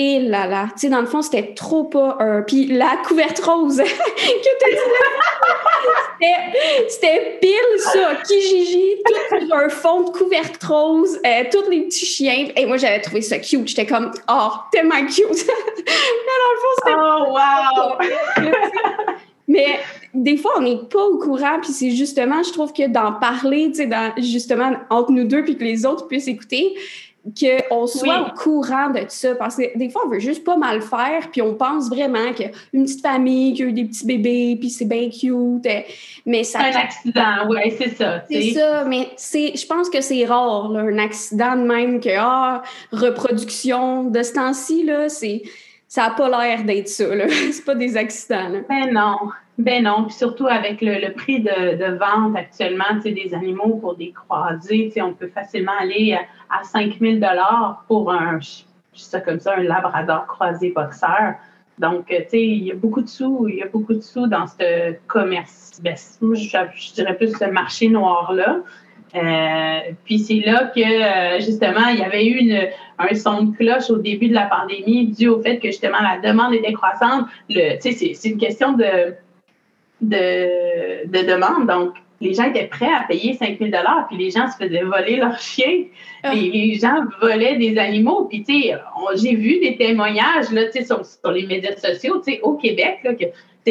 et 0.00 0.20
là 0.20 0.46
là, 0.46 0.68
tu 0.74 0.82
sais, 0.82 0.88
dans 0.90 1.00
le 1.00 1.06
fond, 1.06 1.22
c'était 1.22 1.54
trop 1.54 1.82
pas 1.82 2.18
un. 2.20 2.42
Puis 2.42 2.66
la 2.66 2.98
couverte 3.04 3.40
rose 3.40 3.78
que 3.82 3.82
tu 3.82 3.88
dit 3.90 4.76
c'était 6.88 7.38
pile 7.40 7.78
ça. 7.78 8.14
Kijiji, 8.24 9.02
tout 9.04 9.52
un 9.52 9.68
fond 9.68 10.02
de 10.02 10.10
couverte 10.10 10.62
rose, 10.62 11.18
euh, 11.26 11.42
tous 11.50 11.68
les 11.68 11.82
petits 11.82 12.06
chiens. 12.06 12.46
Et 12.54 12.64
moi, 12.64 12.76
j'avais 12.76 13.00
trouvé 13.00 13.22
ça 13.22 13.40
cute. 13.40 13.66
J'étais 13.66 13.86
comme, 13.86 14.12
oh, 14.30 14.50
tellement 14.70 15.04
cute. 15.04 15.16
Mais 15.76 16.36
dans 16.38 16.52
le 16.54 16.58
fond, 16.62 16.74
c'était. 16.76 16.96
Oh, 16.96 17.24
wow! 17.34 17.98
Mais 19.48 19.80
des 20.14 20.36
fois, 20.36 20.52
on 20.58 20.60
n'est 20.60 20.84
pas 20.90 21.02
au 21.02 21.18
courant, 21.18 21.58
puis 21.60 21.72
c'est 21.72 21.90
justement, 21.90 22.42
je 22.44 22.52
trouve 22.52 22.72
que 22.72 22.86
d'en 22.86 23.14
parler, 23.14 23.72
tu 23.74 23.88
sais, 23.88 23.88
justement, 24.18 24.72
entre 24.90 25.10
nous 25.10 25.24
deux, 25.24 25.42
puis 25.42 25.56
que 25.56 25.64
les 25.64 25.86
autres 25.86 26.06
puissent 26.06 26.28
écouter, 26.28 26.76
qu'on 27.38 27.86
soit 27.86 28.20
au 28.20 28.34
courant 28.36 28.90
de 28.90 29.00
ça. 29.08 29.34
Parce 29.34 29.56
que 29.56 29.76
des 29.76 29.90
fois, 29.90 30.02
on 30.06 30.08
veut 30.08 30.18
juste 30.18 30.44
pas 30.44 30.56
mal 30.56 30.80
faire, 30.82 31.30
puis 31.30 31.42
on 31.42 31.54
pense 31.54 31.88
vraiment 31.88 32.32
qu'une 32.32 32.84
petite 32.84 33.02
famille, 33.02 33.54
qui 33.54 33.62
a 33.62 33.66
eu 33.66 33.72
des 33.72 33.84
petits 33.84 34.06
bébés, 34.06 34.56
puis 34.58 34.70
c'est 34.70 34.86
bien 34.86 35.08
cute. 35.10 35.68
Mais 36.26 36.44
ça. 36.44 36.60
Un 36.60 36.72
accident, 36.72 37.48
oui, 37.48 37.74
c'est 37.76 37.96
ça. 37.96 38.24
C'est 38.30 38.50
ça, 38.52 38.84
mais 38.84 39.08
c'est, 39.16 39.56
je 39.56 39.66
pense 39.66 39.90
que 39.90 40.00
c'est 40.00 40.24
rare, 40.24 40.70
là, 40.70 40.80
un 40.80 40.98
accident 40.98 41.56
de 41.56 41.62
même 41.62 42.00
que, 42.00 42.10
ah, 42.16 42.62
reproduction 42.92 44.04
de 44.04 44.22
ce 44.22 44.32
temps-ci, 44.32 44.84
là, 44.84 45.08
c'est 45.08 45.42
ça 45.88 46.02
n'a 46.02 46.10
pas 46.10 46.28
l'air 46.28 46.64
d'être 46.64 46.88
ça. 46.88 47.14
Là. 47.14 47.24
C'est 47.50 47.64
pas 47.64 47.74
des 47.74 47.96
accidents. 47.96 48.48
Là. 48.48 48.58
Ben 48.68 48.92
non. 48.92 49.16
Ben 49.56 49.82
non. 49.82 50.04
Puis 50.04 50.14
surtout 50.14 50.46
avec 50.46 50.80
le, 50.82 51.12
prix 51.14 51.40
de, 51.40 51.76
de, 51.76 51.98
vente 51.98 52.36
actuellement 52.36 53.00
des 53.02 53.32
animaux 53.34 53.76
pour 53.76 53.96
des 53.96 54.12
croisés, 54.12 54.92
on 55.00 55.14
peut 55.14 55.30
facilement 55.34 55.72
aller 55.80 56.12
à, 56.12 56.20
5 56.62 56.98
000 57.00 57.20
pour 57.86 58.12
un, 58.12 58.38
ça 58.94 59.20
comme 59.20 59.40
ça, 59.40 59.56
un 59.56 59.62
labrador 59.62 60.26
croisé 60.26 60.70
boxeur. 60.70 61.34
Donc, 61.78 62.06
tu 62.06 62.14
sais, 62.14 62.42
il 62.42 62.64
y 62.64 62.72
a 62.72 62.74
beaucoup 62.74 63.02
de 63.02 63.08
sous, 63.08 63.46
il 63.48 63.56
y 63.56 63.62
a 63.62 63.66
beaucoup 63.66 63.94
de 63.94 64.00
sous 64.00 64.26
dans 64.26 64.46
ce 64.46 64.94
commerce. 65.06 65.80
Ben, 65.82 65.94
je, 65.96 66.58
je 66.74 66.92
dirais 66.94 67.16
plus 67.16 67.36
ce 67.36 67.44
marché 67.44 67.88
noir-là. 67.88 68.58
Euh, 69.14 69.78
puis 70.04 70.18
c'est 70.18 70.42
là 70.44 70.70
que 70.74 70.80
euh, 70.80 71.40
justement 71.40 71.88
il 71.88 71.98
y 71.98 72.02
avait 72.02 72.26
eu 72.26 72.54
un 72.98 73.14
son 73.14 73.44
de 73.44 73.56
cloche 73.56 73.88
au 73.88 73.96
début 73.96 74.28
de 74.28 74.34
la 74.34 74.46
pandémie 74.46 75.06
dû 75.06 75.28
au 75.28 75.40
fait 75.40 75.58
que 75.58 75.68
justement 75.68 75.98
la 76.02 76.18
demande 76.18 76.52
était 76.52 76.74
croissante. 76.74 77.26
Le, 77.48 77.78
c'est, 77.80 78.28
une 78.28 78.36
question 78.36 78.72
de, 78.72 79.14
de, 80.02 81.06
de, 81.06 81.26
demande. 81.26 81.66
Donc 81.66 81.94
les 82.20 82.34
gens 82.34 82.44
étaient 82.44 82.66
prêts 82.66 82.92
à 82.92 83.04
payer 83.06 83.34
5 83.34 83.58
000 83.58 83.70
puis 84.08 84.16
les 84.16 84.30
gens 84.30 84.48
se 84.48 84.56
faisaient 84.56 84.82
voler 84.82 85.16
leurs 85.16 85.38
chiens. 85.40 85.84
Ah. 86.22 86.34
Les, 86.34 86.74
gens 86.74 87.04
volaient 87.20 87.56
des 87.56 87.78
animaux. 87.78 88.24
Puis, 88.24 88.42
tu 88.42 88.62
sais, 88.62 88.74
j'ai 89.16 89.34
vu 89.36 89.60
des 89.60 89.76
témoignages 89.76 90.50
là, 90.50 90.62
sur, 90.72 91.04
sur 91.04 91.30
les 91.30 91.46
médias 91.46 91.76
sociaux, 91.76 92.20
tu 92.24 92.32
sais, 92.32 92.40
au 92.42 92.54
Québec, 92.54 92.98
là, 93.04 93.14
que 93.14 93.26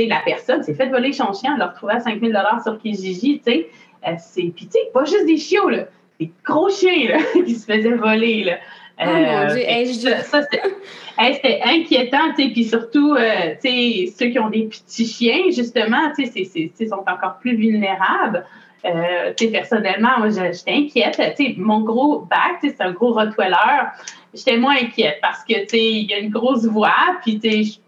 la 0.06 0.22
personne 0.24 0.64
s'est 0.64 0.76
fait 0.76 0.88
voler 0.88 1.14
son 1.14 1.34
chien, 1.34 1.54
elle 1.54 1.60
l'a 1.60 1.68
retrouvé 1.68 1.94
à 1.94 2.00
5 2.00 2.22
000 2.22 2.34
sur 2.64 2.78
Kijiji, 2.80 3.40
tu 3.40 3.52
sais. 3.52 3.68
Euh, 4.08 4.12
c'est 4.20 4.54
puis 4.56 4.68
tu 4.68 4.74
sais 4.74 4.92
pas 4.94 5.06
juste 5.06 5.26
des 5.26 5.38
chiots 5.38 5.70
là, 5.70 5.86
des 6.20 6.30
gros 6.46 6.70
chiens 6.70 7.10
là, 7.10 7.18
qui 7.46 7.56
se 7.56 7.66
faisaient 7.66 7.96
voler 7.96 8.44
là. 8.44 8.58
Oh 9.00 9.06
mon 9.06 9.46
Dieu, 9.54 10.12
ça, 10.24 10.42
c'était 10.42 11.62
inquiétant, 11.64 12.34
tu 12.36 12.44
sais, 12.44 12.50
puis 12.50 12.64
surtout, 12.66 13.14
euh, 13.14 13.54
tu 13.62 13.70
sais, 13.70 14.14
ceux 14.18 14.30
qui 14.30 14.40
ont 14.40 14.50
des 14.50 14.64
petits 14.64 15.06
chiens, 15.06 15.52
justement, 15.52 16.12
tu 16.18 16.26
sais, 16.26 16.88
sont 16.88 17.04
encore 17.08 17.38
plus 17.40 17.56
vulnérables. 17.56 18.46
Euh, 18.86 19.34
tu 19.36 19.46
sais, 19.46 19.52
personnellement, 19.52 20.20
moi, 20.20 20.30
j'étais 20.30 20.72
inquiète. 20.72 21.20
Tu 21.38 21.46
sais, 21.46 21.56
mon 21.58 21.82
gros 21.82 22.22
bac, 22.22 22.58
c'est 22.62 22.82
un 22.82 22.92
gros 22.92 23.14
Rottweiler. 23.14 23.90
J'étais 24.34 24.58
moins 24.58 24.76
inquiète 24.76 25.20
parce 25.22 25.44
que, 25.44 25.62
tu 25.62 25.70
sais, 25.70 25.84
il 25.84 26.10
y 26.10 26.14
a 26.14 26.20
une 26.20 26.30
grosse 26.30 26.66
voix, 26.66 27.18
puis, 27.24 27.40
tu 27.40 27.64
sais, 27.64 27.80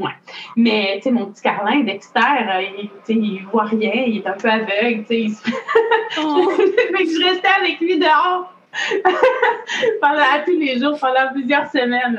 Ouais. 0.00 0.12
Mais, 0.56 0.94
tu 0.96 1.02
sais, 1.02 1.10
mon 1.10 1.26
petit 1.26 1.42
Carlin, 1.42 1.80
Dexter, 1.80 2.20
euh, 2.20 2.62
il, 3.08 3.16
il 3.16 3.44
voit 3.52 3.64
rien, 3.64 3.92
il 4.06 4.18
est 4.18 4.26
un 4.26 4.32
peu 4.32 4.48
aveugle, 4.48 5.04
tu 5.08 5.28
sais. 5.28 5.50
Oh. 6.18 6.50
je 6.58 7.24
restais 7.28 7.48
avec 7.60 7.80
lui 7.80 7.98
dehors. 7.98 8.51
pendant 10.00 10.22
tous 10.46 10.58
les 10.58 10.78
jours, 10.78 10.98
pendant 10.98 11.32
plusieurs 11.32 11.70
semaines. 11.70 12.18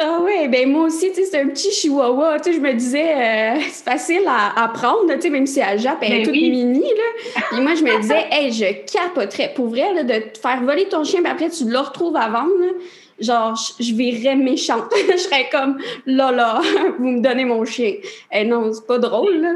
ah 0.00 0.18
oui, 0.22 0.48
ben 0.48 0.70
moi 0.70 0.84
aussi, 0.84 1.08
tu 1.10 1.16
sais, 1.16 1.24
c'est 1.24 1.40
un 1.40 1.48
petit 1.48 1.72
chihuahua. 1.72 2.38
Tu 2.38 2.50
sais, 2.50 2.56
je 2.56 2.60
me 2.60 2.72
disais, 2.72 3.14
euh, 3.14 3.60
c'est 3.68 3.84
facile 3.84 4.22
à, 4.28 4.64
apprendre, 4.64 5.12
tu 5.14 5.22
sais, 5.22 5.30
même 5.30 5.46
si 5.46 5.60
elle 5.60 5.78
jappe, 5.78 5.98
elle 6.02 6.12
est 6.12 6.18
ben 6.18 6.24
toute 6.26 6.34
mini, 6.34 6.82
là. 6.82 7.40
Puis 7.50 7.60
moi, 7.60 7.74
je 7.74 7.82
me 7.82 8.00
disais, 8.00 8.26
hey, 8.30 8.52
je 8.52 8.92
capoterais. 8.92 9.52
Pour 9.54 9.68
vrai, 9.68 9.92
là, 9.92 10.04
de 10.04 10.30
te 10.30 10.38
faire 10.38 10.62
voler 10.62 10.88
ton 10.88 11.02
chien, 11.02 11.20
puis 11.20 11.32
après, 11.32 11.50
tu 11.50 11.68
le 11.68 11.78
retrouves 11.78 12.16
à 12.16 12.28
vendre, 12.28 12.52
là 12.60 12.72
genre, 13.20 13.58
je 13.80 13.94
virerais 13.94 14.36
méchante. 14.36 14.92
je 15.10 15.16
serais 15.16 15.48
comme, 15.50 15.78
là, 16.06 16.30
là, 16.30 16.60
vous 16.98 17.08
me 17.08 17.20
donnez 17.20 17.44
mon 17.44 17.64
chien. 17.64 17.94
Eh 18.32 18.44
non, 18.44 18.72
c'est 18.72 18.86
pas 18.86 18.98
drôle, 18.98 19.40
là. 19.40 19.54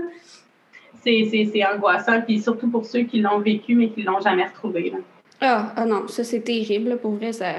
C'est 1.05 1.64
angoissant, 1.72 2.20
puis 2.22 2.40
surtout 2.40 2.68
pour 2.68 2.85
ceux 2.85 3.02
qui 3.02 3.20
l'ont 3.20 3.38
vécu, 3.38 3.74
mais 3.74 3.90
qui 3.90 4.02
l'ont 4.02 4.20
jamais 4.20 4.44
retrouvé, 4.44 4.90
là. 4.90 4.98
Ah, 5.42 5.72
ah 5.76 5.85
non, 5.85 6.07
ça, 6.07 6.22
c'est 6.22 6.40
terrible, 6.40 6.98
pour 6.98 7.12
vrai, 7.12 7.33
ça... 7.33 7.52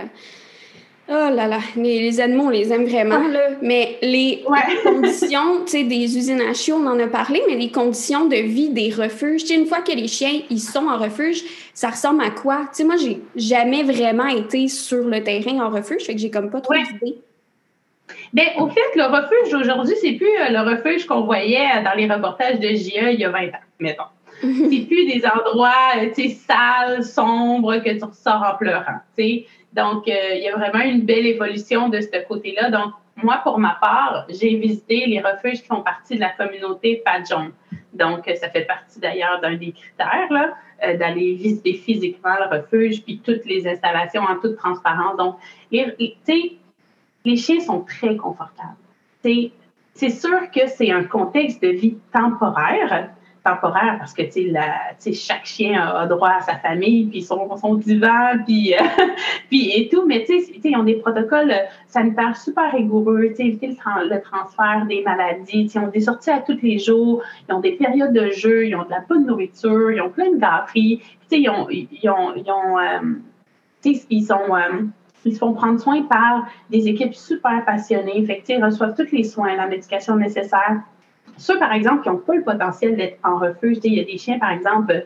Oh 1.10 1.12
là 1.12 1.48
là, 1.48 1.60
mais 1.76 2.00
les 2.00 2.22
animaux, 2.22 2.46
on 2.46 2.50
les 2.50 2.72
aime 2.72 2.86
vraiment, 2.86 3.28
là. 3.28 3.50
Mais 3.62 3.98
les 4.02 4.42
conditions, 4.84 5.66
tu 5.66 5.72
sais, 5.72 5.84
des 5.84 6.18
usines 6.18 6.40
à 6.40 6.54
chiots, 6.54 6.78
on 6.78 6.88
en 6.88 6.98
a 6.98 7.08
parlé, 7.08 7.42
mais 7.46 7.58
les 7.58 7.72
conditions 7.72 8.26
de 8.26 8.38
vie 8.38 8.70
des 8.70 8.90
refuges, 8.90 9.42
tu 9.42 9.48
sais, 9.50 9.56
une 9.56 9.66
fois 9.66 9.82
que 9.82 9.92
les 9.92 10.08
chiens, 10.08 10.40
ils 10.50 10.62
sont 10.62 10.88
en 10.88 10.98
refuge, 10.98 11.44
ça 11.74 11.90
ressemble 11.90 12.24
à 12.24 12.30
quoi? 12.30 12.62
Tu 12.70 12.78
sais, 12.78 12.84
moi, 12.86 12.96
j'ai 12.96 13.20
jamais 13.36 13.84
vraiment 13.84 14.28
été 14.28 14.70
sur 14.70 15.04
le 15.04 15.22
terrain 15.22 15.60
en 15.60 15.70
refuge, 15.70 16.04
fait 16.04 16.16
que 16.16 16.22
j'ai 16.22 16.32
comme 16.32 16.50
pas 16.50 16.62
trop 16.62 16.74
d'idées. 16.74 17.18
Bien, 18.32 18.46
au 18.60 18.70
fait, 18.70 18.96
le 18.96 19.04
refuge 19.04 19.54
aujourd'hui, 19.54 19.96
c'est 20.00 20.14
plus 20.14 20.28
euh, 20.28 20.50
le 20.52 20.72
refuge 20.72 21.06
qu'on 21.06 21.22
voyait 21.22 21.84
dans 21.84 21.94
les 21.98 22.12
reportages 22.12 22.60
de 22.60 22.70
JE 22.70 23.12
il 23.12 23.20
y 23.20 23.26
a 23.26 23.30
20 23.30 23.48
ans, 23.48 23.52
mettons. 23.80 24.04
c'est 24.70 24.86
plus 24.88 25.06
des 25.06 25.24
endroits, 25.26 25.94
euh, 25.98 26.10
tu 26.16 26.30
sais, 26.30 26.30
sales, 26.30 27.04
sombres, 27.04 27.78
que 27.78 27.98
tu 27.98 28.04
ressors 28.04 28.44
en 28.44 28.58
pleurant, 28.58 29.00
tu 29.18 29.24
sais 29.24 29.46
donc, 29.74 30.08
euh, 30.08 30.36
il 30.36 30.44
y 30.44 30.48
a 30.48 30.56
vraiment 30.56 30.84
une 30.84 31.02
belle 31.02 31.26
évolution 31.26 31.90
de 31.90 32.00
ce 32.00 32.28
côté-là. 32.28 32.70
Donc, 32.70 32.94
moi, 33.16 33.42
pour 33.44 33.60
ma 33.60 33.78
part, 33.82 34.26
j'ai 34.30 34.56
visité 34.56 35.06
les 35.08 35.20
refuges 35.20 35.62
qui 35.62 35.68
font 35.68 35.82
partie 35.82 36.16
de 36.16 36.20
la 36.20 36.30
communauté 36.30 37.02
Padjon. 37.04 37.52
Donc, 37.94 38.30
ça 38.36 38.50
fait 38.50 38.66
partie 38.66 39.00
d'ailleurs 39.00 39.42
d'un 39.42 39.56
des 39.56 39.72
critères, 39.72 40.32
là, 40.32 40.54
euh, 40.84 40.98
d'aller 40.98 41.34
visiter 41.34 41.74
physiquement 41.74 42.36
le 42.40 42.58
refuge, 42.58 43.04
puis 43.04 43.20
toutes 43.24 43.46
les 43.46 43.68
installations 43.68 44.24
en 44.24 44.40
toute 44.40 44.58
transparence. 44.58 45.18
Donc, 45.18 45.38
sais, 45.72 46.54
les 47.26 47.38
chiens 47.38 47.60
sont 47.60 47.82
très 47.82 48.16
confortables. 48.16 48.78
C'est 49.24 50.10
sûr 50.10 50.52
que 50.52 50.68
c'est 50.68 50.92
un 50.92 51.04
contexte 51.04 51.62
de 51.62 51.70
vie 51.70 51.98
temporaire, 52.12 53.10
temporaire 53.44 53.98
parce 54.00 54.14
que 54.14 54.24
chaque 55.14 55.46
chien 55.46 55.82
a, 55.82 56.06
droit 56.06 56.32
à 56.40 56.42
sa 56.42 56.56
famille, 56.56 57.06
puis 57.06 57.22
son, 57.22 57.56
son 57.58 57.76
divan, 57.76 58.44
puis, 58.46 58.74
puis 59.50 59.72
et 59.76 59.90
tout. 59.90 60.06
Mais 60.06 60.26
ils 60.28 60.76
ont 60.76 60.84
des 60.84 60.96
protocoles 60.96 61.54
sanitaires 61.88 62.38
super 62.38 62.72
rigoureux, 62.72 63.34
éviter 63.38 63.68
le, 63.68 64.10
le, 64.10 64.22
transfert 64.22 64.86
des 64.88 65.04
maladies. 65.04 65.70
Ils 65.74 65.80
ont 65.80 65.88
des 65.88 66.02
sorties 66.02 66.32
à 66.32 66.40
tous 66.40 66.60
les 66.62 66.80
jours, 66.80 67.22
ils 67.48 67.54
ont 67.54 67.60
des 67.60 67.74
périodes 67.74 68.14
de 68.14 68.32
jeu, 68.32 68.68
ils 68.68 68.76
ont 68.76 68.86
de 68.86 68.92
la 68.92 69.02
bonne 69.02 69.26
nourriture, 69.26 69.92
ils 69.92 70.02
ont 70.02 70.10
plein 70.10 70.32
de 70.32 70.38
gâteries. 70.38 71.02
Ils 71.32 71.50
ont, 71.50 71.68
ils 71.70 72.10
ont, 72.10 72.34
ils 72.36 72.52
ont 72.52 72.78
ils 74.10 74.24
sont 74.24 74.40
ils 75.26 75.34
se 75.34 75.40
font 75.40 75.54
prendre 75.54 75.80
soin 75.80 76.02
par 76.04 76.48
des 76.70 76.88
équipes 76.88 77.16
super 77.16 77.64
passionnées. 77.66 78.26
Fait 78.26 78.44
ils 78.48 78.64
reçoivent 78.64 78.96
tous 78.96 79.12
les 79.12 79.24
soins, 79.24 79.56
la 79.56 79.68
médication 79.68 80.16
nécessaire. 80.16 80.82
Ceux, 81.38 81.60
par 81.60 81.74
exemple, 81.74 82.04
qui 82.04 82.10
n'ont 82.10 82.18
pas 82.18 82.36
le 82.36 82.44
potentiel 82.44 82.96
d'être 82.96 83.18
en 83.24 83.38
refuge, 83.38 83.78
il 83.84 83.96
y 83.96 84.00
a 84.00 84.04
des 84.04 84.18
chiens, 84.18 84.40
par 84.40 84.52
exemple, 84.52 85.06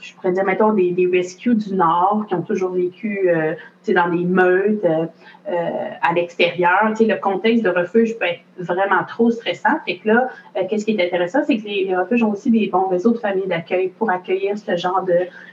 je 0.00 0.14
pourrais 0.14 0.32
dire, 0.32 0.44
mettons, 0.44 0.72
des, 0.72 0.92
des 0.92 1.06
rescues 1.06 1.54
du 1.54 1.74
Nord 1.74 2.24
qui 2.28 2.34
ont 2.34 2.42
toujours 2.42 2.70
vécu 2.70 3.28
euh, 3.28 3.54
dans 3.88 4.08
des 4.08 4.24
meutes 4.24 4.84
euh, 4.84 5.06
euh, 5.48 5.90
à 6.00 6.12
l'extérieur. 6.14 6.92
Le 6.98 7.20
contexte 7.20 7.64
de 7.64 7.70
refuge 7.70 8.18
peut 8.18 8.26
être 8.26 8.40
vraiment 8.58 9.04
trop 9.06 9.30
stressant. 9.30 9.78
Fait 9.86 9.98
que 9.98 10.08
là, 10.08 10.28
qu'est-ce 10.68 10.84
qui 10.84 10.92
est 10.92 11.04
intéressant, 11.04 11.40
c'est 11.44 11.58
que 11.58 11.64
les, 11.64 11.94
refuges 11.96 12.22
ont 12.22 12.32
aussi 12.32 12.50
des 12.50 12.68
bons 12.68 12.88
réseaux 12.88 13.12
de 13.12 13.18
familles 13.18 13.48
d'accueil 13.48 13.88
pour 13.88 14.10
accueillir 14.10 14.56
ce 14.56 14.76
genre 14.76 15.04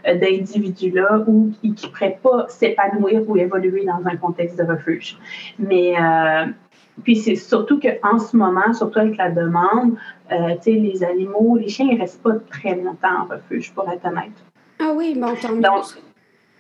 d'individus-là 0.05 1.24
ou 1.28 1.51
qui 1.61 1.70
ne 1.70 1.89
pourraient 1.89 2.20
pas 2.22 2.47
s'épanouir 2.49 3.28
ou 3.28 3.38
évoluer 3.38 3.86
dans 3.86 4.05
un 4.05 4.15
contexte 4.15 4.57
de 4.57 4.63
refuge. 4.63 5.18
Mais 5.59 5.95
puis 7.03 7.15
c'est 7.15 7.35
surtout 7.35 7.79
qu'en 7.79 8.19
ce 8.19 8.35
moment, 8.35 8.73
surtout 8.73 8.99
avec 8.99 9.17
la 9.17 9.29
demande, 9.29 9.95
euh, 10.31 10.55
les 10.65 11.03
animaux, 11.03 11.57
les 11.57 11.69
chiens, 11.69 11.87
ils 11.91 11.99
restent 11.99 12.21
pas 12.21 12.33
très 12.49 12.75
longtemps 12.75 13.21
en 13.21 13.25
refuge, 13.25 13.71
pour 13.73 13.89
être 13.89 14.05
honnête. 14.05 14.31
Ah 14.79 14.93
oui, 14.95 15.15
bon, 15.17 15.33
tant 15.41 15.53
mieux. 15.53 15.61
Donc, 15.61 15.85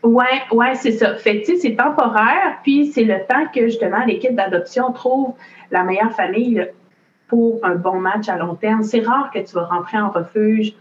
ouais, 0.03 0.41
ouais, 0.51 0.75
c'est 0.75 0.93
ça. 0.93 1.15
Fait 1.15 1.41
que, 1.41 1.55
c'est 1.55 1.75
temporaire, 1.75 2.59
puis 2.63 2.87
c'est 2.87 3.03
le 3.03 3.19
temps 3.27 3.45
que, 3.53 3.67
justement, 3.67 4.03
l'équipe 4.05 4.35
d'adoption 4.35 4.91
trouve 4.91 5.33
la 5.71 5.83
meilleure 5.83 6.13
famille 6.13 6.67
pour 7.27 7.59
un 7.63 7.75
bon 7.75 7.99
match 7.99 8.29
à 8.29 8.37
long 8.37 8.55
terme. 8.55 8.83
C'est 8.83 9.01
rare 9.01 9.31
que 9.33 9.39
tu 9.39 9.53
vas 9.53 9.65
rentrer 9.65 9.99
en 9.99 10.09
refuge, 10.09 10.73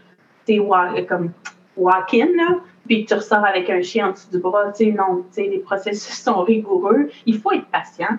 tu 0.47 0.61
comme 1.07 1.31
walk-in, 1.75 2.61
puis 2.87 3.03
que 3.03 3.09
tu 3.09 3.13
ressors 3.15 3.45
avec 3.45 3.69
un 3.69 3.81
chien 3.81 4.09
en 4.09 4.11
dessous 4.11 4.31
du 4.31 4.39
bras. 4.39 4.71
Tu 4.71 4.85
sais, 4.85 4.91
non, 4.91 5.25
tu 5.33 5.43
sais, 5.43 5.47
les 5.47 5.59
processus 5.59 6.13
sont 6.23 6.41
rigoureux. 6.43 7.09
Il 7.25 7.37
faut 7.39 7.51
être 7.51 7.67
patient. 7.67 8.17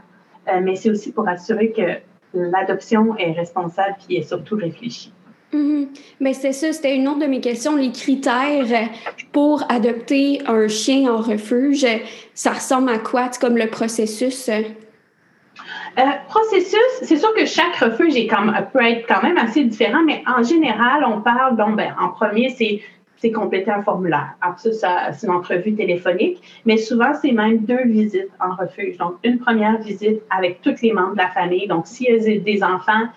Euh, 0.49 0.61
mais 0.62 0.76
c'est 0.76 0.90
aussi 0.90 1.12
pour 1.12 1.28
assurer 1.28 1.72
que 1.72 1.99
l'adoption 2.34 3.16
est 3.16 3.32
responsable 3.32 3.96
et 4.09 4.18
est 4.18 4.22
surtout 4.22 4.57
réfléchie. 4.57 5.12
Mais 6.20 6.34
c'est 6.34 6.53
ça, 6.53 6.72
c'était 6.72 6.94
une 6.94 7.09
autre 7.09 7.20
de 7.20 7.26
mes 7.26 7.40
questions. 7.40 7.74
Les 7.74 7.90
critères 7.90 8.90
pour 9.32 9.64
adopter 9.70 10.42
un 10.46 10.68
chien 10.68 11.11
en 11.11 11.18
refuge, 11.18 11.86
ça 12.34 12.53
ressemble 12.53 12.90
à 12.90 12.99
quoi, 12.99 13.30
comme 13.40 13.57
le 13.57 13.68
processus? 13.68 14.51
Euh, 14.51 16.03
processus, 16.28 16.78
c'est 17.03 17.16
sûr 17.16 17.32
que 17.34 17.46
chaque 17.46 17.76
refuge 17.76 18.14
est 18.16 18.26
comme, 18.26 18.55
peut 18.72 18.84
être 18.84 19.07
quand 19.09 19.22
même 19.22 19.38
assez 19.38 19.64
différent, 19.64 20.03
mais 20.05 20.22
en 20.26 20.42
général, 20.42 21.05
on 21.05 21.22
parle, 21.22 21.57
bon, 21.57 21.72
ben, 21.72 21.94
en 21.99 22.11
premier, 22.11 22.51
c'est 22.51 22.82
c'est 23.19 23.33
compléter 23.33 23.71
un 23.71 23.83
formulaire. 23.83 24.35
Après 24.41 24.73
ça, 24.73 25.12
c'est 25.12 25.27
une 25.27 25.33
entrevue 25.33 25.75
téléphonique, 25.75 26.41
mais 26.64 26.77
souvent, 26.77 27.12
c'est 27.21 27.33
même 27.33 27.59
deux 27.59 27.85
visites 27.85 28.31
en 28.41 28.55
refuge. 28.55 28.97
Donc, 28.97 29.14
une 29.25 29.39
première 29.39 29.79
visite 29.79 30.23
avec 30.31 30.62
tous 30.62 30.81
les 30.83 30.93
membres 30.93 31.12
de 31.12 31.19
la 31.19 31.29
famille. 31.29 31.66
Donc, 31.66 31.87
s'il 31.87 32.07
y 32.07 32.37
a 32.37 32.39
des 32.39 32.62
enfants, 32.62 33.09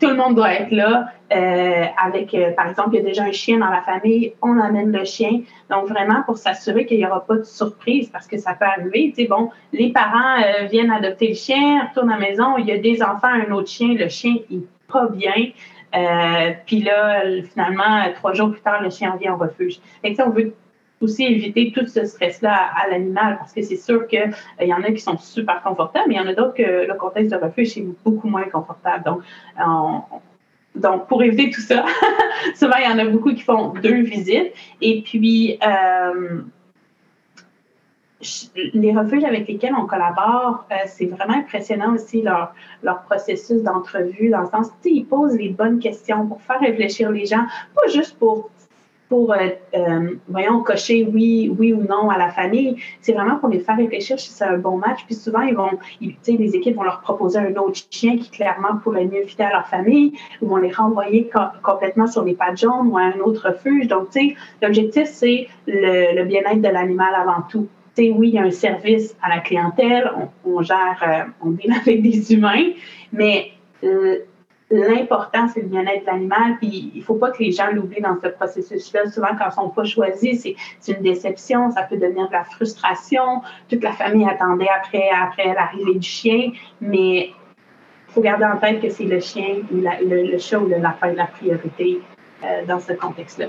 tout 0.00 0.08
le 0.08 0.16
monde 0.16 0.34
doit 0.34 0.52
être 0.52 0.72
là. 0.72 1.10
Euh, 1.32 1.84
avec, 2.04 2.34
euh, 2.34 2.50
par 2.52 2.68
exemple, 2.68 2.90
il 2.92 2.96
y 2.96 3.00
a 3.00 3.04
déjà 3.04 3.22
un 3.22 3.32
chien 3.32 3.58
dans 3.58 3.70
la 3.70 3.82
famille, 3.82 4.34
on 4.42 4.58
amène 4.58 4.90
le 4.90 5.04
chien. 5.04 5.42
Donc, 5.70 5.88
vraiment, 5.88 6.22
pour 6.26 6.36
s'assurer 6.36 6.84
qu'il 6.84 6.98
n'y 6.98 7.06
aura 7.06 7.24
pas 7.24 7.36
de 7.36 7.44
surprise, 7.44 8.10
parce 8.10 8.26
que 8.26 8.36
ça 8.36 8.54
peut 8.54 8.66
arriver. 8.66 9.12
Tu 9.16 9.22
sais, 9.22 9.28
bon, 9.28 9.50
les 9.72 9.92
parents 9.92 10.42
euh, 10.42 10.66
viennent 10.66 10.90
adopter 10.90 11.28
le 11.28 11.34
chien, 11.34 11.86
retournent 11.88 12.10
à 12.10 12.18
la 12.18 12.28
maison, 12.28 12.58
il 12.58 12.66
y 12.66 12.72
a 12.72 12.78
des 12.78 13.02
enfants, 13.02 13.28
un 13.28 13.50
autre 13.52 13.68
chien, 13.68 13.94
le 13.94 14.08
chien 14.08 14.34
n'est 14.50 14.60
pas 14.92 15.08
bien. 15.08 15.52
Euh, 15.94 16.52
puis 16.66 16.82
là, 16.82 17.22
finalement, 17.50 18.04
trois 18.14 18.32
jours 18.32 18.50
plus 18.50 18.60
tard, 18.60 18.82
le 18.82 18.90
chien 18.90 19.12
revient 19.12 19.30
au 19.30 19.36
refuge. 19.36 19.78
Et 20.04 20.14
on 20.20 20.30
veut 20.30 20.54
aussi 21.00 21.24
éviter 21.24 21.72
tout 21.72 21.86
ce 21.86 22.04
stress-là 22.04 22.70
à, 22.76 22.88
l'animal 22.88 23.36
parce 23.38 23.52
que 23.52 23.62
c'est 23.62 23.76
sûr 23.76 24.06
qu'il 24.06 24.20
euh, 24.60 24.64
y 24.64 24.72
en 24.72 24.82
a 24.82 24.92
qui 24.92 25.00
sont 25.00 25.18
super 25.18 25.60
confortables, 25.62 26.06
mais 26.08 26.14
il 26.14 26.18
y 26.18 26.20
en 26.20 26.28
a 26.28 26.34
d'autres 26.34 26.54
que 26.54 26.86
le 26.86 26.94
contexte 26.94 27.32
de 27.32 27.36
refuge 27.36 27.76
est 27.76 27.86
beaucoup 28.04 28.28
moins 28.28 28.44
confortable. 28.44 29.04
Donc, 29.04 29.22
donc 30.74 31.06
pour 31.06 31.22
éviter 31.22 31.50
tout 31.50 31.60
ça, 31.60 31.84
souvent, 32.54 32.76
il 32.78 32.90
y 32.90 32.92
en 32.92 32.98
a 32.98 33.04
beaucoup 33.04 33.34
qui 33.34 33.42
font 33.42 33.68
deux 33.82 34.02
visites. 34.02 34.52
Et 34.80 35.02
puis, 35.02 35.58
euh, 35.66 36.40
les 38.74 38.96
refuges 38.96 39.24
avec 39.24 39.48
lesquels 39.48 39.74
on 39.78 39.86
collabore, 39.86 40.64
euh, 40.70 40.74
c'est 40.86 41.06
vraiment 41.06 41.34
impressionnant 41.34 41.94
aussi 41.94 42.22
leur, 42.22 42.54
leur 42.82 43.02
processus 43.02 43.62
d'entrevue, 43.62 44.30
dans 44.30 44.40
le 44.40 44.46
sens, 44.46 44.68
tu 44.82 44.90
ils 44.90 45.04
posent 45.04 45.36
les 45.36 45.48
bonnes 45.48 45.78
questions 45.78 46.26
pour 46.26 46.40
faire 46.42 46.60
réfléchir 46.60 47.10
les 47.10 47.26
gens, 47.26 47.44
pas 47.74 47.88
juste 47.88 48.18
pour, 48.18 48.50
pour 49.08 49.32
euh, 49.32 49.36
euh, 49.74 50.14
voyons, 50.28 50.62
cocher 50.62 51.06
oui, 51.12 51.54
oui 51.58 51.72
ou 51.72 51.82
non 51.82 52.08
à 52.10 52.16
la 52.16 52.30
famille, 52.30 52.76
c'est 53.00 53.12
vraiment 53.12 53.36
pour 53.36 53.48
les 53.48 53.58
faire 53.58 53.76
réfléchir 53.76 54.18
si 54.18 54.30
c'est 54.30 54.44
un 54.44 54.58
bon 54.58 54.78
match. 54.78 55.04
Puis 55.04 55.14
souvent, 55.14 55.42
ils 55.42 55.54
vont, 55.54 55.70
sais, 56.22 56.32
les 56.32 56.56
équipes 56.56 56.76
vont 56.76 56.82
leur 56.82 57.00
proposer 57.00 57.38
un 57.38 57.54
autre 57.56 57.80
chien 57.90 58.16
qui 58.16 58.30
clairement 58.30 58.76
pourrait 58.82 59.04
mieux 59.04 59.24
fitter 59.26 59.44
à 59.44 59.52
leur 59.52 59.66
famille, 59.66 60.14
ou 60.40 60.48
vont 60.48 60.56
les 60.56 60.72
renvoyer 60.72 61.30
complètement 61.62 62.06
sur 62.06 62.24
les 62.24 62.34
pattes 62.34 62.58
jaunes 62.58 62.88
ou 62.88 62.96
à 62.96 63.02
un 63.02 63.18
autre 63.20 63.48
refuge. 63.50 63.88
Donc, 63.88 64.10
tu 64.10 64.20
sais, 64.20 64.36
l'objectif, 64.62 65.08
c'est 65.08 65.48
le, 65.66 66.16
le 66.16 66.24
bien-être 66.24 66.62
de 66.62 66.68
l'animal 66.68 67.14
avant 67.14 67.42
tout 67.50 67.68
oui, 67.98 68.28
il 68.28 68.34
y 68.34 68.38
a 68.38 68.42
un 68.42 68.50
service 68.50 69.16
à 69.22 69.28
la 69.28 69.40
clientèle, 69.40 70.10
on, 70.44 70.62
gère, 70.62 71.02
euh, 71.06 71.30
on 71.40 71.50
deal 71.50 71.72
avec 71.80 72.02
des 72.02 72.32
humains, 72.32 72.70
mais 73.12 73.52
euh, 73.84 74.18
l'important, 74.70 75.48
c'est 75.48 75.60
le 75.60 75.68
bien-être 75.68 76.02
de 76.02 76.06
l'animal, 76.06 76.56
puis 76.58 76.90
il 76.94 76.98
ne 76.98 77.04
faut 77.04 77.16
pas 77.16 77.30
que 77.30 77.42
les 77.42 77.52
gens 77.52 77.70
l'oublient 77.72 78.00
dans 78.00 78.16
ce 78.22 78.28
processus-là. 78.28 79.10
Souvent, 79.10 79.28
quand 79.38 79.44
ils 79.44 79.48
ne 79.48 79.52
sont 79.52 79.68
pas 79.68 79.84
choisis, 79.84 80.46
c'est 80.80 80.92
une 80.92 81.02
déception, 81.02 81.70
ça 81.70 81.82
peut 81.82 81.98
devenir 81.98 82.28
de 82.28 82.32
la 82.32 82.44
frustration. 82.44 83.42
Toute 83.68 83.82
la 83.82 83.92
famille 83.92 84.26
attendait 84.26 84.70
après, 84.74 85.10
après 85.10 85.54
l'arrivée 85.54 85.98
du 85.98 86.08
chien, 86.08 86.52
mais 86.80 87.32
il 88.08 88.14
faut 88.14 88.22
garder 88.22 88.44
en 88.44 88.56
tête 88.56 88.80
que 88.80 88.88
c'est 88.88 89.04
le 89.04 89.20
chien, 89.20 89.56
ou 89.70 89.76
le, 89.80 90.38
chat 90.38 90.58
ou 90.58 90.66
le 90.66 90.78
lapin 90.78 91.12
la 91.12 91.26
priorité 91.26 92.00
euh, 92.44 92.64
dans 92.66 92.80
ce 92.80 92.92
contexte-là. 92.94 93.46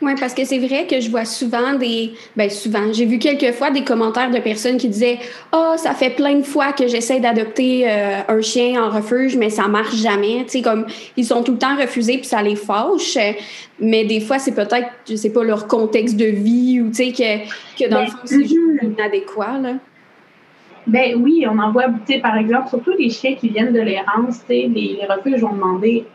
Oui, 0.00 0.12
parce 0.18 0.32
que 0.32 0.44
c'est 0.44 0.58
vrai 0.58 0.86
que 0.86 1.00
je 1.00 1.10
vois 1.10 1.24
souvent 1.24 1.74
des. 1.74 2.12
Ben, 2.36 2.48
souvent, 2.48 2.92
j'ai 2.92 3.04
vu 3.04 3.18
quelques 3.18 3.52
fois 3.52 3.70
des 3.70 3.82
commentaires 3.82 4.30
de 4.30 4.38
personnes 4.38 4.76
qui 4.76 4.88
disaient 4.88 5.18
Ah, 5.50 5.72
oh, 5.72 5.76
ça 5.76 5.92
fait 5.92 6.10
plein 6.10 6.36
de 6.36 6.44
fois 6.44 6.72
que 6.72 6.86
j'essaie 6.86 7.18
d'adopter 7.18 7.90
euh, 7.90 8.20
un 8.28 8.40
chien 8.40 8.80
en 8.82 8.90
refuge, 8.90 9.36
mais 9.36 9.50
ça 9.50 9.66
marche 9.66 9.96
jamais. 9.96 10.44
Tu 10.44 10.50
sais, 10.50 10.62
comme 10.62 10.86
ils 11.16 11.24
sont 11.24 11.42
tout 11.42 11.52
le 11.52 11.58
temps 11.58 11.76
refusés 11.76 12.18
puis 12.18 12.26
ça 12.26 12.42
les 12.42 12.54
fâche. 12.54 13.18
Mais 13.80 14.04
des 14.04 14.20
fois, 14.20 14.38
c'est 14.38 14.54
peut-être, 14.54 14.88
je 15.08 15.16
sais 15.16 15.30
pas, 15.30 15.42
leur 15.42 15.66
contexte 15.66 16.16
de 16.16 16.26
vie 16.26 16.80
ou 16.80 16.88
tu 16.88 16.94
sais, 16.94 17.12
que, 17.12 17.84
que 17.84 17.88
dans 17.88 18.00
le 18.00 18.06
ben, 18.06 18.12
fond, 18.12 18.18
c'est 18.24 18.36
mhm. 18.36 18.94
inadéquat, 18.96 19.58
là. 19.60 19.72
Ben 20.86 21.16
oui, 21.16 21.44
on 21.46 21.58
en 21.58 21.70
voit, 21.70 21.84
tu 22.06 22.14
sais, 22.14 22.18
par 22.20 22.36
exemple, 22.38 22.68
surtout 22.70 22.92
les 22.98 23.10
chiens 23.10 23.34
qui 23.34 23.48
viennent 23.50 23.74
de 23.74 23.80
l'errance, 23.80 24.40
tu 24.40 24.46
sais, 24.46 24.70
les, 24.72 24.98
les 25.00 25.06
refuges 25.06 25.44
ont 25.44 25.52
demandé 25.52 26.06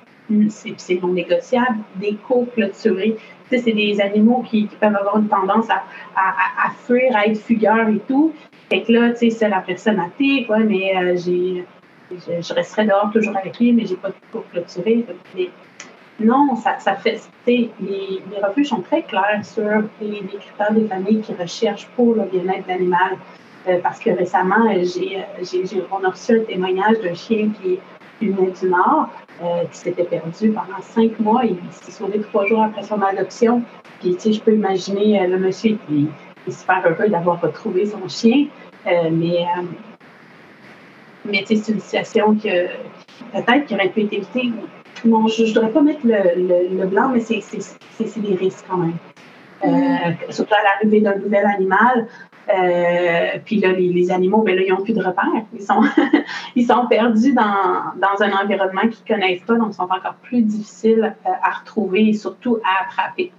c'est 0.49 1.01
non 1.01 1.09
négociable, 1.09 1.79
des 1.95 2.17
clôturés 2.53 3.17
c'est 3.57 3.71
des 3.71 3.99
animaux 4.01 4.43
qui, 4.49 4.67
peuvent 4.79 4.95
avoir 4.95 5.17
une 5.17 5.27
tendance 5.27 5.69
à, 5.69 6.71
fuir, 6.85 7.15
à 7.15 7.25
être 7.27 7.39
fugueurs 7.39 7.87
et 7.89 7.99
tout. 8.07 8.33
Fait 8.69 8.81
que 8.81 8.91
là, 8.91 9.11
tu 9.11 9.17
sais, 9.17 9.29
c'est 9.29 9.49
la 9.49 9.59
personne 9.59 9.99
à 9.99 10.09
quoi, 10.47 10.59
mais 10.59 10.95
euh, 10.95 11.17
j'ai, 11.17 11.65
je, 12.11 12.53
resterai 12.53 12.85
dehors 12.85 13.11
toujours 13.11 13.35
avec 13.37 13.59
lui, 13.59 13.73
mais 13.73 13.85
j'ai 13.85 13.95
pas 13.95 14.09
de 14.09 14.15
pour 14.31 14.47
clôturer. 14.49 15.05
non, 16.19 16.55
ça, 16.55 16.79
ça 16.79 16.95
fait. 16.95 17.21
Les, 17.45 17.69
les 17.79 18.43
refuges 18.43 18.69
sont 18.69 18.81
très 18.81 19.03
clairs 19.03 19.43
sur 19.43 19.83
les, 20.01 20.21
critères 20.21 20.71
des 20.71 20.87
familles 20.87 21.21
qui 21.21 21.33
recherchent 21.33 21.87
pour 21.95 22.15
le 22.15 22.23
bien-être 22.23 22.63
de 22.63 22.69
l'animal. 22.69 23.17
Euh, 23.67 23.79
parce 23.81 23.99
que 23.99 24.09
récemment, 24.09 24.73
j'ai, 24.81 25.23
on 25.91 26.03
a 26.03 26.09
reçu 26.09 26.39
un 26.39 26.43
témoignage 26.43 26.99
d'un 26.99 27.13
chien 27.13 27.49
qui, 27.61 27.79
qui 28.19 28.29
venait 28.29 28.51
du 28.51 28.69
Nord, 28.69 29.09
euh, 29.41 29.63
qui 29.71 29.77
s'était 29.77 30.03
perdu 30.03 30.51
pendant 30.51 30.81
cinq 30.81 31.19
mois. 31.19 31.43
Il 31.45 31.57
s'est 31.71 31.91
sauvé 31.91 32.21
trois 32.21 32.45
jours 32.45 32.63
après 32.63 32.83
son 32.83 33.01
adoption. 33.01 33.63
Puis, 33.99 34.15
tu 34.15 34.19
sais, 34.19 34.33
je 34.33 34.41
peux 34.41 34.53
imaginer 34.53 35.21
euh, 35.21 35.27
le 35.27 35.37
monsieur 35.39 35.77
qui 35.87 36.09
est 36.47 36.51
super 36.51 36.83
heureux 36.85 37.09
d'avoir 37.09 37.41
retrouvé 37.41 37.85
son 37.85 38.07
chien. 38.07 38.47
Euh, 38.87 39.09
mais, 39.11 39.45
mais 41.25 41.39
tu 41.39 41.55
sais, 41.55 41.55
c'est 41.55 41.71
une 41.71 41.79
situation 41.79 42.35
que 42.35 42.67
peut-être 43.31 43.65
qui 43.65 43.75
aurait 43.75 43.89
pu 43.89 44.01
être 44.01 44.13
évitée. 44.13 44.51
Non, 45.05 45.27
je 45.27 45.43
ne 45.43 45.47
voudrais 45.47 45.71
pas 45.71 45.81
mettre 45.81 46.01
le, 46.05 46.77
le, 46.79 46.85
blanc, 46.85 47.09
mais 47.09 47.19
c'est 47.19 47.41
des 48.21 48.35
risques 48.35 48.65
quand 48.69 48.77
même. 48.77 48.97
surtout 50.29 50.53
à 50.53 50.63
l'arrivée 50.63 51.01
d'un 51.01 51.15
nouvel 51.15 51.45
animal, 51.45 52.07
Euh, 52.49 53.39
puis 53.45 53.59
là, 53.59 53.71
les, 53.71 54.11
animaux, 54.11 54.41
ben 54.41 54.55
là, 54.55 54.61
ils 54.65 54.71
n'ont 54.71 54.83
plus 54.83 54.93
de 54.93 54.99
repères. 54.99 55.45
Ils 55.53 55.61
sont, 55.61 55.81
ils 56.55 56.65
sont 56.65 56.87
perdus 56.87 57.33
dans, 57.33 57.93
dans 57.95 58.21
un 58.21 58.31
environnement 58.33 58.81
qu'ils 58.81 59.15
ne 59.15 59.21
connaissent 59.21 59.43
pas, 59.43 59.55
donc 59.55 59.69
ils 59.71 59.75
sont 59.75 59.83
encore 59.83 60.15
plus 60.21 60.41
difficiles 60.41 61.15
euh, 61.25 61.29
à 61.41 61.59
retrouver 61.59 62.09
et 62.09 62.13
surtout 62.13 62.57
à 62.63 62.85
attraper. 62.85 63.31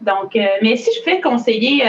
Donc, 0.00 0.34
euh, 0.34 0.46
mais 0.62 0.76
si 0.76 0.90
je 0.98 1.02
fais 1.02 1.20
conseiller, 1.20 1.84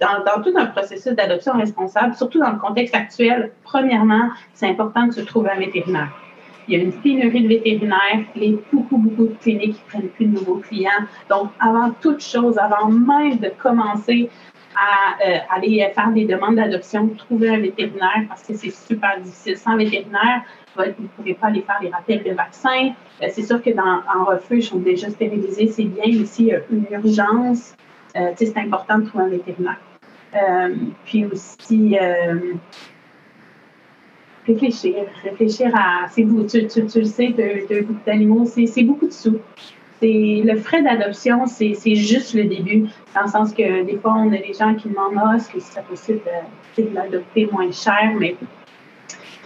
dans, 0.00 0.22
dans, 0.24 0.40
tout 0.40 0.56
un 0.56 0.66
processus 0.66 1.12
d'adoption 1.14 1.54
responsable, 1.54 2.14
surtout 2.14 2.38
dans 2.38 2.52
le 2.52 2.58
contexte 2.58 2.94
actuel, 2.94 3.50
premièrement, 3.64 4.30
c'est 4.54 4.68
important 4.68 5.06
de 5.06 5.12
se 5.12 5.20
trouver 5.22 5.50
un 5.50 5.58
vétérinaire. 5.58 6.12
Il 6.68 6.76
y 6.76 6.80
a 6.80 6.84
une 6.84 6.92
pénurie 6.92 7.42
de 7.42 7.48
vétérinaires, 7.48 8.24
les 8.34 8.58
beaucoup, 8.72 8.98
beaucoup 8.98 9.26
de 9.26 9.34
cliniques 9.40 9.74
qui 9.74 9.82
prennent 9.88 10.08
plus 10.08 10.26
de 10.26 10.34
nouveaux 10.34 10.56
clients. 10.56 10.90
Donc, 11.30 11.50
avant 11.60 11.90
toute 12.00 12.20
chose, 12.20 12.58
avant 12.58 12.88
même 12.88 13.38
de 13.38 13.50
commencer 13.62 14.30
à 14.76 15.16
euh, 15.26 15.38
aller 15.50 15.90
faire 15.94 16.10
des 16.10 16.26
demandes 16.26 16.56
d'adoption, 16.56 17.08
trouver 17.08 17.48
un 17.48 17.58
vétérinaire 17.58 18.26
parce 18.28 18.42
que 18.42 18.54
c'est 18.54 18.70
super 18.70 19.18
difficile. 19.20 19.56
Sans 19.56 19.76
vétérinaire, 19.76 20.42
vous 20.76 20.82
ne 20.82 21.08
pouvez 21.16 21.34
pas 21.34 21.46
aller 21.46 21.62
faire 21.62 21.78
les 21.80 21.88
rappels 21.88 22.22
de 22.22 22.32
vaccins. 22.32 22.90
Euh, 23.22 23.26
c'est 23.30 23.42
sûr 23.42 23.62
que 23.62 23.70
dans 23.70 24.02
en 24.14 24.24
refuge, 24.24 24.66
ils 24.66 24.68
sont 24.68 24.78
déjà 24.78 25.08
stérilisés, 25.08 25.68
c'est 25.68 25.84
bien, 25.84 26.04
mais 26.06 26.26
s'il 26.26 26.46
y 26.46 26.52
a 26.52 26.60
une 26.70 26.84
urgence, 26.90 27.74
euh, 28.16 28.32
c'est 28.36 28.56
important 28.58 28.98
de 28.98 29.06
trouver 29.06 29.24
un 29.24 29.28
vétérinaire. 29.28 29.80
puis 31.04 31.24
aussi, 31.24 31.96
réfléchir, 34.46 34.94
réfléchir 35.24 35.72
à, 35.74 36.06
c'est 36.08 36.22
tu, 36.22 36.66
tu, 36.66 36.98
le 37.00 37.04
sais, 37.04 37.28
de, 37.28 37.80
beaucoup 37.80 38.04
d'animaux, 38.04 38.44
c'est 38.44 38.82
beaucoup 38.82 39.06
de 39.06 39.12
sous 39.12 39.38
c'est 40.00 40.42
le 40.44 40.56
frais 40.56 40.82
d'adoption, 40.82 41.46
c'est 41.46 41.94
juste 41.94 42.34
le 42.34 42.44
début, 42.44 42.88
dans 43.14 43.22
le 43.22 43.28
sens 43.28 43.52
que 43.52 43.84
des 43.84 43.96
fois, 43.96 44.14
on 44.18 44.32
a 44.32 44.38
des 44.38 44.52
gens 44.52 44.74
qui 44.74 44.88
demandent 44.88 45.14
ah, 45.16 45.36
est-ce 45.36 45.50
que 45.50 45.60
c'est 45.60 45.82
possible 45.84 46.20
de, 46.76 46.82
de 46.82 46.94
l'adopter 46.94 47.48
moins 47.50 47.70
cher, 47.70 48.12
mais 48.18 48.36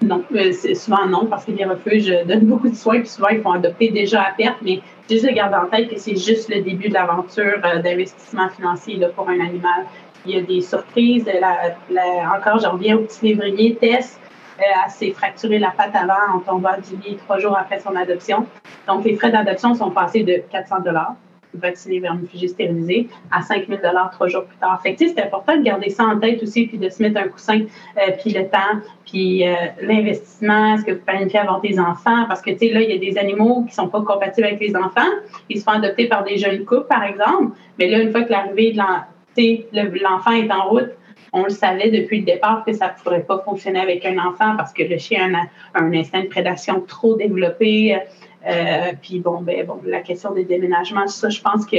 non, 0.02 0.24
euh, 0.34 0.52
c'est 0.52 0.74
souvent 0.74 1.06
non, 1.06 1.26
parce 1.26 1.44
que 1.44 1.52
les 1.52 1.64
refuges 1.64 2.12
donnent 2.26 2.46
beaucoup 2.46 2.70
de 2.70 2.74
soins, 2.74 3.00
puis 3.00 3.08
souvent, 3.08 3.28
ils 3.28 3.42
font 3.42 3.52
adopter 3.52 3.90
déjà 3.90 4.22
à 4.22 4.32
perte, 4.32 4.56
mais 4.62 4.80
juste 5.10 5.26
garder 5.34 5.56
en 5.56 5.66
tête 5.66 5.90
que 5.90 5.98
c'est 5.98 6.16
juste 6.16 6.48
le 6.48 6.62
début 6.62 6.88
de 6.88 6.94
l'aventure 6.94 7.60
euh, 7.64 7.82
d'investissement 7.82 8.48
financier 8.48 8.96
là, 8.96 9.08
pour 9.10 9.28
un 9.28 9.38
animal. 9.40 9.84
Il 10.24 10.34
y 10.34 10.38
a 10.38 10.42
des 10.42 10.60
surprises. 10.60 11.26
encore, 11.28 12.58
je 12.60 12.66
reviens 12.66 12.96
au 12.96 13.00
petit 13.00 13.26
lévrier, 13.26 13.76
Tess. 13.76 14.18
Elle 14.60 14.90
s'est 14.90 15.10
fracturé 15.12 15.58
la 15.58 15.70
patte 15.70 15.94
avant 15.94 16.36
en 16.36 16.40
tombant 16.40 16.76
du 16.78 16.96
lit 16.96 17.16
trois 17.16 17.38
jours 17.38 17.56
après 17.56 17.78
son 17.80 17.94
adoption. 17.96 18.46
Donc, 18.86 19.04
les 19.04 19.16
frais 19.16 19.30
d'adoption 19.30 19.74
sont 19.74 19.90
passés 19.90 20.22
de 20.22 20.42
400 20.50 20.80
dollars 20.84 21.14
vacciné 21.54 22.02
fugée 22.30 22.48
stérilisée 22.48 23.08
à 23.30 23.42
5 23.42 23.66
000 23.68 23.80
trois 24.12 24.28
jours 24.28 24.44
plus 24.44 24.56
tard. 24.58 24.80
Fait 24.82 24.96
c'est 24.98 25.20
important 25.20 25.56
de 25.56 25.62
garder 25.62 25.90
ça 25.90 26.04
en 26.04 26.18
tête 26.18 26.42
aussi, 26.42 26.66
puis 26.66 26.78
de 26.78 26.88
se 26.88 27.02
mettre 27.02 27.20
un 27.20 27.28
coussin, 27.28 27.60
euh, 27.60 28.12
puis 28.20 28.32
le 28.32 28.48
temps, 28.48 28.80
puis 29.06 29.46
euh, 29.46 29.54
l'investissement, 29.82 30.74
est-ce 30.74 30.84
que 30.84 30.92
vous 30.92 31.04
planifiez 31.04 31.40
avoir 31.40 31.60
des 31.60 31.78
enfants? 31.78 32.26
Parce 32.28 32.42
que, 32.42 32.50
tu 32.50 32.58
sais, 32.58 32.68
là, 32.72 32.80
il 32.80 32.90
y 32.90 32.94
a 32.94 32.98
des 32.98 33.18
animaux 33.18 33.64
qui 33.68 33.74
sont 33.74 33.88
pas 33.88 34.02
compatibles 34.02 34.46
avec 34.46 34.60
les 34.60 34.76
enfants. 34.76 35.10
Ils 35.48 35.58
se 35.58 35.64
font 35.64 35.72
adopter 35.72 36.06
par 36.06 36.24
des 36.24 36.36
jeunes 36.36 36.64
couples, 36.64 36.86
par 36.88 37.02
exemple. 37.02 37.56
Mais 37.78 37.88
là, 37.88 37.98
une 37.98 38.10
fois 38.10 38.22
que 38.22 38.30
l'arrivée 38.30 38.72
de 38.72 40.02
l'enfant 40.02 40.32
est 40.32 40.52
en 40.52 40.68
route, 40.68 40.90
on 41.32 41.44
le 41.44 41.50
savait 41.50 41.90
depuis 41.90 42.20
le 42.20 42.26
départ 42.26 42.64
que 42.64 42.72
ça 42.72 42.88
ne 42.88 43.02
pourrait 43.02 43.22
pas 43.22 43.38
fonctionner 43.44 43.80
avec 43.80 44.04
un 44.04 44.18
enfant 44.18 44.56
parce 44.56 44.72
que 44.72 44.82
le 44.82 44.98
chien 44.98 45.32
a 45.34 45.80
un, 45.80 45.92
instinct 45.92 46.22
de 46.22 46.28
prédation 46.28 46.80
trop 46.80 47.14
développé. 47.16 47.98
Euh, 48.46 48.92
puis 49.02 49.20
bon, 49.20 49.42
ben, 49.42 49.66
bon, 49.66 49.80
la 49.84 50.00
question 50.00 50.32
des 50.32 50.44
déménagements, 50.44 51.06
ça, 51.06 51.28
je 51.28 51.40
pense 51.40 51.66
que 51.66 51.76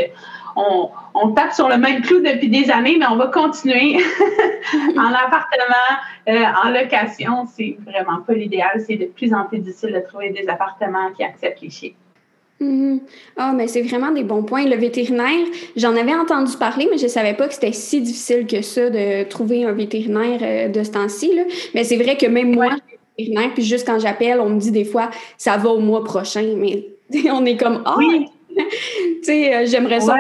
on, 0.56 1.32
tape 1.34 1.54
sur 1.54 1.68
le 1.68 1.78
même 1.78 2.02
clou 2.02 2.20
depuis 2.20 2.50
des 2.50 2.70
années, 2.70 2.98
mais 3.00 3.08
on 3.08 3.16
va 3.16 3.28
continuer. 3.28 3.98
en 4.98 5.08
appartement, 5.08 5.92
euh, 6.28 6.44
en 6.64 6.70
location, 6.70 7.46
c'est 7.48 7.78
vraiment 7.86 8.22
pas 8.22 8.34
l'idéal. 8.34 8.82
C'est 8.86 8.98
de 8.98 9.06
plus 9.06 9.34
en 9.34 9.46
plus 9.46 9.60
difficile 9.60 9.94
de 9.94 10.00
trouver 10.02 10.30
des 10.30 10.48
appartements 10.50 11.12
qui 11.16 11.24
acceptent 11.24 11.62
les 11.62 11.70
chiens. 11.70 11.92
Mhm. 12.62 13.00
Ah, 13.38 13.54
mais 13.56 13.68
c'est 13.68 13.82
vraiment 13.82 14.12
des 14.12 14.24
bons 14.24 14.44
points. 14.44 14.66
Le 14.66 14.76
vétérinaire, 14.76 15.48
j'en 15.76 15.96
avais 15.96 16.14
entendu 16.14 16.56
parler, 16.58 16.88
mais 16.92 17.00
je 17.00 17.06
ne 17.06 17.10
savais 17.10 17.34
pas 17.34 17.48
que 17.48 17.56
c'était 17.56 17.74
si 17.74 18.02
difficile 18.02 18.46
que 18.46 18.62
ça 18.62 18.90
de 18.92 19.24
trouver 19.24 19.66
un 19.66 19.72
vétérinaire 19.72 20.40
euh, 20.44 20.68
de 20.70 20.84
ce 20.84 20.92
temps-ci. 20.92 21.32
Mais 21.74 21.84
c'est 21.84 21.98
vrai 21.98 22.18
que 22.18 22.28
même 22.28 22.54
moi, 22.54 22.70
vétérinaire, 23.18 23.52
puis 23.56 23.64
juste 23.64 23.88
quand 23.88 24.00
j'appelle, 24.00 24.40
on 24.40 24.50
me 24.50 24.60
dit 24.60 24.70
des 24.70 24.86
fois, 24.86 25.10
ça 25.40 25.58
va 25.58 25.70
au 25.70 25.80
mois 25.80 26.04
prochain. 26.04 26.54
Mais 26.56 26.86
on 27.32 27.44
est 27.46 27.58
comme, 27.58 27.82
ah, 27.84 27.96
oui. 27.98 28.28
tu 28.56 28.64
sais, 29.24 29.56
euh, 29.56 29.66
j'aimerais 29.66 30.02
ça 30.02 30.16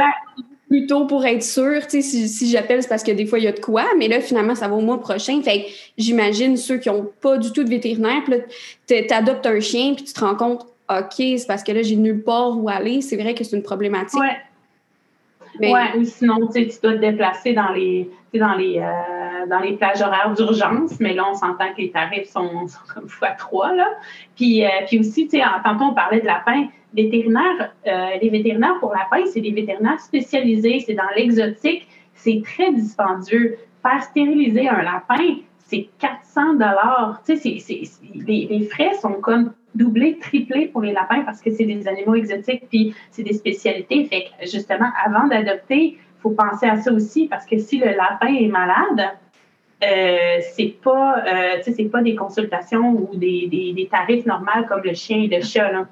plus 0.67 0.87
tôt 0.87 1.05
pour 1.05 1.23
être 1.25 1.43
sûr. 1.43 1.81
Tu 1.83 2.01
sais, 2.01 2.01
si, 2.01 2.27
si 2.27 2.49
j'appelle, 2.49 2.81
c'est 2.81 2.89
parce 2.89 3.03
que 3.03 3.11
des 3.11 3.27
fois, 3.27 3.37
il 3.37 3.45
y 3.45 3.47
a 3.47 3.51
de 3.51 3.59
quoi. 3.59 3.83
Mais 3.99 4.07
là, 4.07 4.19
finalement, 4.19 4.55
ça 4.55 4.67
va 4.67 4.75
au 4.75 4.81
mois 4.81 4.99
prochain. 4.99 5.39
Fait 5.43 5.67
j'imagine 5.95 6.57
ceux 6.57 6.77
qui 6.77 6.89
n'ont 6.89 7.07
pas 7.21 7.37
du 7.37 7.51
tout 7.51 7.63
de 7.63 7.69
vétérinaire, 7.69 8.23
puis 8.23 8.33
là, 8.33 8.39
tu 8.87 9.13
adoptes 9.13 9.45
un 9.45 9.59
chien, 9.59 9.93
puis 9.93 10.05
tu 10.05 10.13
te 10.13 10.21
rends 10.21 10.35
compte, 10.35 10.65
OK, 10.99 11.13
c'est 11.17 11.47
parce 11.47 11.63
que 11.63 11.71
là, 11.71 11.81
j'ai 11.81 11.95
nulle 11.95 12.23
part 12.23 12.57
où 12.57 12.67
aller. 12.69 13.01
C'est 13.01 13.17
vrai 13.17 13.33
que 13.33 13.43
c'est 13.43 13.55
une 13.55 13.63
problématique. 13.63 14.19
Oui. 14.19 14.27
Ouais, 15.59 15.97
ou 15.97 16.03
sinon, 16.03 16.47
tu 16.53 16.65
dois 16.81 16.93
te 16.93 16.99
déplacer 16.99 17.53
dans 17.53 17.71
les, 17.71 18.09
dans 18.33 18.53
les, 18.53 18.79
euh, 18.79 19.45
dans 19.47 19.59
les 19.59 19.73
plages 19.73 20.01
horaires 20.01 20.33
d'urgence, 20.33 20.99
mais 20.99 21.13
là, 21.13 21.25
on 21.29 21.33
s'entend 21.33 21.73
que 21.73 21.81
les 21.81 21.91
tarifs 21.91 22.29
sont, 22.29 22.65
comme 22.93 23.07
fois 23.07 23.31
trois, 23.31 23.73
là. 23.75 23.87
Puis, 24.35 24.65
euh, 24.65 24.69
puis 24.87 24.99
aussi, 24.99 25.27
tu 25.27 25.37
sais, 25.37 25.43
tantôt, 25.63 25.85
on 25.85 25.93
parlait 25.93 26.21
de 26.21 26.25
lapin. 26.25 26.67
Vétérinaires, 26.93 27.73
euh, 27.87 28.17
les 28.21 28.29
vétérinaires 28.29 28.77
pour 28.79 28.93
lapin, 28.93 29.25
c'est 29.31 29.39
des 29.39 29.51
vétérinaires 29.51 29.99
spécialisés, 29.99 30.83
c'est 30.85 30.93
dans 30.93 31.09
l'exotique, 31.15 31.87
c'est 32.15 32.41
très 32.43 32.73
dispendieux. 32.73 33.57
Faire 33.81 34.03
stériliser 34.03 34.67
un 34.67 34.81
lapin, 34.81 35.37
c'est 35.57 35.89
400 35.99 36.55
dollars. 36.55 37.21
Tu 37.25 37.37
sais, 37.37 37.81
les, 38.13 38.47
les 38.49 38.65
frais 38.65 38.93
sont 39.01 39.13
comme 39.13 39.53
doublé, 39.75 40.17
triplé 40.19 40.67
pour 40.67 40.81
les 40.81 40.93
lapins 40.93 41.21
parce 41.21 41.41
que 41.41 41.51
c'est 41.51 41.65
des 41.65 41.87
animaux 41.87 42.15
exotiques 42.15 42.67
puis 42.69 42.95
c'est 43.09 43.23
des 43.23 43.33
spécialités. 43.33 44.05
Fait 44.05 44.25
que 44.25 44.49
justement, 44.49 44.89
avant 45.05 45.27
d'adopter, 45.27 45.97
il 45.97 46.21
faut 46.21 46.31
penser 46.31 46.67
à 46.67 46.77
ça 46.77 46.91
aussi 46.91 47.27
parce 47.27 47.45
que 47.45 47.57
si 47.57 47.77
le 47.77 47.91
lapin 47.91 48.33
est 48.33 48.47
malade, 48.47 49.11
euh, 49.83 50.39
c'est 50.53 50.75
pas, 50.83 51.23
euh, 51.27 51.89
pas 51.91 52.01
des 52.01 52.15
consultations 52.15 52.91
ou 52.91 53.15
des, 53.15 53.47
des, 53.47 53.73
des, 53.73 53.87
tarifs 53.87 54.25
normaux 54.27 54.65
comme 54.69 54.81
le 54.83 54.93
chien 54.93 55.23
et 55.23 55.27
le 55.27 55.41
chat. 55.41 55.71
Là. 55.71 55.87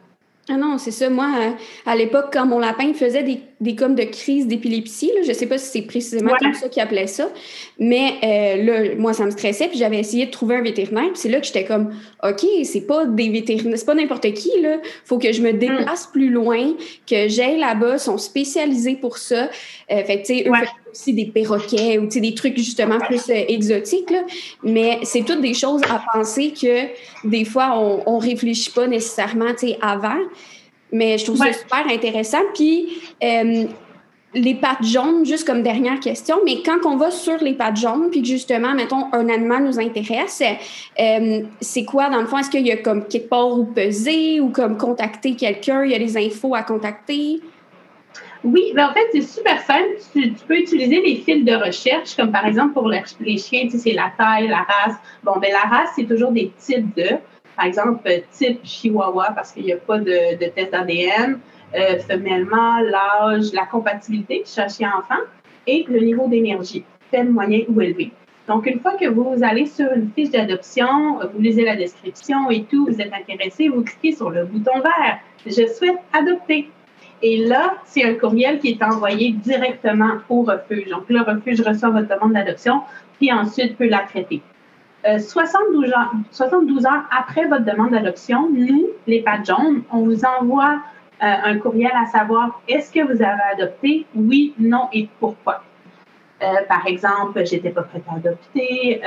Ah 0.52 0.58
non, 0.58 0.80
c'est 0.80 0.89
ça. 0.89 1.12
Moi, 1.12 1.30
euh, 1.39 1.52
à 1.86 1.95
l'époque, 1.95 2.30
quand 2.34 2.47
mon 2.47 2.58
lapin 2.58 2.91
faisait 2.95 3.22
des, 3.22 3.39
des 3.62 3.76
comme 3.76 3.93
de 3.93 4.04
crise 4.04 4.47
d'épilepsie, 4.47 5.12
je 5.24 5.30
ne 5.30 5.34
sais 5.34 5.45
pas 5.45 5.60
si 5.60 5.70
c'est 5.70 5.82
précisément 5.84 6.34
comme 6.39 6.56
ça 6.56 6.70
qu'il 6.70 6.82
appelait 6.82 7.06
ça, 7.06 7.30
mais 7.78 8.14
euh, 8.24 8.64
là, 8.64 8.95
moi, 8.97 9.14
ça 9.14 9.26
me 9.26 9.30
stressait, 9.30 9.68
puis 9.68 9.78
j'avais 9.78 10.00
essayé 10.00 10.26
de 10.26 10.32
trouver 10.32 10.56
un 10.56 10.64
vétérinaire, 10.64 11.12
puis 11.12 11.18
c'est 11.22 11.30
là 11.30 11.39
que 11.39 11.45
j'étais 11.45 11.66
comme, 11.66 11.93
OK, 12.24 12.43
c'est 12.64 12.88
pas 12.88 13.06
des 13.06 13.30
vétérinaires, 13.30 13.78
c'est 13.78 13.86
pas 13.86 13.93
n'importe 13.93 14.34
qui, 14.34 14.50
là. 14.60 14.78
Faut 15.06 15.20
que 15.20 15.32
je 15.32 15.43
me 15.43 15.54
déplace 15.54 16.08
mm. 16.08 16.12
plus 16.14 16.30
loin, 16.32 16.74
que 17.06 17.28
j'aille 17.28 17.60
là-bas, 17.60 18.00
sont 18.00 18.18
spécialisés 18.18 18.95
pour 18.95 19.20
ça. 19.20 19.50
Euh, 19.91 20.04
fait 20.04 20.24
tu 20.24 20.36
sais, 20.36 20.47
eux 20.47 20.52
aussi 20.91 21.13
des 21.13 21.25
perroquets 21.25 21.97
ou, 21.97 22.07
des 22.07 22.33
trucs 22.33 22.57
justement 22.57 22.99
plus 22.99 23.29
exotiques, 23.29 24.09
là. 24.09 24.23
Mais 24.63 24.99
c'est 25.03 25.23
toutes 25.23 25.41
des 25.41 25.53
choses 25.53 25.81
à 25.89 26.01
penser 26.13 26.53
que 26.53 27.27
des 27.27 27.45
fois, 27.45 27.77
on, 27.77 28.03
on 28.05 28.17
réfléchit 28.17 28.71
pas 28.71 28.87
nécessairement, 28.87 29.53
avant. 29.81 30.19
Mais 30.91 31.17
je 31.17 31.25
trouve 31.25 31.37
ça 31.37 31.53
super 31.53 31.87
intéressant. 31.87 32.39
Puis, 32.53 32.89
euh, 33.23 33.65
les 34.33 34.55
pattes 34.55 34.83
jaunes, 34.83 35.25
juste 35.25 35.45
comme 35.45 35.63
dernière 35.63 35.99
question, 35.99 36.37
mais 36.45 36.61
quand 36.63 36.85
on 36.85 36.97
va 36.97 37.09
sur 37.09 37.37
les 37.37 37.53
pattes 37.53 37.77
jaunes, 37.77 38.09
puis 38.11 38.23
justement, 38.23 38.73
mettons, 38.73 39.11
un 39.11 39.27
animal 39.27 39.63
nous 39.63 39.79
intéresse, 39.79 40.43
euh, 40.99 41.41
c'est 41.59 41.85
quoi, 41.85 42.09
dans 42.09 42.21
le 42.21 42.27
fond? 42.27 42.37
Est-ce 42.37 42.49
qu'il 42.49 42.65
y 42.65 42.71
a 42.71 42.77
comme 42.77 43.07
quelque 43.07 43.27
part 43.27 43.57
où 43.57 43.65
peser 43.65 44.39
ou 44.39 44.49
comme 44.49 44.77
contacter 44.77 45.35
quelqu'un? 45.35 45.83
Il 45.83 45.91
y 45.91 45.95
a 45.95 45.99
des 45.99 46.17
infos 46.17 46.53
à 46.53 46.61
contacter? 46.61 47.41
Oui, 48.43 48.71
ben 48.73 48.87
en 48.87 48.93
fait, 48.93 49.07
c'est 49.11 49.21
super 49.21 49.59
simple. 49.61 49.97
Tu, 50.13 50.31
peux 50.47 50.57
utiliser 50.57 51.01
les 51.01 51.17
fils 51.17 51.43
de 51.43 51.53
recherche, 51.53 52.15
comme 52.15 52.31
par 52.31 52.45
exemple 52.45 52.73
pour 52.73 52.87
les, 52.87 53.03
chiens, 53.37 53.63
tu 53.63 53.71
sais, 53.71 53.77
c'est 53.77 53.93
la 53.93 54.11
taille, 54.17 54.47
la 54.47 54.59
race. 54.59 54.95
Bon, 55.23 55.33
ben 55.41 55.51
la 55.51 55.69
race, 55.69 55.89
c'est 55.95 56.05
toujours 56.05 56.31
des 56.31 56.51
types 56.57 56.95
de 56.95 57.17
par 57.59 57.67
exemple, 57.67 58.09
type 58.31 58.61
Chihuahua, 58.63 59.33
parce 59.35 59.51
qu'il 59.51 59.65
n'y 59.65 59.73
a 59.73 59.77
pas 59.77 59.97
de, 59.97 60.37
test 60.55 60.71
d'ADN, 60.71 61.39
euh, 61.75 61.99
femellement, 61.99 62.79
l'âge, 62.79 63.51
la 63.51 63.65
compatibilité 63.65 64.43
chat 64.45 64.69
chien-enfant 64.69 65.21
et 65.67 65.85
le 65.89 65.99
niveau 65.99 66.29
d'énergie, 66.29 66.85
faible, 67.11 67.31
moyen 67.31 67.65
ou 67.67 67.81
élevé. 67.81 68.13
Donc, 68.47 68.65
une 68.65 68.79
fois 68.79 68.93
que 68.93 69.07
vous 69.07 69.43
allez 69.43 69.65
sur 69.65 69.91
une 69.91 70.09
fiche 70.15 70.29
d'adoption, 70.29 71.19
vous 71.33 71.41
lisez 71.41 71.65
la 71.65 71.75
description 71.75 72.49
et 72.49 72.63
tout, 72.63 72.85
vous 72.85 73.01
êtes 73.01 73.11
intéressé, 73.11 73.67
vous 73.67 73.83
cliquez 73.83 74.13
sur 74.13 74.29
le 74.29 74.45
bouton 74.45 74.79
vert. 74.79 75.19
Je 75.45 75.67
souhaite 75.67 75.99
adopter. 76.13 76.69
Et 77.22 77.45
là, 77.45 77.76
c'est 77.86 78.03
un 78.03 78.13
courriel 78.15 78.59
qui 78.59 78.70
est 78.70 78.84
envoyé 78.84 79.32
directement 79.32 80.20
au 80.30 80.43
refuge. 80.43 80.89
Donc, 80.89 81.03
le 81.09 81.22
refuge 81.22 81.61
reçoit 81.61 81.89
votre 81.89 82.07
demande 82.07 82.34
d'adoption, 82.34 82.82
puis 83.17 83.32
ensuite 83.32 83.78
peut 83.78 83.89
la 83.89 83.99
traiter. 83.99 84.41
72, 85.03 85.86
euh, 85.86 85.91
heures, 85.91 86.11
72 86.32 86.86
heures 86.86 87.03
après 87.17 87.45
votre 87.45 87.63
demande 87.63 87.91
d'adoption, 87.91 88.49
nous, 88.51 88.88
les 89.07 89.22
pattes 89.22 89.45
jaunes, 89.45 89.84
on 89.91 89.99
vous 90.03 90.24
envoie 90.26 90.80
euh, 91.24 91.26
un 91.43 91.57
courriel 91.57 91.91
à 91.95 92.05
savoir 92.05 92.61
est-ce 92.67 92.91
que 92.91 93.01
vous 93.01 93.22
avez 93.22 93.41
adopté, 93.53 94.05
oui, 94.15 94.53
non 94.59 94.88
et 94.93 95.09
pourquoi? 95.20 95.63
par 96.70 96.88
exemple, 96.88 97.45
j'étais 97.45 97.70
pas 97.70 97.84
prête 97.84 98.03
à 98.09 98.15
adopter, 98.15 99.01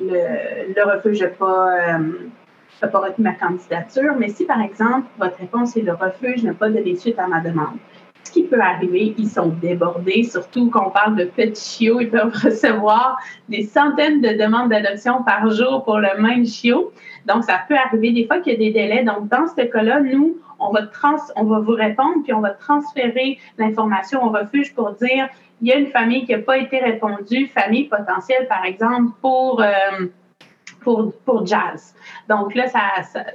le, 0.00 0.74
le, 0.74 0.94
refuge 0.94 1.20
n'a 1.20 1.28
pas, 1.28 1.98
pas 2.80 2.98
retenu 2.98 3.24
ma 3.24 3.34
candidature. 3.34 4.14
Mais 4.18 4.28
si, 4.28 4.44
par 4.44 4.60
exemple, 4.60 5.06
votre 5.18 5.38
réponse 5.38 5.76
est 5.76 5.82
le 5.82 5.94
refuge 5.94 6.42
n'a 6.44 6.54
pas 6.54 6.68
donné 6.68 6.94
suite 6.96 7.18
à 7.18 7.26
ma 7.26 7.40
demande, 7.40 7.76
ce 8.24 8.32
qui 8.32 8.42
peut 8.42 8.60
arriver, 8.60 9.14
ils 9.16 9.28
sont 9.28 9.48
débordés, 9.48 10.24
surtout 10.24 10.68
quand 10.68 10.88
on 10.88 10.90
parle 10.90 11.16
de 11.16 11.24
petits 11.24 11.78
chiots, 11.78 12.00
ils 12.00 12.10
peuvent 12.10 12.34
recevoir 12.44 13.18
des 13.48 13.62
centaines 13.62 14.20
de 14.20 14.30
demandes 14.30 14.70
d'adoption 14.70 15.22
par 15.22 15.48
jour 15.50 15.84
pour 15.84 15.98
le 15.98 16.20
même 16.20 16.44
chiot. 16.44 16.92
Donc, 17.26 17.44
ça 17.44 17.60
peut 17.68 17.76
arriver 17.76 18.10
des 18.12 18.26
fois 18.26 18.40
qu'il 18.40 18.52
y 18.52 18.56
a 18.56 18.58
des 18.58 18.72
délais. 18.72 19.04
Donc, 19.04 19.28
dans 19.28 19.46
ce 19.46 19.62
cas-là, 19.62 20.00
nous, 20.00 20.38
on 20.58 20.72
va, 20.72 20.86
trans 20.86 21.16
on 21.36 21.44
va 21.44 21.60
vous 21.60 21.72
répondre, 21.74 22.22
puis 22.24 22.32
on 22.32 22.40
va 22.40 22.50
transférer 22.50 23.38
l'information 23.58 24.24
au 24.24 24.30
refuge 24.30 24.74
pour 24.74 24.92
dire, 24.94 25.28
il 25.60 25.68
y 25.68 25.72
a 25.72 25.76
une 25.76 25.88
famille 25.88 26.26
qui 26.26 26.32
n'a 26.32 26.38
pas 26.38 26.58
été 26.58 26.78
répondue, 26.78 27.46
famille 27.46 27.84
potentielle, 27.84 28.46
par 28.48 28.64
exemple, 28.64 29.12
pour... 29.20 29.62
Euh, 29.62 30.06
pour, 30.86 31.12
pour 31.24 31.44
jazz. 31.44 31.96
Donc 32.28 32.54
là, 32.54 32.68
ça, 32.68 32.80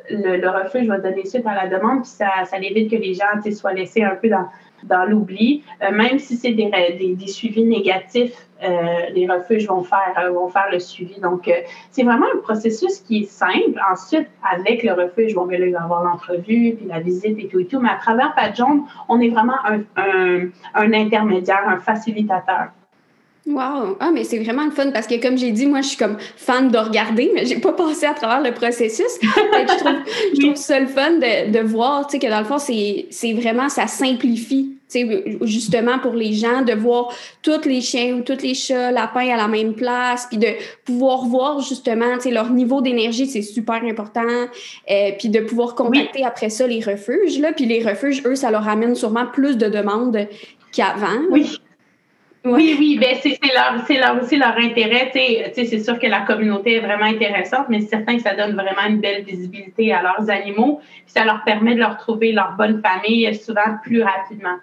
le, 0.09 0.47
refuge 0.47 0.87
va 0.87 0.99
donner 0.99 1.25
suite 1.25 1.45
à 1.45 1.53
la 1.53 1.67
demande, 1.67 2.03
puis 2.03 2.11
ça, 2.11 2.45
ça 2.45 2.57
évite 2.57 2.89
que 2.89 2.95
les 2.95 3.13
gens 3.13 3.25
soient 3.51 3.73
laissés 3.73 4.03
un 4.03 4.15
peu 4.15 4.29
dans, 4.29 4.47
dans 4.85 5.03
l'oubli. 5.03 5.61
Euh, 5.83 5.91
même 5.91 6.17
si 6.17 6.37
c'est 6.37 6.53
des, 6.53 6.71
des, 6.97 7.27
suivis 7.27 7.65
négatifs, 7.65 8.47
euh, 8.63 8.69
les 9.13 9.27
refuges 9.27 9.67
vont 9.67 9.83
faire, 9.83 10.13
euh, 10.17 10.31
vont 10.31 10.47
faire 10.47 10.69
le 10.71 10.79
suivi. 10.79 11.19
Donc, 11.19 11.51
c'est 11.89 12.03
vraiment 12.03 12.27
un 12.33 12.39
processus 12.39 12.99
qui 12.99 13.23
est 13.23 13.25
simple. 13.25 13.81
Ensuite, 13.91 14.29
avec 14.49 14.83
le 14.83 14.93
refuge, 14.93 15.35
bon, 15.35 15.45
là, 15.47 15.57
il 15.57 15.73
va 15.73 15.83
avoir 15.83 16.03
l'entrevue, 16.05 16.75
puis 16.77 16.85
la 16.87 17.01
visite 17.01 17.37
et 17.37 17.49
tout 17.49 17.59
et 17.59 17.65
tout. 17.65 17.81
Mais 17.81 17.89
à 17.89 17.97
travers 17.97 18.33
Padjon, 18.33 18.85
on 19.09 19.19
est 19.19 19.29
vraiment 19.29 19.57
un, 19.65 19.81
un 20.73 20.93
intermédiaire, 20.93 21.67
un 21.67 21.79
facilitateur. 21.79 22.69
Wow! 23.47 23.97
Ah, 23.99 24.11
mais 24.13 24.23
c'est 24.23 24.37
vraiment 24.37 24.65
le 24.65 24.71
fun 24.71 24.91
parce 24.91 25.07
que, 25.07 25.19
comme 25.19 25.35
j'ai 25.35 25.51
dit, 25.51 25.65
moi, 25.65 25.81
je 25.81 25.89
suis 25.89 25.97
comme 25.97 26.17
fan 26.37 26.69
de 26.69 26.77
regarder, 26.77 27.31
mais 27.33 27.45
j'ai 27.45 27.57
pas 27.57 27.73
passé 27.77 28.05
à 28.05 28.13
travers 28.13 28.41
le 28.41 28.53
processus. 28.53 29.19
je, 29.21 29.77
trouve, 29.77 29.95
je 30.35 30.41
trouve 30.41 30.55
ça 30.55 30.79
le 30.79 30.85
fun 30.85 31.13
de, 31.13 31.51
de 31.51 31.59
voir, 31.59 32.05
tu 32.05 32.11
sais, 32.11 32.19
que 32.19 32.31
dans 32.31 32.39
le 32.39 32.45
fond, 32.45 32.59
c'est 32.59 33.33
vraiment, 33.33 33.67
ça 33.67 33.87
simplifie, 33.87 34.75
tu 34.91 34.99
sais, 34.99 35.37
justement 35.41 35.97
pour 35.97 36.13
les 36.13 36.33
gens, 36.33 36.61
de 36.61 36.73
voir 36.73 37.11
tous 37.41 37.65
les 37.65 37.81
chiens 37.81 38.13
ou 38.17 38.21
tous 38.21 38.43
les 38.43 38.53
chats, 38.53 38.91
lapins 38.91 39.29
à 39.29 39.37
la 39.37 39.47
même 39.47 39.73
place, 39.73 40.27
puis 40.27 40.37
de 40.37 40.49
pouvoir 40.85 41.25
voir, 41.25 41.61
justement, 41.61 42.17
tu 42.17 42.23
sais, 42.23 42.31
leur 42.31 42.51
niveau 42.51 42.81
d'énergie, 42.81 43.25
c'est 43.25 43.41
super 43.41 43.83
important, 43.83 44.21
euh, 44.21 45.11
puis 45.17 45.29
de 45.29 45.39
pouvoir 45.39 45.73
contacter 45.73 46.23
après 46.23 46.51
ça 46.51 46.67
les 46.67 46.79
refuges, 46.79 47.39
là, 47.39 47.53
puis 47.53 47.65
les 47.65 47.83
refuges, 47.83 48.21
eux, 48.23 48.35
ça 48.35 48.51
leur 48.51 48.67
amène 48.67 48.93
sûrement 48.93 49.25
plus 49.25 49.57
de 49.57 49.67
demandes 49.67 50.27
qu'avant. 50.71 51.21
Oui. 51.31 51.59
Oui, 52.43 52.75
oui, 52.79 52.97
ben 52.99 53.15
c'est 53.21 53.37
leur, 53.53 53.75
leur, 53.75 54.23
aussi 54.23 54.35
leur 54.35 54.57
intérêt. 54.57 55.11
C'est 55.53 55.79
sûr 55.79 55.99
que 55.99 56.07
la 56.07 56.21
communauté 56.21 56.75
est 56.75 56.79
vraiment 56.79 57.05
intéressante, 57.05 57.67
mais 57.69 57.81
c'est 57.81 57.89
certain 57.89 58.17
que 58.17 58.23
ça 58.23 58.35
donne 58.35 58.53
vraiment 58.53 58.87
une 58.89 58.99
belle 58.99 59.23
visibilité 59.23 59.93
à 59.93 60.01
leurs 60.01 60.29
animaux. 60.29 60.79
Puis 61.05 61.13
ça 61.13 61.23
leur 61.23 61.43
permet 61.43 61.75
de 61.75 61.79
leur 61.79 61.97
trouver 61.97 62.31
leur 62.31 62.55
bonne 62.57 62.81
famille 62.81 63.33
souvent 63.35 63.77
plus 63.83 64.01
rapidement. 64.01 64.57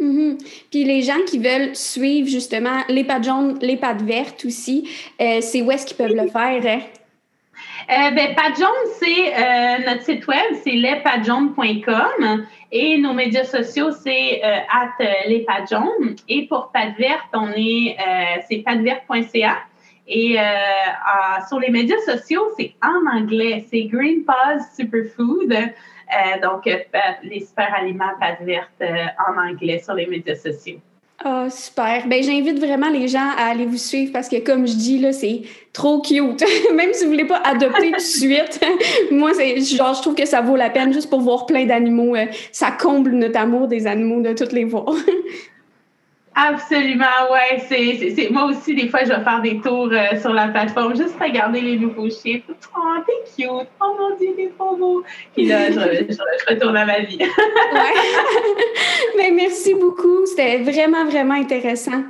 Mm-hmm. 0.00 0.66
Puis 0.70 0.84
les 0.84 1.02
gens 1.02 1.20
qui 1.26 1.38
veulent 1.38 1.74
suivre 1.74 2.28
justement 2.28 2.82
les 2.88 3.02
pattes 3.02 3.24
jaunes, 3.24 3.58
les 3.60 3.76
pattes 3.76 4.02
vertes 4.02 4.44
aussi, 4.44 4.88
euh, 5.20 5.38
c'est 5.40 5.62
où 5.62 5.72
est-ce 5.72 5.86
qu'ils 5.86 5.96
peuvent 5.96 6.14
le 6.14 6.28
faire? 6.28 6.64
Hein? 6.64 6.80
Euh, 7.88 8.10
ben, 8.10 8.34
c'est 8.98 9.32
euh, 9.32 9.88
notre 9.88 10.02
site 10.02 10.26
web, 10.26 10.54
c'est 10.64 10.72
lespadjaunes.com 10.72 12.46
et 12.72 12.98
nos 12.98 13.12
médias 13.12 13.44
sociaux, 13.44 13.92
c'est 13.92 14.44
euh, 14.44 14.58
at 14.68 14.90
euh, 15.00 16.14
Et 16.28 16.48
pour 16.48 16.72
Pat 16.72 16.96
Verte, 16.98 17.28
on 17.32 17.52
est, 17.52 17.96
euh, 17.96 18.42
c'est 18.48 18.58
patverte.ca. 18.58 19.58
Et 20.08 20.36
sur 21.48 21.58
les 21.58 21.70
médias 21.70 21.98
sociaux, 21.98 22.52
c'est 22.56 22.74
en 22.80 23.18
anglais, 23.18 23.64
c'est 23.68 23.84
Green 23.84 24.24
Paws 24.24 24.62
Superfood. 24.76 25.52
donc, 26.42 26.64
les 27.24 27.40
super 27.40 27.74
aliments 27.74 28.12
Pat 28.20 28.40
Verte 28.40 28.82
en 29.28 29.36
anglais 29.36 29.80
sur 29.80 29.94
les 29.94 30.06
médias 30.06 30.36
sociaux. 30.36 30.80
Oh, 31.24 31.46
super. 31.50 32.06
Ben, 32.08 32.22
j'invite 32.22 32.58
vraiment 32.58 32.90
les 32.90 33.08
gens 33.08 33.30
à 33.38 33.50
aller 33.50 33.64
vous 33.64 33.78
suivre 33.78 34.12
parce 34.12 34.28
que, 34.28 34.36
comme 34.36 34.66
je 34.66 34.74
dis, 34.74 34.98
là, 34.98 35.12
c'est 35.12 35.42
trop 35.72 36.00
cute. 36.02 36.44
Même 36.74 36.92
si 36.92 37.04
vous 37.04 37.10
voulez 37.10 37.24
pas 37.24 37.40
adopter 37.42 37.90
tout 37.90 37.96
de 37.96 38.00
suite, 38.00 38.60
moi, 39.10 39.32
c'est, 39.34 39.60
genre, 39.62 39.94
je 39.94 40.02
trouve 40.02 40.14
que 40.14 40.26
ça 40.26 40.42
vaut 40.42 40.56
la 40.56 40.68
peine 40.68 40.92
juste 40.92 41.08
pour 41.08 41.20
voir 41.20 41.46
plein 41.46 41.64
d'animaux. 41.64 42.14
Euh, 42.14 42.26
ça 42.52 42.70
comble 42.70 43.12
notre 43.12 43.38
amour 43.38 43.66
des 43.66 43.86
animaux 43.86 44.20
de 44.20 44.34
toutes 44.34 44.52
les 44.52 44.64
voir. 44.64 44.94
Absolument, 46.38 47.32
ouais. 47.32 47.64
C'est, 47.66 48.28
Moi 48.30 48.44
aussi, 48.44 48.74
des 48.74 48.90
fois, 48.90 49.00
je 49.04 49.08
vais 49.08 49.24
faire 49.24 49.40
des 49.40 49.58
tours 49.58 49.88
euh, 49.90 50.20
sur 50.20 50.34
la 50.34 50.48
plateforme, 50.48 50.94
juste 50.94 51.16
regarder 51.18 51.62
les 51.62 51.78
nouveaux 51.78 52.10
chiffres. 52.10 52.52
Oh, 52.76 53.02
t'es 53.06 53.42
cute. 53.42 53.50
Oh 53.80 53.96
mon 53.98 54.14
Dieu, 54.18 54.34
t'es 54.36 54.52
trop 54.58 54.76
beau. 54.76 55.02
Puis 55.34 55.46
là, 55.46 55.70
je, 55.70 55.80
je, 56.12 56.50
retourne 56.50 56.76
à 56.76 56.84
ma 56.84 57.00
vie. 57.00 57.16
ouais. 57.18 57.94
Mais 59.16 59.30
merci 59.34 59.74
beaucoup. 59.74 60.26
C'était 60.26 60.58
vraiment, 60.58 61.06
vraiment 61.06 61.34
intéressant. 61.34 62.04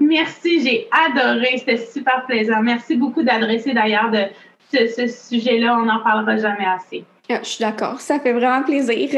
Merci, 0.00 0.62
j'ai 0.62 0.88
adoré. 0.90 1.58
C'était 1.58 1.76
super 1.76 2.24
plaisant. 2.26 2.62
Merci 2.62 2.96
beaucoup 2.96 3.22
d'adresser 3.22 3.74
d'ailleurs 3.74 4.10
de 4.10 4.24
ce, 4.72 4.86
ce 4.86 5.06
sujet-là. 5.06 5.76
On 5.78 5.84
n'en 5.84 6.00
parlera 6.00 6.38
jamais 6.38 6.66
assez. 6.66 7.04
Ah, 7.28 7.40
je 7.42 7.48
suis 7.48 7.62
d'accord. 7.62 8.00
Ça 8.00 8.18
fait 8.18 8.32
vraiment 8.32 8.62
plaisir. 8.62 9.10